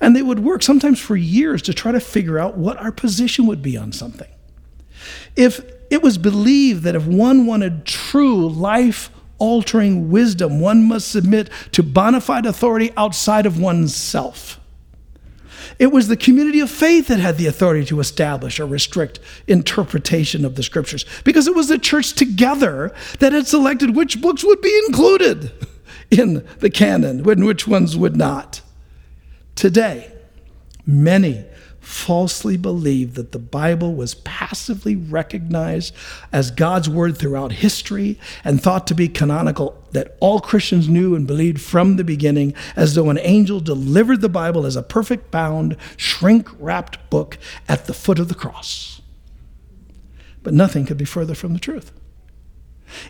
and 0.00 0.16
they 0.16 0.22
would 0.22 0.38
work 0.40 0.62
sometimes 0.62 0.98
for 0.98 1.16
years 1.16 1.60
to 1.60 1.74
try 1.74 1.92
to 1.92 2.00
figure 2.00 2.38
out 2.38 2.56
what 2.56 2.76
our 2.78 2.92
position 2.92 3.46
would 3.46 3.62
be 3.62 3.76
on 3.76 3.92
something 3.92 4.28
if 5.36 5.60
it 5.90 6.02
was 6.02 6.18
believed 6.18 6.82
that 6.82 6.94
if 6.94 7.06
one 7.06 7.46
wanted 7.46 7.84
true 7.84 8.48
life 8.48 9.10
altering 9.38 10.10
wisdom 10.10 10.60
one 10.60 10.82
must 10.82 11.08
submit 11.08 11.48
to 11.72 11.82
bona 11.82 12.20
fide 12.20 12.46
authority 12.46 12.92
outside 12.96 13.46
of 13.46 13.60
oneself 13.60 14.58
It 15.78 15.92
was 15.92 16.08
the 16.08 16.16
community 16.16 16.60
of 16.60 16.70
faith 16.70 17.06
that 17.06 17.20
had 17.20 17.36
the 17.36 17.46
authority 17.46 17.84
to 17.86 18.00
establish 18.00 18.58
or 18.58 18.66
restrict 18.66 19.20
interpretation 19.46 20.44
of 20.44 20.56
the 20.56 20.62
scriptures 20.62 21.04
because 21.24 21.46
it 21.46 21.54
was 21.54 21.68
the 21.68 21.78
church 21.78 22.14
together 22.14 22.92
that 23.20 23.32
had 23.32 23.46
selected 23.46 23.94
which 23.94 24.20
books 24.20 24.44
would 24.44 24.60
be 24.60 24.82
included 24.86 25.52
in 26.10 26.44
the 26.58 26.70
canon 26.70 27.28
and 27.28 27.44
which 27.46 27.68
ones 27.68 27.96
would 27.96 28.16
not. 28.16 28.60
Today, 29.54 30.12
many 30.86 31.44
falsely 31.88 32.58
believed 32.58 33.14
that 33.14 33.32
the 33.32 33.38
Bible 33.38 33.94
was 33.94 34.14
passively 34.16 34.94
recognized 34.94 35.94
as 36.30 36.50
God's 36.50 36.86
word 36.86 37.16
throughout 37.16 37.50
history 37.50 38.20
and 38.44 38.62
thought 38.62 38.86
to 38.88 38.94
be 38.94 39.08
canonical, 39.08 39.82
that 39.92 40.14
all 40.20 40.38
Christians 40.38 40.86
knew 40.86 41.14
and 41.14 41.26
believed 41.26 41.62
from 41.62 41.96
the 41.96 42.04
beginning, 42.04 42.52
as 42.76 42.94
though 42.94 43.08
an 43.08 43.18
angel 43.22 43.58
delivered 43.58 44.20
the 44.20 44.28
Bible 44.28 44.66
as 44.66 44.76
a 44.76 44.82
perfect 44.82 45.30
bound, 45.30 45.78
shrink 45.96 46.50
wrapped 46.58 47.08
book 47.08 47.38
at 47.66 47.86
the 47.86 47.94
foot 47.94 48.18
of 48.18 48.28
the 48.28 48.34
cross. 48.34 49.00
But 50.42 50.52
nothing 50.52 50.84
could 50.84 50.98
be 50.98 51.06
further 51.06 51.34
from 51.34 51.54
the 51.54 51.58
truth. 51.58 51.90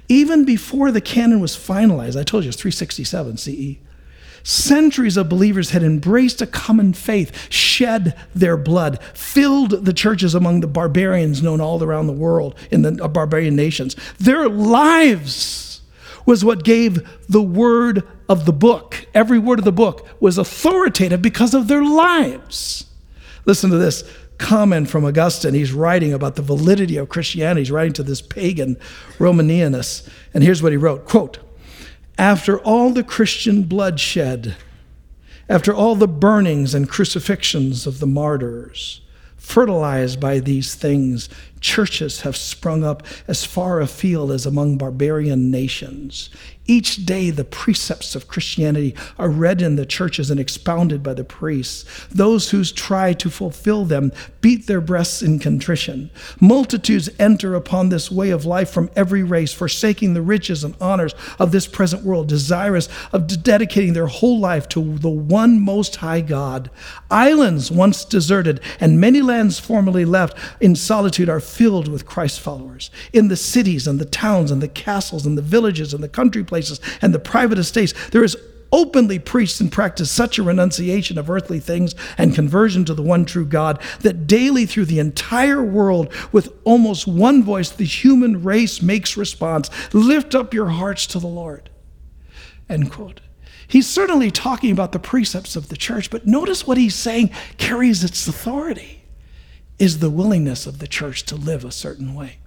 Even 0.08 0.44
before 0.44 0.92
the 0.92 1.00
canon 1.00 1.40
was 1.40 1.56
finalized, 1.56 2.18
I 2.18 2.22
told 2.22 2.44
you 2.44 2.50
it's 2.50 2.60
367 2.60 3.38
CE. 3.38 3.87
Centuries 4.42 5.16
of 5.16 5.28
believers 5.28 5.70
had 5.70 5.82
embraced 5.82 6.40
a 6.40 6.46
common 6.46 6.92
faith, 6.92 7.52
shed 7.52 8.16
their 8.34 8.56
blood, 8.56 9.02
filled 9.14 9.84
the 9.84 9.92
churches 9.92 10.34
among 10.34 10.60
the 10.60 10.66
barbarians 10.66 11.42
known 11.42 11.60
all 11.60 11.82
around 11.82 12.06
the 12.06 12.12
world 12.12 12.54
in 12.70 12.82
the 12.82 13.02
uh, 13.02 13.08
barbarian 13.08 13.56
nations. 13.56 13.96
Their 14.18 14.48
lives 14.48 15.82
was 16.26 16.44
what 16.44 16.64
gave 16.64 17.08
the 17.28 17.42
word 17.42 18.02
of 18.28 18.44
the 18.44 18.52
book, 18.52 19.06
every 19.14 19.38
word 19.38 19.58
of 19.58 19.64
the 19.64 19.72
book 19.72 20.06
was 20.20 20.36
authoritative 20.36 21.22
because 21.22 21.54
of 21.54 21.68
their 21.68 21.82
lives. 21.82 22.84
Listen 23.46 23.70
to 23.70 23.78
this 23.78 24.04
comment 24.36 24.88
from 24.88 25.04
Augustine. 25.04 25.54
He's 25.54 25.72
writing 25.72 26.12
about 26.12 26.36
the 26.36 26.42
validity 26.42 26.96
of 26.96 27.08
Christianity. 27.08 27.62
He's 27.62 27.70
writing 27.70 27.94
to 27.94 28.02
this 28.02 28.20
pagan 28.20 28.76
Romanianus. 29.18 30.08
And 30.34 30.44
here's 30.44 30.62
what 30.62 30.72
he 30.72 30.76
wrote 30.76 31.06
quote, 31.06 31.38
after 32.18 32.58
all 32.58 32.90
the 32.90 33.04
Christian 33.04 33.62
bloodshed, 33.62 34.56
after 35.48 35.72
all 35.72 35.94
the 35.94 36.08
burnings 36.08 36.74
and 36.74 36.88
crucifixions 36.88 37.86
of 37.86 38.00
the 38.00 38.06
martyrs, 38.06 39.00
fertilized 39.36 40.20
by 40.20 40.40
these 40.40 40.74
things, 40.74 41.28
churches 41.60 42.22
have 42.22 42.36
sprung 42.36 42.84
up 42.84 43.02
as 43.26 43.44
far 43.44 43.80
afield 43.80 44.32
as 44.32 44.44
among 44.44 44.76
barbarian 44.76 45.50
nations. 45.50 46.28
Each 46.70 47.06
day, 47.06 47.30
the 47.30 47.44
precepts 47.44 48.14
of 48.14 48.28
Christianity 48.28 48.94
are 49.18 49.30
read 49.30 49.62
in 49.62 49.76
the 49.76 49.86
churches 49.86 50.30
and 50.30 50.38
expounded 50.38 51.02
by 51.02 51.14
the 51.14 51.24
priests. 51.24 51.86
Those 52.10 52.50
who 52.50 52.62
try 52.62 53.14
to 53.14 53.30
fulfill 53.30 53.86
them 53.86 54.12
beat 54.42 54.66
their 54.66 54.82
breasts 54.82 55.22
in 55.22 55.38
contrition. 55.38 56.10
Multitudes 56.40 57.08
enter 57.18 57.54
upon 57.54 57.88
this 57.88 58.10
way 58.10 58.28
of 58.28 58.44
life 58.44 58.68
from 58.68 58.90
every 58.94 59.22
race, 59.22 59.50
forsaking 59.50 60.12
the 60.12 60.20
riches 60.20 60.62
and 60.62 60.74
honors 60.78 61.14
of 61.38 61.52
this 61.52 61.66
present 61.66 62.04
world, 62.04 62.28
desirous 62.28 62.90
of 63.12 63.42
dedicating 63.42 63.94
their 63.94 64.06
whole 64.06 64.38
life 64.38 64.68
to 64.68 64.98
the 64.98 65.08
one 65.08 65.58
most 65.58 65.96
high 65.96 66.20
God. 66.20 66.70
Islands 67.10 67.70
once 67.70 68.04
deserted 68.04 68.60
and 68.78 69.00
many 69.00 69.22
lands 69.22 69.58
formerly 69.58 70.04
left 70.04 70.36
in 70.60 70.76
solitude 70.76 71.30
are 71.30 71.40
filled 71.40 71.88
with 71.88 72.04
Christ 72.04 72.40
followers. 72.40 72.90
In 73.14 73.28
the 73.28 73.36
cities 73.36 73.86
and 73.86 73.98
the 73.98 74.04
towns 74.04 74.50
and 74.50 74.60
the 74.60 74.68
castles 74.68 75.24
and 75.24 75.38
the 75.38 75.40
villages 75.40 75.94
and 75.94 76.04
the 76.04 76.10
country 76.10 76.44
places, 76.44 76.57
places 76.58 76.80
and 77.00 77.14
the 77.14 77.18
private 77.18 77.58
estates, 77.58 77.94
there 78.10 78.24
is 78.24 78.36
openly 78.70 79.18
preached 79.18 79.60
and 79.60 79.72
practiced 79.72 80.14
such 80.14 80.38
a 80.38 80.42
renunciation 80.42 81.16
of 81.16 81.30
earthly 81.30 81.58
things 81.58 81.94
and 82.18 82.34
conversion 82.34 82.84
to 82.84 82.92
the 82.92 83.02
one 83.02 83.24
true 83.24 83.46
God 83.46 83.80
that 84.00 84.26
daily 84.26 84.66
through 84.66 84.84
the 84.86 84.98
entire 84.98 85.62
world, 85.62 86.12
with 86.32 86.52
almost 86.64 87.06
one 87.06 87.42
voice, 87.42 87.70
the 87.70 87.84
human 87.84 88.42
race 88.42 88.82
makes 88.82 89.16
response 89.16 89.70
Lift 89.94 90.34
up 90.34 90.52
your 90.52 90.68
hearts 90.68 91.06
to 91.06 91.18
the 91.18 91.26
Lord. 91.26 91.70
End 92.68 92.90
quote. 92.90 93.20
He's 93.66 93.86
certainly 93.86 94.30
talking 94.30 94.70
about 94.70 94.92
the 94.92 94.98
precepts 94.98 95.56
of 95.56 95.68
the 95.68 95.76
church, 95.76 96.10
but 96.10 96.26
notice 96.26 96.66
what 96.66 96.78
he's 96.78 96.94
saying 96.94 97.30
carries 97.56 98.02
its 98.02 98.26
authority 98.26 99.04
is 99.78 100.00
the 100.00 100.10
willingness 100.10 100.66
of 100.66 100.78
the 100.78 100.88
church 100.88 101.22
to 101.24 101.36
live 101.36 101.64
a 101.64 101.70
certain 101.70 102.14
way 102.14 102.38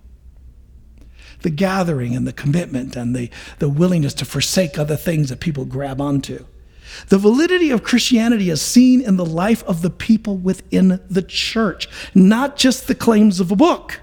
the 1.42 1.50
gathering 1.50 2.16
and 2.16 2.28
the 2.28 2.34
commitment 2.34 2.96
and 2.96 3.16
the, 3.16 3.30
the 3.60 3.70
willingness 3.70 4.14
to 4.16 4.26
forsake 4.26 4.78
other 4.78 4.96
things 4.96 5.30
that 5.30 5.40
people 5.40 5.66
grab 5.66 6.00
onto. 6.00 6.46
The 7.08 7.18
validity 7.18 7.72
of 7.72 7.84
Christianity 7.84 8.50
is 8.50 8.62
seen 8.62 9.02
in 9.02 9.18
the 9.18 9.26
life 9.26 9.64
of 9.64 9.82
the 9.82 9.90
people 9.90 10.38
within 10.38 11.00
the 11.10 11.22
church, 11.22 11.88
not 12.14 12.58
just 12.58 12.88
the 12.88 12.96
claims 12.96 13.40
of 13.40 13.52
a 13.52 13.56
book. 13.56 14.02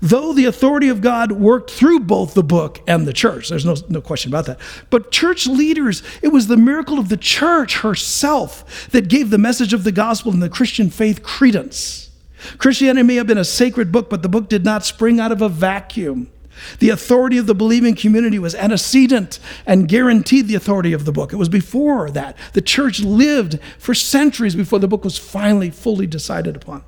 Though 0.00 0.32
the 0.32 0.44
authority 0.44 0.88
of 0.88 1.00
God 1.00 1.32
worked 1.32 1.70
through 1.70 2.00
both 2.00 2.34
the 2.34 2.42
book 2.42 2.80
and 2.86 3.06
the 3.06 3.12
church, 3.12 3.48
there's 3.48 3.64
no, 3.64 3.74
no 3.88 4.00
question 4.00 4.30
about 4.30 4.46
that. 4.46 4.60
But 4.90 5.10
church 5.10 5.46
leaders, 5.46 6.02
it 6.20 6.28
was 6.28 6.46
the 6.46 6.56
miracle 6.56 6.98
of 6.98 7.08
the 7.08 7.16
church 7.16 7.78
herself 7.78 8.90
that 8.90 9.08
gave 9.08 9.30
the 9.30 9.38
message 9.38 9.72
of 9.72 9.84
the 9.84 9.92
gospel 9.92 10.32
and 10.32 10.42
the 10.42 10.50
Christian 10.50 10.90
faith 10.90 11.22
credence. 11.22 12.10
Christianity 12.58 13.06
may 13.06 13.14
have 13.16 13.26
been 13.26 13.38
a 13.38 13.44
sacred 13.44 13.90
book, 13.90 14.10
but 14.10 14.22
the 14.22 14.28
book 14.28 14.48
did 14.48 14.64
not 14.64 14.84
spring 14.84 15.18
out 15.18 15.32
of 15.32 15.40
a 15.40 15.48
vacuum. 15.48 16.30
The 16.78 16.90
authority 16.90 17.38
of 17.38 17.46
the 17.46 17.54
believing 17.54 17.94
community 17.94 18.38
was 18.38 18.54
antecedent 18.54 19.38
and 19.66 19.88
guaranteed 19.88 20.48
the 20.48 20.54
authority 20.54 20.92
of 20.92 21.04
the 21.04 21.12
book. 21.12 21.32
It 21.32 21.36
was 21.36 21.48
before 21.48 22.10
that. 22.10 22.36
The 22.52 22.62
church 22.62 23.00
lived 23.00 23.58
for 23.78 23.94
centuries 23.94 24.54
before 24.54 24.78
the 24.78 24.88
book 24.88 25.04
was 25.04 25.18
finally 25.18 25.70
fully 25.70 26.06
decided 26.06 26.56
upon. 26.56 26.84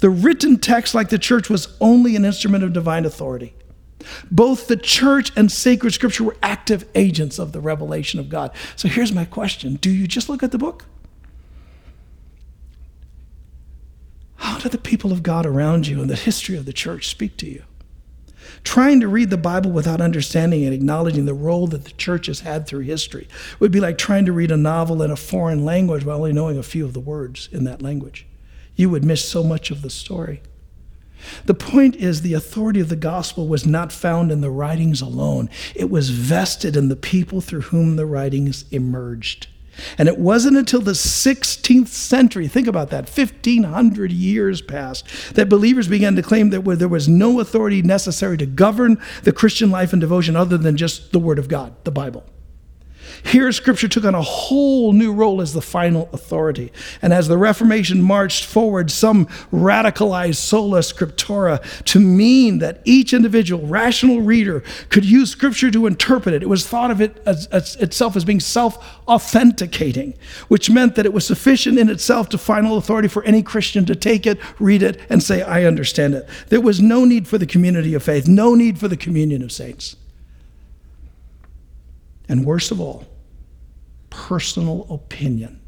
The 0.00 0.10
written 0.10 0.58
text, 0.58 0.94
like 0.94 1.08
the 1.08 1.18
church, 1.18 1.50
was 1.50 1.76
only 1.80 2.16
an 2.16 2.24
instrument 2.24 2.64
of 2.64 2.72
divine 2.72 3.04
authority. 3.04 3.54
Both 4.30 4.68
the 4.68 4.76
church 4.76 5.32
and 5.36 5.50
sacred 5.50 5.92
scripture 5.92 6.24
were 6.24 6.36
active 6.42 6.88
agents 6.94 7.38
of 7.38 7.52
the 7.52 7.60
revelation 7.60 8.20
of 8.20 8.28
God. 8.28 8.52
So 8.76 8.88
here's 8.88 9.12
my 9.12 9.24
question 9.24 9.76
Do 9.76 9.90
you 9.90 10.06
just 10.06 10.28
look 10.28 10.42
at 10.42 10.52
the 10.52 10.58
book? 10.58 10.84
How 14.36 14.58
do 14.58 14.68
the 14.68 14.78
people 14.78 15.12
of 15.12 15.22
God 15.22 15.46
around 15.46 15.86
you 15.86 16.00
and 16.00 16.10
the 16.10 16.16
history 16.16 16.56
of 16.56 16.66
the 16.66 16.72
church 16.72 17.08
speak 17.08 17.36
to 17.38 17.46
you? 17.46 17.64
Trying 18.64 19.00
to 19.00 19.08
read 19.08 19.30
the 19.30 19.36
Bible 19.36 19.70
without 19.70 20.00
understanding 20.00 20.64
and 20.64 20.74
acknowledging 20.74 21.24
the 21.24 21.34
role 21.34 21.66
that 21.68 21.84
the 21.84 21.92
church 21.92 22.26
has 22.26 22.40
had 22.40 22.66
through 22.66 22.80
history 22.80 23.28
would 23.58 23.72
be 23.72 23.80
like 23.80 23.98
trying 23.98 24.26
to 24.26 24.32
read 24.32 24.50
a 24.50 24.56
novel 24.56 25.02
in 25.02 25.10
a 25.10 25.16
foreign 25.16 25.64
language 25.64 26.04
while 26.04 26.18
only 26.18 26.32
knowing 26.32 26.58
a 26.58 26.62
few 26.62 26.84
of 26.84 26.92
the 26.92 27.00
words 27.00 27.48
in 27.52 27.64
that 27.64 27.82
language. 27.82 28.26
You 28.74 28.90
would 28.90 29.04
miss 29.04 29.26
so 29.26 29.42
much 29.42 29.70
of 29.70 29.82
the 29.82 29.90
story. 29.90 30.42
The 31.46 31.54
point 31.54 31.96
is, 31.96 32.20
the 32.20 32.34
authority 32.34 32.80
of 32.80 32.88
the 32.88 32.96
gospel 32.96 33.48
was 33.48 33.66
not 33.66 33.90
found 33.92 34.30
in 34.30 34.42
the 34.42 34.50
writings 34.50 35.00
alone, 35.00 35.48
it 35.74 35.90
was 35.90 36.10
vested 36.10 36.76
in 36.76 36.88
the 36.88 36.96
people 36.96 37.40
through 37.40 37.62
whom 37.62 37.96
the 37.96 38.06
writings 38.06 38.64
emerged. 38.70 39.48
And 39.98 40.08
it 40.08 40.18
wasn't 40.18 40.56
until 40.56 40.80
the 40.80 40.92
16th 40.92 41.88
century, 41.88 42.48
think 42.48 42.66
about 42.66 42.90
that, 42.90 43.08
1500 43.08 44.12
years 44.12 44.62
passed, 44.62 45.06
that 45.34 45.48
believers 45.48 45.88
began 45.88 46.16
to 46.16 46.22
claim 46.22 46.50
that 46.50 46.64
there 46.78 46.88
was 46.88 47.08
no 47.08 47.40
authority 47.40 47.82
necessary 47.82 48.36
to 48.38 48.46
govern 48.46 49.00
the 49.22 49.32
Christian 49.32 49.70
life 49.70 49.92
and 49.92 50.00
devotion 50.00 50.36
other 50.36 50.58
than 50.58 50.76
just 50.76 51.12
the 51.12 51.18
Word 51.18 51.38
of 51.38 51.48
God, 51.48 51.74
the 51.84 51.90
Bible. 51.90 52.24
Here, 53.26 53.50
Scripture 53.50 53.88
took 53.88 54.04
on 54.04 54.14
a 54.14 54.22
whole 54.22 54.92
new 54.92 55.12
role 55.12 55.40
as 55.40 55.52
the 55.52 55.60
final 55.60 56.08
authority. 56.12 56.72
And 57.02 57.12
as 57.12 57.26
the 57.26 57.36
Reformation 57.36 58.00
marched 58.00 58.44
forward, 58.44 58.88
some 58.88 59.26
radicalized 59.52 60.36
sola 60.36 60.78
scriptura 60.78 61.60
to 61.86 61.98
mean 61.98 62.58
that 62.58 62.82
each 62.84 63.12
individual 63.12 63.66
rational 63.66 64.20
reader 64.20 64.62
could 64.90 65.04
use 65.04 65.30
Scripture 65.30 65.72
to 65.72 65.86
interpret 65.86 66.36
it. 66.36 66.44
It 66.44 66.48
was 66.48 66.68
thought 66.68 66.92
of 66.92 67.00
it 67.00 67.20
as, 67.26 67.46
as 67.48 67.74
itself 67.76 68.14
as 68.14 68.24
being 68.24 68.38
self 68.38 68.78
authenticating, 69.08 70.14
which 70.46 70.70
meant 70.70 70.94
that 70.94 71.04
it 71.04 71.12
was 71.12 71.26
sufficient 71.26 71.80
in 71.80 71.90
itself 71.90 72.28
to 72.28 72.38
final 72.38 72.76
authority 72.76 73.08
for 73.08 73.24
any 73.24 73.42
Christian 73.42 73.84
to 73.86 73.96
take 73.96 74.24
it, 74.24 74.38
read 74.60 74.84
it, 74.84 75.00
and 75.10 75.20
say, 75.20 75.42
I 75.42 75.64
understand 75.64 76.14
it. 76.14 76.28
There 76.48 76.60
was 76.60 76.80
no 76.80 77.04
need 77.04 77.26
for 77.26 77.38
the 77.38 77.46
community 77.46 77.92
of 77.94 78.04
faith, 78.04 78.28
no 78.28 78.54
need 78.54 78.78
for 78.78 78.86
the 78.86 78.96
communion 78.96 79.42
of 79.42 79.50
saints. 79.50 79.96
And 82.28 82.44
worst 82.44 82.70
of 82.70 82.80
all, 82.80 83.04
personal 84.16 84.86
opinion 84.88 85.60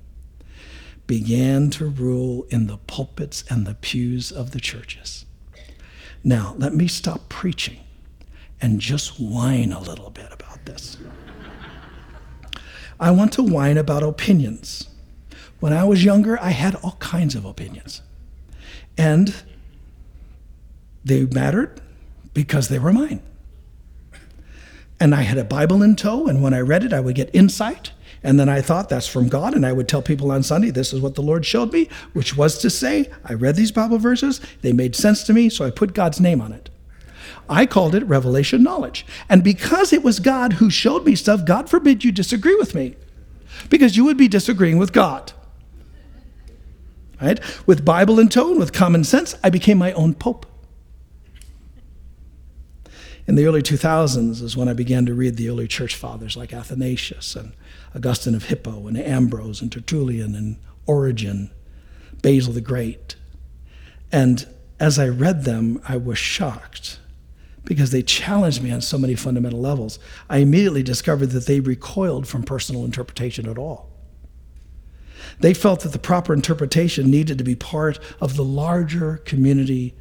began 1.07 1.69
to 1.69 1.87
rule 1.87 2.47
in 2.49 2.67
the 2.67 2.79
pulpits 2.79 3.45
and 3.51 3.67
the 3.67 3.75
pews 3.75 4.33
of 4.33 4.53
the 4.53 4.61
churches. 4.61 5.27
Now, 6.25 6.55
let 6.57 6.75
me 6.75 6.89
stop 6.89 7.29
preaching 7.29 7.81
and 8.59 8.81
just 8.81 9.21
whine 9.21 9.71
a 9.71 9.81
little 9.81 10.09
bit 10.09 10.33
about 10.33 10.65
this. 10.65 10.97
I 12.99 13.11
want 13.11 13.35
to 13.35 13.43
whine 13.43 13.77
about 13.77 14.03
opinions. 14.03 14.89
When 15.61 15.75
I 15.75 15.85
was 15.85 16.03
younger, 16.03 16.41
I 16.41 16.51
had 16.51 16.75
all 16.77 16.97
kinds 17.01 17.35
of 17.35 17.45
opinions. 17.45 18.01
And 18.97 19.35
they 21.05 21.27
mattered 21.27 21.83
because 22.33 22.69
they 22.69 22.79
were 22.79 22.95
mine. 22.95 23.23
And 24.99 25.15
I 25.15 25.23
had 25.23 25.37
a 25.37 25.45
Bible 25.45 25.83
in 25.83 25.97
tow, 25.97 26.27
and 26.27 26.43
when 26.43 26.55
I 26.55 26.61
read 26.61 26.83
it, 26.83 26.95
I 26.95 27.01
would 27.01 27.15
get 27.15 27.31
insight 27.35 27.93
And 28.23 28.39
then 28.39 28.49
I 28.49 28.61
thought 28.61 28.89
that's 28.89 29.07
from 29.07 29.29
God, 29.29 29.55
and 29.55 29.65
I 29.65 29.73
would 29.73 29.89
tell 29.89 30.03
people 30.03 30.33
on 30.33 30.43
Sunday, 30.43 30.71
this 30.71 30.93
is 30.93 31.01
what 31.01 31.15
the 31.15 31.23
Lord 31.23 31.47
showed 31.47 31.73
me, 31.73 31.89
which 32.13 32.37
was 32.37 32.59
to 32.59 32.71
say, 32.71 33.11
I 33.25 33.35
read 33.35 33.57
these 33.57 33.71
Bible 33.71 33.99
verses, 33.99 34.41
they 34.63 34.73
made 34.73 34.97
sense 34.97 35.23
to 35.25 35.33
me, 35.33 35.49
so 35.49 35.65
I 35.65 35.71
put 35.71 35.95
God's 35.95 36.21
name 36.21 36.41
on 36.41 36.53
it. 36.53 36.69
I 37.49 37.65
called 37.65 37.95
it 37.95 38.05
revelation 38.05 38.63
knowledge. 38.63 39.07
And 39.29 39.45
because 39.45 39.93
it 39.93 40.03
was 40.03 40.21
God 40.21 40.55
who 40.55 40.69
showed 40.69 41.07
me 41.07 41.15
stuff, 41.15 41.45
God 41.45 41.71
forbid 41.71 42.05
you 42.05 42.13
disagree 42.13 42.57
with 42.57 42.75
me, 42.75 42.97
because 43.71 43.97
you 43.97 44.05
would 44.05 44.17
be 44.17 44.29
disagreeing 44.29 44.79
with 44.79 44.93
God. 44.93 45.33
Right? 47.21 47.41
With 47.67 47.85
Bible 47.85 48.21
in 48.21 48.29
tone, 48.29 48.59
with 48.59 48.73
common 48.73 49.05
sense, 49.05 49.35
I 49.43 49.51
became 49.51 49.79
my 49.79 49.93
own 49.93 50.15
pope. 50.15 50.47
In 53.27 53.35
the 53.35 53.45
early 53.45 53.61
2000s 53.61 54.43
is 54.43 54.57
when 54.57 54.69
I 54.69 54.73
began 54.73 55.05
to 55.07 55.15
read 55.15 55.37
the 55.37 55.51
early 55.51 55.69
church 55.69 55.95
fathers 55.95 56.37
like 56.37 56.53
Athanasius 56.53 57.37
and 57.37 57.53
Augustine 57.95 58.35
of 58.35 58.45
Hippo 58.45 58.87
and 58.87 58.99
Ambrose 58.99 59.61
and 59.61 59.71
Tertullian 59.71 60.35
and 60.35 60.59
Origen, 60.87 61.51
Basil 62.23 62.53
the 62.53 62.61
Great. 62.61 63.17
And 64.11 64.47
as 64.81 64.99
I 64.99 65.09
read 65.09 65.45
them, 65.45 65.81
I 65.87 65.97
was 65.97 66.19
shocked 66.19 66.99
because 67.65 67.91
they 67.91 68.03
challenged 68.03 68.63
me 68.63 68.71
on 68.71 68.81
so 68.81 68.97
many 68.97 69.15
fundamental 69.15 69.61
levels. 69.61 69.99
I 70.31 70.39
immediately 70.39 70.83
discovered 70.83 71.27
that 71.27 71.47
they 71.47 71.61
recoiled 71.61 72.27
from 72.27 72.43
personal 72.43 72.85
interpretation 72.85 73.49
at 73.49 73.59
all. 73.59 73.91
They 75.41 75.53
felt 75.55 75.81
that 75.81 75.93
the 75.93 75.99
proper 75.99 76.33
interpretation 76.33 77.11
needed 77.11 77.39
to 77.39 77.45
be 77.45 77.55
part 77.55 77.99
of 78.21 78.37
the 78.37 78.45
larger 78.45 79.19
community 79.19 79.95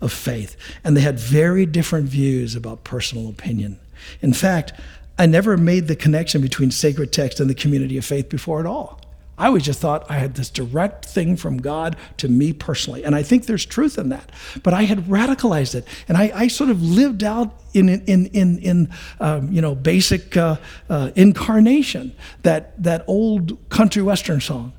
of 0.00 0.12
faith. 0.12 0.56
And 0.84 0.96
they 0.96 1.00
had 1.00 1.18
very 1.18 1.64
different 1.64 2.08
views 2.08 2.54
about 2.54 2.84
personal 2.84 3.28
opinion. 3.28 3.80
In 4.20 4.32
fact, 4.32 4.74
I 5.18 5.26
never 5.26 5.56
made 5.56 5.88
the 5.88 5.96
connection 5.96 6.42
between 6.42 6.70
sacred 6.70 7.12
text 7.12 7.40
and 7.40 7.48
the 7.48 7.54
community 7.54 7.96
of 7.96 8.04
faith 8.04 8.28
before 8.28 8.60
at 8.60 8.66
all. 8.66 9.00
I 9.38 9.48
always 9.48 9.64
just 9.64 9.80
thought 9.80 10.10
I 10.10 10.18
had 10.18 10.34
this 10.34 10.48
direct 10.48 11.04
thing 11.04 11.36
from 11.36 11.58
God 11.58 11.96
to 12.16 12.28
me 12.28 12.54
personally. 12.54 13.04
And 13.04 13.14
I 13.14 13.22
think 13.22 13.44
there's 13.44 13.66
truth 13.66 13.98
in 13.98 14.08
that. 14.08 14.32
But 14.62 14.72
I 14.72 14.84
had 14.84 15.00
radicalized 15.06 15.74
it. 15.74 15.86
And 16.08 16.16
I, 16.16 16.32
I 16.34 16.48
sort 16.48 16.70
of 16.70 16.82
lived 16.82 17.22
out 17.22 17.54
in, 17.74 17.90
in, 17.90 18.26
in, 18.26 18.58
in 18.58 18.90
um, 19.20 19.52
you 19.52 19.60
know, 19.60 19.74
basic 19.74 20.36
uh, 20.38 20.56
uh, 20.88 21.10
incarnation, 21.16 22.14
that, 22.42 22.82
that 22.82 23.04
old 23.06 23.58
country 23.68 24.02
western 24.02 24.40
song. 24.40 24.72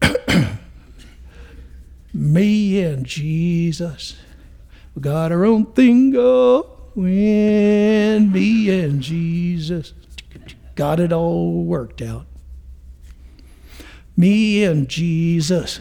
Me 2.14 2.82
and 2.82 3.04
Jesus, 3.04 4.16
we 4.94 5.02
got 5.02 5.32
our 5.32 5.44
own 5.44 5.66
thing 5.66 6.12
going. 6.12 6.64
When 6.94 8.32
me 8.32 8.84
and 8.84 9.00
Jesus 9.00 9.94
got 10.74 11.00
it 11.00 11.12
all 11.12 11.64
worked 11.64 12.02
out. 12.02 12.26
Me 14.16 14.62
and 14.64 14.88
Jesus 14.88 15.80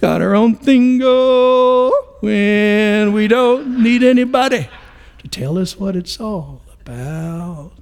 got 0.00 0.20
our 0.20 0.34
own 0.34 0.54
thing 0.54 0.98
going. 0.98 1.92
When 2.20 3.12
we 3.12 3.28
don't 3.28 3.82
need 3.82 4.02
anybody 4.02 4.68
to 5.18 5.28
tell 5.28 5.56
us 5.56 5.78
what 5.78 5.94
it's 5.96 6.20
all 6.20 6.62
about. 6.80 7.72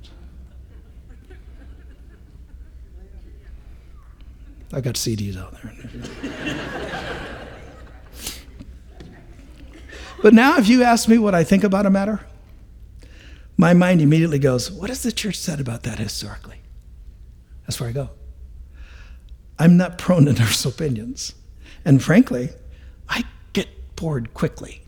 I 4.72 4.80
got 4.80 4.94
CDs 4.96 5.38
out 5.38 5.54
there. 5.62 5.72
But 10.22 10.34
now, 10.34 10.56
if 10.58 10.66
you 10.68 10.82
ask 10.82 11.08
me 11.08 11.18
what 11.18 11.34
I 11.34 11.44
think 11.44 11.62
about 11.62 11.86
a 11.86 11.90
matter, 11.90 12.20
my 13.56 13.72
mind 13.74 14.00
immediately 14.00 14.38
goes, 14.38 14.70
What 14.70 14.90
has 14.90 15.02
the 15.02 15.12
church 15.12 15.36
said 15.36 15.60
about 15.60 15.82
that 15.84 15.98
historically? 15.98 16.60
That's 17.66 17.80
where 17.80 17.88
I 17.88 17.92
go. 17.92 18.10
I'm 19.58 19.76
not 19.76 19.98
prone 19.98 20.26
to 20.26 20.32
nurse 20.32 20.64
opinions. 20.66 21.34
And 21.84 22.02
frankly, 22.02 22.50
I 23.08 23.24
get 23.52 23.96
bored 23.96 24.34
quickly 24.34 24.82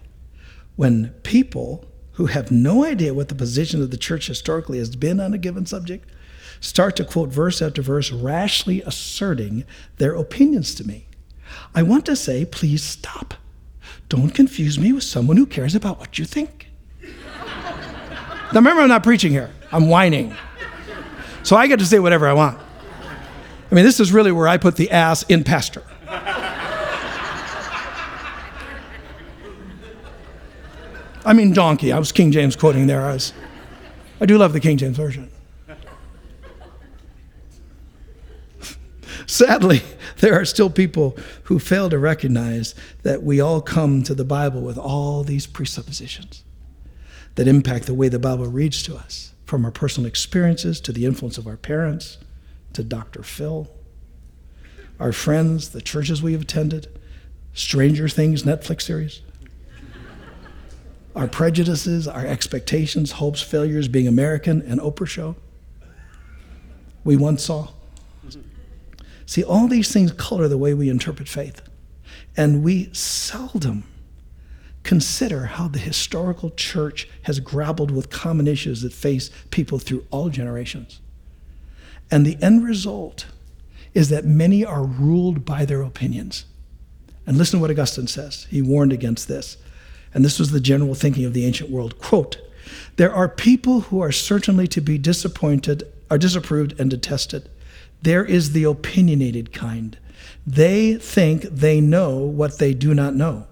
when 0.76 1.10
people 1.22 1.84
who 2.12 2.26
have 2.26 2.50
no 2.50 2.84
idea 2.84 3.14
what 3.14 3.28
the 3.28 3.34
position 3.34 3.80
of 3.80 3.90
the 3.90 3.96
church 3.96 4.26
historically 4.26 4.78
has 4.78 4.94
been 4.96 5.20
on 5.20 5.32
a 5.32 5.38
given 5.38 5.66
subject 5.66 6.08
start 6.60 6.96
to 6.96 7.04
quote 7.04 7.30
verse 7.30 7.62
after 7.62 7.82
verse, 7.82 8.10
rashly 8.10 8.82
asserting 8.82 9.64
their 9.96 10.14
opinions 10.14 10.74
to 10.74 10.86
me. 10.86 11.06
I 11.74 11.82
want 11.82 12.04
to 12.06 12.16
say, 12.16 12.44
please 12.44 12.82
stop. 12.82 13.34
Don't 14.08 14.30
confuse 14.30 14.78
me 14.78 14.92
with 14.92 15.04
someone 15.04 15.36
who 15.36 15.46
cares 15.46 15.74
about 15.74 15.98
what 15.98 16.18
you 16.18 16.24
think. 16.24 16.67
Now, 18.52 18.60
remember, 18.60 18.80
I'm 18.80 18.88
not 18.88 19.02
preaching 19.02 19.30
here, 19.30 19.50
I'm 19.70 19.88
whining. 19.88 20.34
So 21.42 21.54
I 21.54 21.66
get 21.66 21.78
to 21.80 21.86
say 21.86 21.98
whatever 21.98 22.26
I 22.26 22.32
want. 22.32 22.58
I 23.70 23.74
mean, 23.74 23.84
this 23.84 24.00
is 24.00 24.10
really 24.10 24.32
where 24.32 24.48
I 24.48 24.56
put 24.56 24.76
the 24.76 24.90
ass 24.90 25.22
in 25.24 25.44
pastor. 25.44 25.82
I 31.26 31.34
mean, 31.34 31.52
donkey. 31.52 31.92
I 31.92 31.98
was 31.98 32.10
King 32.10 32.32
James 32.32 32.56
quoting 32.56 32.86
there. 32.86 33.02
I, 33.02 33.12
was, 33.12 33.34
I 34.18 34.24
do 34.24 34.38
love 34.38 34.54
the 34.54 34.60
King 34.60 34.78
James 34.78 34.96
Version. 34.96 35.30
Sadly, 39.26 39.82
there 40.20 40.40
are 40.40 40.46
still 40.46 40.70
people 40.70 41.18
who 41.44 41.58
fail 41.58 41.90
to 41.90 41.98
recognize 41.98 42.74
that 43.02 43.22
we 43.22 43.42
all 43.42 43.60
come 43.60 44.02
to 44.04 44.14
the 44.14 44.24
Bible 44.24 44.62
with 44.62 44.78
all 44.78 45.22
these 45.22 45.46
presuppositions 45.46 46.44
that 47.38 47.46
impact 47.46 47.86
the 47.86 47.94
way 47.94 48.08
the 48.08 48.18
Bible 48.18 48.46
reads 48.48 48.82
to 48.82 48.96
us, 48.96 49.32
from 49.44 49.64
our 49.64 49.70
personal 49.70 50.08
experiences 50.08 50.80
to 50.80 50.90
the 50.90 51.04
influence 51.04 51.38
of 51.38 51.46
our 51.46 51.56
parents 51.56 52.18
to 52.72 52.82
Dr. 52.82 53.22
Phil, 53.22 53.70
our 54.98 55.12
friends, 55.12 55.68
the 55.70 55.80
churches 55.80 56.20
we 56.20 56.32
have 56.32 56.42
attended, 56.42 56.88
Stranger 57.54 58.08
Things 58.08 58.42
Netflix 58.42 58.82
series, 58.82 59.20
our 61.14 61.28
prejudices, 61.28 62.08
our 62.08 62.26
expectations, 62.26 63.12
hopes, 63.12 63.40
failures, 63.40 63.86
being 63.86 64.08
American, 64.08 64.60
and 64.62 64.80
Oprah 64.80 65.06
show 65.06 65.36
we 67.04 67.14
once 67.14 67.44
saw. 67.44 67.68
See, 69.26 69.44
all 69.44 69.68
these 69.68 69.92
things 69.92 70.10
color 70.10 70.48
the 70.48 70.58
way 70.58 70.74
we 70.74 70.88
interpret 70.88 71.28
faith. 71.28 71.62
And 72.36 72.64
we 72.64 72.92
seldom 72.92 73.84
consider 74.88 75.44
how 75.44 75.68
the 75.68 75.78
historical 75.78 76.50
church 76.50 77.08
has 77.24 77.40
grappled 77.40 77.90
with 77.90 78.08
common 78.08 78.48
issues 78.48 78.80
that 78.80 78.92
face 78.92 79.30
people 79.50 79.78
through 79.78 80.06
all 80.10 80.30
generations. 80.30 81.00
And 82.10 82.24
the 82.24 82.38
end 82.42 82.64
result 82.64 83.26
is 83.92 84.08
that 84.08 84.24
many 84.24 84.64
are 84.64 84.82
ruled 84.82 85.44
by 85.44 85.66
their 85.66 85.82
opinions. 85.82 86.46
And 87.26 87.36
listen 87.36 87.58
to 87.58 87.60
what 87.60 87.70
Augustine 87.70 88.06
says. 88.06 88.46
He 88.48 88.62
warned 88.62 88.94
against 88.94 89.28
this. 89.28 89.58
And 90.14 90.24
this 90.24 90.38
was 90.38 90.52
the 90.52 90.60
general 90.60 90.94
thinking 90.94 91.26
of 91.26 91.34
the 91.34 91.44
ancient 91.44 91.68
world. 91.68 91.98
Quote, 91.98 92.38
there 92.96 93.12
are 93.12 93.28
people 93.28 93.80
who 93.80 94.00
are 94.00 94.10
certainly 94.10 94.66
to 94.68 94.80
be 94.80 94.96
disappointed, 94.96 95.84
are 96.10 96.18
disapproved 96.18 96.80
and 96.80 96.88
detested 96.88 97.50
there 98.02 98.24
is 98.24 98.52
the 98.52 98.64
opinionated 98.64 99.52
kind. 99.52 99.98
They 100.46 100.94
think 100.94 101.42
they 101.42 101.80
know 101.80 102.18
what 102.18 102.58
they 102.58 102.74
do 102.74 102.94
not 102.94 103.14
know. 103.14 103.47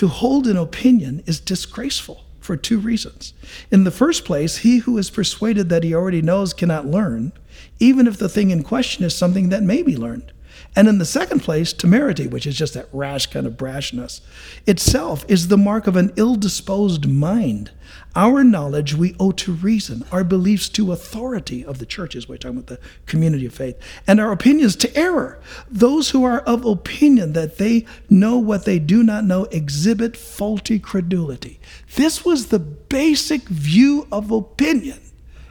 To 0.00 0.08
hold 0.08 0.46
an 0.46 0.56
opinion 0.56 1.22
is 1.26 1.40
disgraceful 1.40 2.24
for 2.40 2.56
two 2.56 2.78
reasons. 2.78 3.34
In 3.70 3.84
the 3.84 3.90
first 3.90 4.24
place, 4.24 4.56
he 4.56 4.78
who 4.78 4.96
is 4.96 5.10
persuaded 5.10 5.68
that 5.68 5.84
he 5.84 5.94
already 5.94 6.22
knows 6.22 6.54
cannot 6.54 6.86
learn, 6.86 7.32
even 7.80 8.06
if 8.06 8.16
the 8.16 8.30
thing 8.30 8.48
in 8.48 8.62
question 8.62 9.04
is 9.04 9.14
something 9.14 9.50
that 9.50 9.62
may 9.62 9.82
be 9.82 9.98
learned. 9.98 10.32
And 10.76 10.86
in 10.86 10.98
the 10.98 11.04
second 11.04 11.40
place, 11.40 11.72
temerity, 11.72 12.28
which 12.28 12.46
is 12.46 12.56
just 12.56 12.74
that 12.74 12.88
rash 12.92 13.26
kind 13.26 13.46
of 13.46 13.54
brashness, 13.54 14.20
itself 14.66 15.24
is 15.28 15.48
the 15.48 15.58
mark 15.58 15.88
of 15.88 15.96
an 15.96 16.12
ill 16.16 16.36
disposed 16.36 17.08
mind. 17.08 17.72
Our 18.14 18.44
knowledge 18.44 18.94
we 18.94 19.16
owe 19.18 19.32
to 19.32 19.52
reason, 19.52 20.04
our 20.12 20.22
beliefs 20.22 20.68
to 20.70 20.92
authority 20.92 21.64
of 21.64 21.78
the 21.78 21.86
churches, 21.86 22.28
we're 22.28 22.36
talking 22.36 22.58
about 22.58 22.68
the 22.68 22.80
community 23.06 23.46
of 23.46 23.54
faith, 23.54 23.78
and 24.06 24.20
our 24.20 24.30
opinions 24.30 24.76
to 24.76 24.96
error. 24.96 25.40
Those 25.68 26.10
who 26.10 26.24
are 26.24 26.40
of 26.40 26.64
opinion 26.64 27.32
that 27.32 27.58
they 27.58 27.84
know 28.08 28.38
what 28.38 28.64
they 28.64 28.78
do 28.78 29.02
not 29.02 29.24
know 29.24 29.44
exhibit 29.46 30.16
faulty 30.16 30.78
credulity. 30.78 31.60
This 31.96 32.24
was 32.24 32.46
the 32.46 32.60
basic 32.60 33.42
view 33.42 34.06
of 34.12 34.30
opinion 34.30 35.00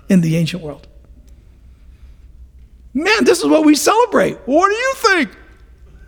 in 0.08 0.22
the 0.22 0.38
ancient 0.38 0.64
world. 0.64 0.89
Man, 2.94 3.24
this 3.24 3.40
is 3.40 3.46
what 3.46 3.66
we 3.66 3.76
celebrate. 3.76 4.38
What 4.46 4.70
do 4.70 4.76
you 4.76 4.94
think? 4.96 5.38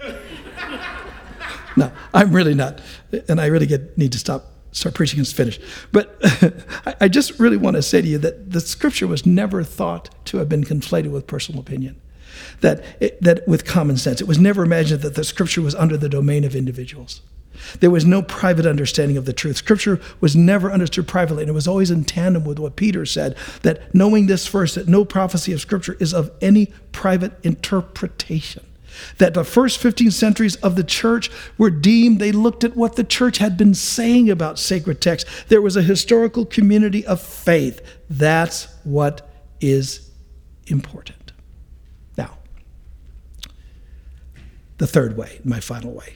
no, 1.78 1.92
I'm 2.14 2.32
really 2.32 2.56
not. 2.56 2.82
And 3.28 3.40
I 3.40 3.48
really 3.48 3.68
get, 3.68 3.98
need 3.98 4.12
to 4.14 4.20
stop, 4.20 4.46
start 4.72 4.96
preaching 4.96 5.20
and 5.20 5.28
finish. 5.28 5.60
But 5.92 6.18
I 7.00 7.08
just 7.08 7.40
really 7.40 7.58
want 7.58 7.76
to 7.76 7.82
say 7.82 8.02
to 8.02 8.08
you 8.08 8.18
that 8.20 8.52
the 8.52 8.62
scripture 8.62 9.08
was 9.08 9.26
never 9.26 9.64
thought 9.64 10.10
to 10.26 10.38
have 10.38 10.50
been 10.50 10.64
conflated 10.64 11.12
with 11.12 11.28
personal 11.28 11.62
opinion. 11.62 12.02
That, 12.62 12.84
it, 13.00 13.22
that 13.22 13.48
with 13.48 13.66
common 13.66 13.98
sense. 13.98 14.22
It 14.22 14.28
was 14.28 14.40
never 14.40 14.64
imagined 14.64 15.02
that 15.02 15.16
the 15.16 15.24
scripture 15.24 15.62
was 15.62 15.76
under 15.76 15.98
the 15.98 16.10
domain 16.10 16.44
of 16.44 16.56
individuals. 16.56 17.22
There 17.80 17.92
was 17.92 18.06
no 18.06 18.22
private 18.22 18.66
understanding 18.66 19.18
of 19.18 19.26
the 19.26 19.34
truth. 19.34 19.58
Scripture 19.58 20.00
was 20.20 20.36
never 20.36 20.72
understood 20.72 21.08
privately, 21.08 21.44
and 21.44 21.50
it 21.50 21.54
was 21.54 21.68
always 21.68 21.92
in 21.92 22.04
tandem 22.04 22.44
with 22.44 22.60
what 22.60 22.76
Peter 22.76 23.06
said 23.06 23.36
that 23.62 23.94
knowing 23.94 24.28
this 24.28 24.48
first, 24.48 24.76
that 24.76 24.88
no 24.88 25.06
prophecy 25.06 25.54
of 25.54 25.62
Scripture 25.62 25.98
is 26.00 26.14
of 26.14 26.32
any 26.42 26.68
private 26.92 27.34
interpretation. 27.44 28.66
That 29.20 29.34
the 29.34 29.46
first 29.46 29.78
15 29.80 30.12
centuries 30.12 30.58
of 30.58 30.76
the 30.76 30.84
church 30.84 31.32
were 31.58 31.70
deemed, 31.70 32.20
they 32.20 32.32
looked 32.32 32.64
at 32.64 32.76
what 32.76 32.98
the 32.98 33.04
church 33.04 33.38
had 33.38 33.58
been 33.58 33.74
saying 33.74 34.30
about 34.30 34.60
sacred 34.60 35.02
texts. 35.02 35.30
There 35.48 35.62
was 35.62 35.78
a 35.78 35.82
historical 35.82 36.46
community 36.46 37.06
of 37.06 37.22
faith. 37.22 37.82
That's 38.10 38.68
what 38.84 39.30
is 39.62 40.12
important. 40.68 41.32
Now, 42.18 42.38
the 44.78 44.88
third 44.88 45.16
way, 45.16 45.40
my 45.44 45.62
final 45.62 45.94
way 45.94 46.16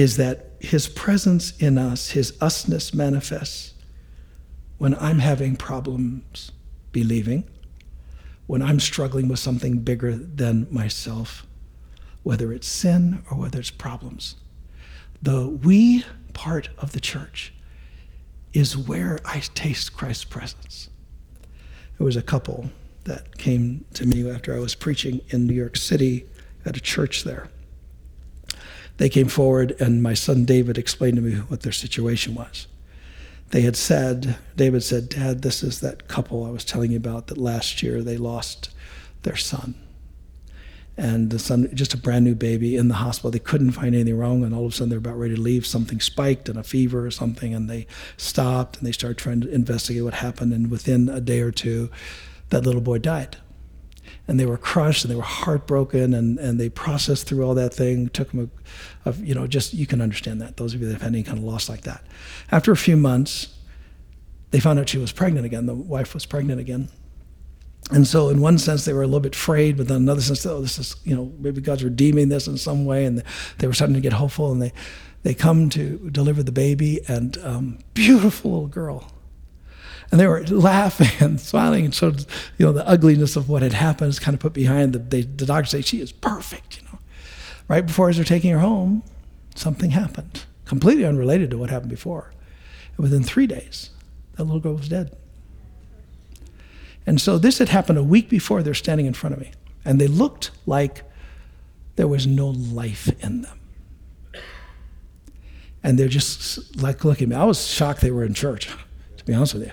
is 0.00 0.16
that 0.16 0.52
his 0.60 0.88
presence 0.88 1.54
in 1.58 1.76
us, 1.76 2.10
his 2.12 2.32
usness 2.40 2.94
manifests 2.94 3.74
when 4.78 4.94
I'm 4.94 5.18
having 5.18 5.56
problems 5.56 6.52
believing, 6.90 7.44
when 8.46 8.62
I'm 8.62 8.80
struggling 8.80 9.28
with 9.28 9.38
something 9.38 9.80
bigger 9.80 10.16
than 10.16 10.66
myself, 10.70 11.46
whether 12.22 12.50
it's 12.50 12.66
sin 12.66 13.22
or 13.30 13.36
whether 13.36 13.60
it's 13.60 13.70
problems. 13.70 14.36
The 15.20 15.46
we 15.46 16.06
part 16.32 16.70
of 16.78 16.92
the 16.92 17.00
church 17.00 17.52
is 18.54 18.78
where 18.78 19.18
I 19.26 19.40
taste 19.40 19.92
Christ's 19.92 20.24
presence. 20.24 20.88
There 21.98 22.06
was 22.06 22.16
a 22.16 22.22
couple 22.22 22.70
that 23.04 23.36
came 23.36 23.84
to 23.94 24.06
me 24.06 24.30
after 24.30 24.56
I 24.56 24.60
was 24.60 24.74
preaching 24.74 25.20
in 25.28 25.46
New 25.46 25.54
York 25.54 25.76
City 25.76 26.24
at 26.64 26.74
a 26.74 26.80
church 26.80 27.24
there 27.24 27.50
they 29.00 29.08
came 29.08 29.28
forward, 29.28 29.74
and 29.80 30.02
my 30.02 30.12
son 30.12 30.44
David 30.44 30.76
explained 30.76 31.16
to 31.16 31.22
me 31.22 31.36
what 31.36 31.62
their 31.62 31.72
situation 31.72 32.34
was. 32.34 32.66
They 33.48 33.62
had 33.62 33.74
said, 33.74 34.36
David 34.56 34.82
said, 34.82 35.08
Dad, 35.08 35.40
this 35.40 35.62
is 35.62 35.80
that 35.80 36.06
couple 36.06 36.44
I 36.44 36.50
was 36.50 36.66
telling 36.66 36.90
you 36.90 36.98
about 36.98 37.28
that 37.28 37.38
last 37.38 37.82
year 37.82 38.02
they 38.02 38.18
lost 38.18 38.68
their 39.22 39.36
son. 39.36 39.74
And 40.98 41.30
the 41.30 41.38
son, 41.38 41.70
just 41.72 41.94
a 41.94 41.96
brand 41.96 42.26
new 42.26 42.34
baby 42.34 42.76
in 42.76 42.88
the 42.88 42.96
hospital. 42.96 43.30
They 43.30 43.38
couldn't 43.38 43.70
find 43.70 43.94
anything 43.94 44.18
wrong, 44.18 44.44
and 44.44 44.54
all 44.54 44.66
of 44.66 44.72
a 44.72 44.74
sudden 44.74 44.90
they're 44.90 44.98
about 44.98 45.18
ready 45.18 45.34
to 45.34 45.40
leave. 45.40 45.64
Something 45.64 45.98
spiked 45.98 46.50
and 46.50 46.58
a 46.58 46.62
fever 46.62 47.06
or 47.06 47.10
something, 47.10 47.54
and 47.54 47.70
they 47.70 47.86
stopped 48.18 48.76
and 48.76 48.86
they 48.86 48.92
started 48.92 49.16
trying 49.16 49.40
to 49.40 49.48
investigate 49.48 50.04
what 50.04 50.12
happened. 50.12 50.52
And 50.52 50.70
within 50.70 51.08
a 51.08 51.22
day 51.22 51.40
or 51.40 51.52
two, 51.52 51.88
that 52.50 52.66
little 52.66 52.82
boy 52.82 52.98
died 52.98 53.38
and 54.30 54.38
they 54.38 54.46
were 54.46 54.56
crushed 54.56 55.04
and 55.04 55.10
they 55.10 55.16
were 55.16 55.22
heartbroken 55.22 56.14
and, 56.14 56.38
and 56.38 56.60
they 56.60 56.68
processed 56.68 57.26
through 57.26 57.42
all 57.42 57.52
that 57.54 57.74
thing. 57.74 58.08
took 58.10 58.30
them, 58.30 58.48
a, 59.04 59.10
a, 59.10 59.12
you 59.14 59.34
know, 59.34 59.44
just 59.48 59.74
you 59.74 59.88
can 59.88 60.00
understand 60.00 60.40
that. 60.40 60.56
Those 60.56 60.72
of 60.72 60.80
you 60.80 60.86
that 60.86 60.92
have 60.92 61.02
had 61.02 61.08
any 61.08 61.24
kind 61.24 61.36
of 61.36 61.42
loss 61.42 61.68
like 61.68 61.80
that. 61.80 62.04
After 62.52 62.70
a 62.70 62.76
few 62.76 62.96
months, 62.96 63.52
they 64.52 64.60
found 64.60 64.78
out 64.78 64.88
she 64.88 64.98
was 64.98 65.10
pregnant 65.10 65.46
again. 65.46 65.66
The 65.66 65.74
wife 65.74 66.14
was 66.14 66.26
pregnant 66.26 66.60
again. 66.60 66.90
And 67.90 68.06
so, 68.06 68.28
in 68.28 68.40
one 68.40 68.56
sense, 68.58 68.84
they 68.84 68.92
were 68.92 69.02
a 69.02 69.06
little 69.06 69.18
bit 69.18 69.34
afraid, 69.34 69.76
but 69.76 69.88
then 69.88 69.96
another 69.96 70.20
sense, 70.20 70.46
oh, 70.46 70.60
this 70.60 70.78
is, 70.78 70.94
you 71.02 71.16
know, 71.16 71.32
maybe 71.40 71.60
God's 71.60 71.82
redeeming 71.82 72.28
this 72.28 72.46
in 72.46 72.56
some 72.56 72.84
way. 72.84 73.06
And 73.06 73.24
they 73.58 73.66
were 73.66 73.72
starting 73.72 73.94
to 73.94 74.00
get 74.00 74.12
hopeful. 74.12 74.52
And 74.52 74.62
they, 74.62 74.72
they 75.24 75.34
come 75.34 75.68
to 75.70 76.08
deliver 76.08 76.44
the 76.44 76.52
baby, 76.52 77.00
and 77.08 77.36
um, 77.38 77.78
beautiful 77.94 78.52
little 78.52 78.68
girl 78.68 79.10
and 80.10 80.20
they 80.20 80.26
were 80.26 80.42
laughing 80.48 81.10
and 81.20 81.40
smiling 81.40 81.84
and 81.84 81.94
showed, 81.94 82.26
you 82.58 82.66
know, 82.66 82.72
the 82.72 82.86
ugliness 82.86 83.36
of 83.36 83.48
what 83.48 83.62
had 83.62 83.72
happened 83.72 84.10
is 84.10 84.18
kind 84.18 84.34
of 84.34 84.40
put 84.40 84.52
behind. 84.52 84.92
The, 84.92 84.98
they, 84.98 85.22
the 85.22 85.46
doctor 85.46 85.66
say 85.66 85.82
she 85.82 86.00
is 86.00 86.12
perfect, 86.12 86.78
you 86.78 86.88
know. 86.88 86.98
Right 87.68 87.86
before 87.86 88.08
as 88.08 88.16
they're 88.16 88.24
taking 88.24 88.50
her 88.50 88.58
home, 88.58 89.04
something 89.54 89.90
happened, 89.90 90.44
completely 90.64 91.04
unrelated 91.04 91.50
to 91.50 91.58
what 91.58 91.70
happened 91.70 91.90
before. 91.90 92.32
And 92.96 93.04
within 93.04 93.22
three 93.22 93.46
days, 93.46 93.90
that 94.36 94.44
little 94.44 94.60
girl 94.60 94.74
was 94.74 94.88
dead. 94.88 95.16
And 97.06 97.20
so 97.20 97.38
this 97.38 97.58
had 97.58 97.68
happened 97.68 97.98
a 97.98 98.02
week 98.02 98.28
before 98.28 98.62
they're 98.62 98.74
standing 98.74 99.06
in 99.06 99.14
front 99.14 99.34
of 99.34 99.40
me. 99.40 99.52
And 99.84 100.00
they 100.00 100.08
looked 100.08 100.50
like 100.66 101.04
there 101.96 102.08
was 102.08 102.26
no 102.26 102.48
life 102.48 103.08
in 103.22 103.42
them. 103.42 103.58
And 105.82 105.98
they're 105.98 106.08
just 106.08 106.80
like 106.82 107.04
looking 107.04 107.26
at 107.26 107.28
me. 107.30 107.36
I 107.36 107.44
was 107.44 107.66
shocked 107.66 108.00
they 108.00 108.10
were 108.10 108.24
in 108.24 108.34
church, 108.34 108.68
to 109.16 109.24
be 109.24 109.32
honest 109.32 109.54
with 109.54 109.66
you. 109.66 109.72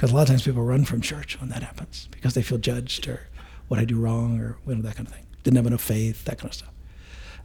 Because 0.00 0.12
a 0.12 0.14
lot 0.14 0.22
of 0.22 0.28
times 0.28 0.44
people 0.44 0.62
run 0.62 0.86
from 0.86 1.02
church 1.02 1.38
when 1.38 1.50
that 1.50 1.62
happens 1.62 2.08
because 2.10 2.32
they 2.32 2.40
feel 2.40 2.56
judged 2.56 3.06
or 3.06 3.28
what 3.68 3.78
I 3.78 3.84
do 3.84 4.00
wrong 4.00 4.40
or 4.40 4.56
you 4.66 4.74
know, 4.74 4.80
that 4.80 4.96
kind 4.96 5.06
of 5.06 5.12
thing. 5.12 5.26
Didn't 5.42 5.58
have 5.58 5.66
enough 5.66 5.82
faith, 5.82 6.24
that 6.24 6.38
kind 6.38 6.48
of 6.48 6.54
stuff. 6.54 6.72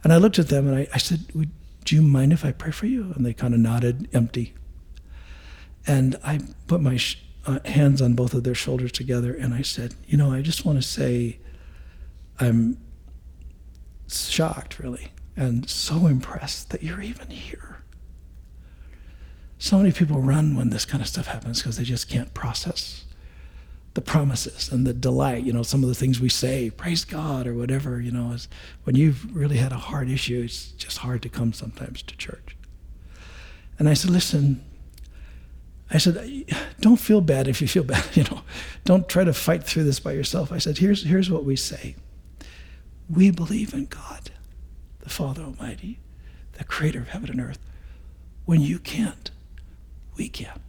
And 0.02 0.10
I 0.10 0.16
looked 0.16 0.38
at 0.38 0.48
them 0.48 0.66
and 0.66 0.74
I, 0.74 0.88
I 0.94 0.96
said, 0.96 1.26
Would 1.34 1.50
you 1.86 2.00
mind 2.00 2.32
if 2.32 2.46
I 2.46 2.52
pray 2.52 2.70
for 2.70 2.86
you? 2.86 3.12
And 3.14 3.26
they 3.26 3.34
kind 3.34 3.52
of 3.52 3.60
nodded, 3.60 4.08
empty. 4.14 4.54
And 5.86 6.16
I 6.24 6.40
put 6.66 6.80
my 6.80 6.96
sh- 6.96 7.22
uh, 7.44 7.58
hands 7.66 8.00
on 8.00 8.14
both 8.14 8.32
of 8.32 8.42
their 8.42 8.54
shoulders 8.54 8.90
together 8.90 9.34
and 9.34 9.52
I 9.52 9.60
said, 9.60 9.94
You 10.06 10.16
know, 10.16 10.32
I 10.32 10.40
just 10.40 10.64
want 10.64 10.80
to 10.80 10.88
say 10.88 11.38
I'm 12.40 12.78
shocked, 14.08 14.78
really, 14.78 15.12
and 15.36 15.68
so 15.68 16.06
impressed 16.06 16.70
that 16.70 16.82
you're 16.82 17.02
even 17.02 17.28
here. 17.28 17.75
So 19.58 19.78
many 19.78 19.92
people 19.92 20.20
run 20.20 20.56
when 20.56 20.70
this 20.70 20.84
kind 20.84 21.02
of 21.02 21.08
stuff 21.08 21.26
happens 21.26 21.60
because 21.60 21.76
they 21.76 21.84
just 21.84 22.08
can't 22.08 22.32
process 22.34 23.04
the 23.94 24.02
promises 24.02 24.70
and 24.70 24.86
the 24.86 24.92
delight. 24.92 25.44
You 25.44 25.54
know, 25.54 25.62
some 25.62 25.82
of 25.82 25.88
the 25.88 25.94
things 25.94 26.20
we 26.20 26.28
say, 26.28 26.68
praise 26.70 27.04
God 27.04 27.46
or 27.46 27.54
whatever, 27.54 27.98
you 27.98 28.10
know, 28.10 28.32
is 28.32 28.46
when 28.84 28.94
you've 28.94 29.34
really 29.34 29.56
had 29.56 29.72
a 29.72 29.78
hard 29.78 30.10
issue, 30.10 30.42
it's 30.44 30.72
just 30.72 30.98
hard 30.98 31.22
to 31.22 31.30
come 31.30 31.54
sometimes 31.54 32.02
to 32.02 32.16
church. 32.16 32.56
And 33.78 33.88
I 33.88 33.94
said, 33.94 34.10
listen, 34.10 34.62
I 35.90 35.96
said, 35.96 36.44
don't 36.80 36.98
feel 36.98 37.22
bad 37.22 37.48
if 37.48 37.62
you 37.62 37.68
feel 37.68 37.84
bad, 37.84 38.04
you 38.14 38.24
know. 38.24 38.42
Don't 38.84 39.08
try 39.08 39.24
to 39.24 39.32
fight 39.32 39.64
through 39.64 39.84
this 39.84 39.98
by 39.98 40.12
yourself. 40.12 40.52
I 40.52 40.58
said, 40.58 40.78
here's, 40.78 41.04
here's 41.04 41.30
what 41.30 41.44
we 41.44 41.56
say. 41.56 41.96
We 43.08 43.30
believe 43.30 43.72
in 43.72 43.86
God, 43.86 44.30
the 45.00 45.10
Father 45.10 45.42
Almighty, 45.42 46.00
the 46.52 46.64
creator 46.64 46.98
of 47.00 47.08
heaven 47.08 47.30
and 47.30 47.40
earth, 47.40 47.60
when 48.44 48.60
you 48.60 48.78
can't 48.78 49.30
we 50.16 50.28
can. 50.28 50.60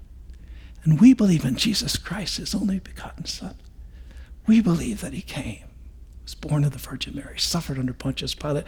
And 0.84 1.02
we 1.02 1.14
believe 1.14 1.44
in 1.44 1.56
Jesus 1.56 1.98
Christ, 1.98 2.38
his 2.38 2.56
only 2.56 2.80
begotten 2.80 3.26
Son. 3.26 3.56
We 4.46 4.62
believe 4.62 5.02
that 5.02 5.14
he 5.14 5.22
came, 5.22 5.66
was 6.24 6.36
born 6.36 6.64
of 6.64 6.72
the 6.72 6.78
Virgin 6.78 7.16
Mary, 7.16 7.40
suffered 7.40 7.78
under 7.78 7.94
Pontius 7.94 8.34
Pilate, 8.34 8.64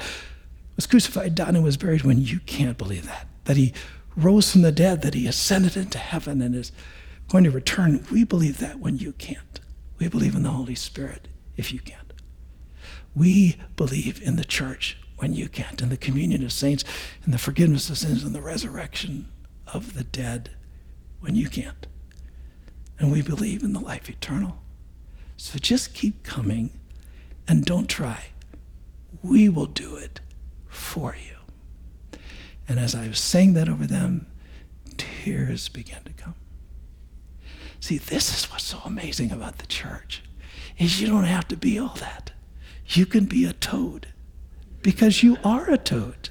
was 0.75 0.85
crucified, 0.85 1.35
died, 1.35 1.55
and 1.55 1.63
was 1.63 1.77
buried 1.77 2.03
when 2.03 2.19
you 2.19 2.39
can't 2.41 2.77
believe 2.77 3.05
that. 3.05 3.27
That 3.45 3.57
he 3.57 3.73
rose 4.15 4.51
from 4.51 4.61
the 4.61 4.71
dead, 4.71 5.01
that 5.01 5.13
he 5.13 5.27
ascended 5.27 5.77
into 5.77 5.97
heaven 5.97 6.41
and 6.41 6.55
is 6.55 6.71
going 7.29 7.43
to 7.45 7.51
return. 7.51 8.05
We 8.11 8.23
believe 8.23 8.57
that 8.59 8.79
when 8.79 8.97
you 8.97 9.13
can't. 9.13 9.59
We 9.97 10.07
believe 10.07 10.35
in 10.35 10.43
the 10.43 10.49
Holy 10.49 10.75
Spirit 10.75 11.27
if 11.55 11.71
you 11.73 11.79
can't. 11.79 12.13
We 13.15 13.57
believe 13.75 14.21
in 14.21 14.35
the 14.35 14.45
church 14.45 14.97
when 15.17 15.33
you 15.33 15.49
can't, 15.49 15.81
in 15.81 15.89
the 15.89 15.97
communion 15.97 16.43
of 16.43 16.53
saints, 16.53 16.83
in 17.25 17.31
the 17.31 17.37
forgiveness 17.37 17.89
of 17.89 17.97
sins, 17.97 18.23
and 18.23 18.33
the 18.33 18.41
resurrection 18.41 19.27
of 19.67 19.93
the 19.93 20.03
dead 20.03 20.51
when 21.19 21.35
you 21.35 21.49
can't. 21.49 21.87
And 22.97 23.11
we 23.11 23.21
believe 23.21 23.63
in 23.63 23.73
the 23.73 23.79
life 23.79 24.09
eternal. 24.09 24.61
So 25.37 25.57
just 25.57 25.93
keep 25.93 26.23
coming 26.23 26.71
and 27.47 27.65
don't 27.65 27.87
try. 27.87 28.25
We 29.23 29.49
will 29.49 29.65
do 29.65 29.95
it 29.95 30.19
for 30.67 31.15
you. 31.15 32.19
And 32.67 32.79
as 32.79 32.93
I 32.93 33.07
was 33.07 33.19
saying 33.19 33.53
that 33.53 33.69
over 33.69 33.87
them, 33.87 34.27
tears 34.97 35.69
began 35.69 36.03
to 36.03 36.13
come. 36.13 36.35
See, 37.79 37.97
this 37.97 38.37
is 38.37 38.51
what's 38.51 38.65
so 38.65 38.79
amazing 38.85 39.31
about 39.31 39.57
the 39.57 39.65
church 39.65 40.21
is 40.77 41.01
you 41.01 41.07
don't 41.07 41.23
have 41.23 41.47
to 41.47 41.57
be 41.57 41.79
all 41.79 41.95
that. 41.99 42.31
You 42.87 43.05
can 43.05 43.25
be 43.25 43.45
a 43.45 43.53
toad 43.53 44.07
because 44.81 45.23
you 45.23 45.37
are 45.43 45.69
a 45.69 45.77
toad 45.77 46.29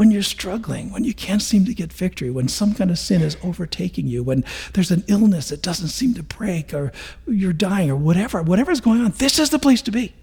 when 0.00 0.10
you're 0.10 0.22
struggling, 0.22 0.90
when 0.90 1.04
you 1.04 1.12
can't 1.12 1.42
seem 1.42 1.66
to 1.66 1.74
get 1.74 1.92
victory, 1.92 2.30
when 2.30 2.48
some 2.48 2.72
kind 2.72 2.90
of 2.90 2.98
sin 2.98 3.20
is 3.20 3.36
overtaking 3.44 4.06
you, 4.06 4.22
when 4.22 4.42
there's 4.72 4.90
an 4.90 5.04
illness 5.08 5.50
that 5.50 5.60
doesn't 5.60 5.88
seem 5.88 6.14
to 6.14 6.22
break, 6.22 6.72
or 6.72 6.90
you're 7.26 7.52
dying, 7.52 7.90
or 7.90 7.96
whatever, 7.96 8.40
whatever's 8.42 8.80
going 8.80 9.02
on, 9.02 9.10
this 9.18 9.38
is 9.38 9.50
the 9.50 9.58
place 9.58 9.82
to 9.82 9.90
be. 9.90 10.14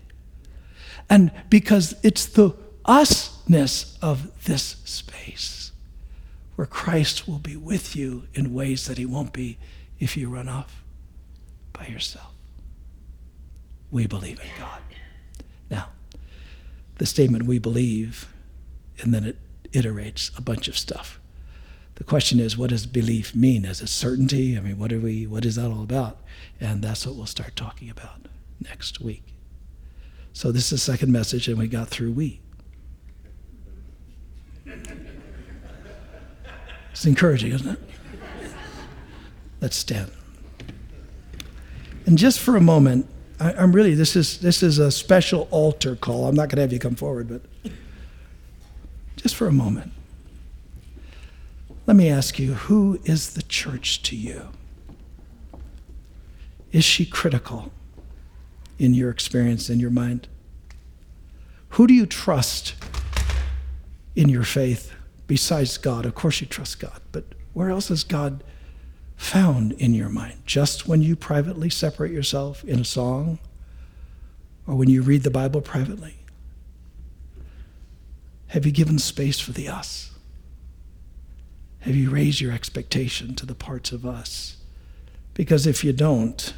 And 1.11 1.32
because 1.51 1.93
it's 2.01 2.25
the 2.25 2.53
usness 2.88 3.99
of 4.01 4.32
this 4.45 4.78
space 4.84 5.71
where 6.55 6.65
Christ 6.65 7.28
will 7.28 7.38
be 7.38 7.55
with 7.55 7.95
you 7.95 8.23
in 8.34 8.55
ways 8.55 8.88
that 8.88 8.97
he 8.97 9.05
won't 9.05 9.32
be 9.32 9.59
if 9.99 10.17
you 10.17 10.28
run 10.28 10.49
off 10.49 10.84
by 11.71 11.86
yourself. 11.86 12.34
We 13.91 14.07
believe 14.07 14.39
in 14.39 14.49
God. 14.57 14.82
Now, 15.69 15.89
the 16.95 17.05
statement 17.05 17.45
we 17.45 17.59
believe, 17.59 18.34
and 18.99 19.13
then 19.13 19.23
it 19.23 19.38
iterates 19.72 20.38
a 20.38 20.41
bunch 20.41 20.68
of 20.68 20.78
stuff. 20.78 21.20
The 21.95 22.03
question 22.03 22.39
is, 22.39 22.57
what 22.57 22.70
does 22.70 22.86
belief 22.86 23.36
mean? 23.36 23.65
Is 23.65 23.82
it 23.82 23.88
certainty? 23.88 24.55
I 24.55 24.61
mean, 24.61 24.78
what 24.78 24.93
are 24.93 24.99
we? 24.99 25.26
What 25.26 25.45
is 25.45 25.55
that 25.55 25.72
all 25.72 25.82
about? 25.82 26.20
And 26.59 26.84
that's 26.84 27.05
what 27.05 27.15
we'll 27.15 27.26
start 27.26 27.55
talking 27.55 27.89
about 27.89 28.28
next 28.61 29.01
week. 29.01 29.34
So 30.32 30.51
this 30.51 30.65
is 30.65 30.70
the 30.70 30.78
second 30.78 31.11
message, 31.11 31.47
and 31.47 31.57
we 31.57 31.68
got 31.68 31.88
through 31.88 32.11
we. 32.11 32.39
It's 36.91 37.05
encouraging, 37.05 37.51
isn't 37.51 37.68
it? 37.68 37.80
Let's 39.61 39.76
stand. 39.76 40.11
And 42.05 42.18
just 42.18 42.39
for 42.39 42.55
a 42.55 42.61
moment, 42.61 43.07
I, 43.39 43.53
am 43.53 43.72
really 43.72 43.93
this 43.93 44.15
is 44.15 44.39
this 44.39 44.63
is 44.63 44.80
a 44.80 44.91
special 44.91 45.47
altar 45.51 45.95
call. 45.95 46.28
I'm 46.28 46.36
not 46.36 46.49
going 46.49 46.57
to 46.57 46.61
have 46.61 46.74
you 46.74 46.80
come 46.80 46.95
forward, 46.95 47.28
but 47.28 47.41
just 49.18 49.36
for 49.36 49.47
a 49.47 49.51
moment, 49.51 49.91
let 51.86 51.97
me 51.97 52.09
ask 52.09 52.39
you: 52.39 52.53
Who 52.53 52.99
is 53.03 53.34
the 53.34 53.41
church 53.43 54.01
to 54.03 54.15
you? 54.15 54.49
Is 56.72 56.86
she 56.86 57.05
critical 57.05 57.72
in 58.80 58.93
your 58.93 59.09
experience, 59.09 59.70
in 59.70 59.80
your 59.80 59.89
mind? 59.89 60.28
Who 61.70 61.88
do 61.88 61.93
you 61.93 62.05
trust 62.05 62.76
in 64.15 64.30
your 64.30 64.43
faith 64.43 64.93
besides 65.28 65.78
God? 65.78 66.05
Of 66.05 66.15
course, 66.15 66.41
you 66.41 66.47
trust 66.47 66.80
God, 66.80 67.01
but 67.11 67.26
where 67.53 67.70
else 67.70 67.89
is 67.89 68.03
God 68.03 68.43
found 69.15 69.74
in 69.74 69.93
your 69.93 70.09
mind? 70.09 70.41
Just 70.45 70.88
when 70.88 71.01
you 71.01 71.15
privately 71.15 71.70
separate 71.70 72.11
yourself 72.11 72.63
in 72.63 72.80
a 72.80 72.86
song 72.86 73.39
or 74.68 74.76
when 74.76 74.89
you 74.89 75.01
read 75.01 75.24
the 75.24 75.32
Bible 75.32 75.61
privately? 75.61 76.16
Have 78.47 78.65
you 78.65 78.71
given 78.71 78.97
space 78.99 79.39
for 79.39 79.51
the 79.51 79.67
us? 79.67 80.11
Have 81.81 81.95
you 81.95 82.09
raised 82.09 82.41
your 82.41 82.51
expectation 82.51 83.35
to 83.35 83.45
the 83.45 83.55
parts 83.55 83.91
of 83.91 84.05
us? 84.05 84.57
Because 85.33 85.67
if 85.67 85.83
you 85.83 85.93
don't, 85.93 86.53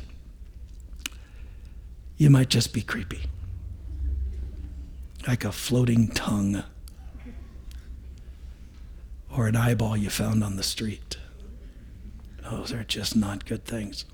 you 2.18 2.30
might 2.30 2.50
just 2.50 2.74
be 2.74 2.82
creepy, 2.82 3.22
like 5.28 5.44
a 5.44 5.52
floating 5.52 6.08
tongue 6.10 6.64
or 9.36 9.48
an 9.48 9.56
eyeball 9.56 9.98
you 9.98 10.10
found 10.10 10.44
on 10.44 10.56
the 10.56 10.64
street. 10.64 11.18
Those 12.50 12.72
are 12.72 12.84
just 12.84 13.16
not 13.16 13.46
good 13.46 13.66
things. 13.66 14.06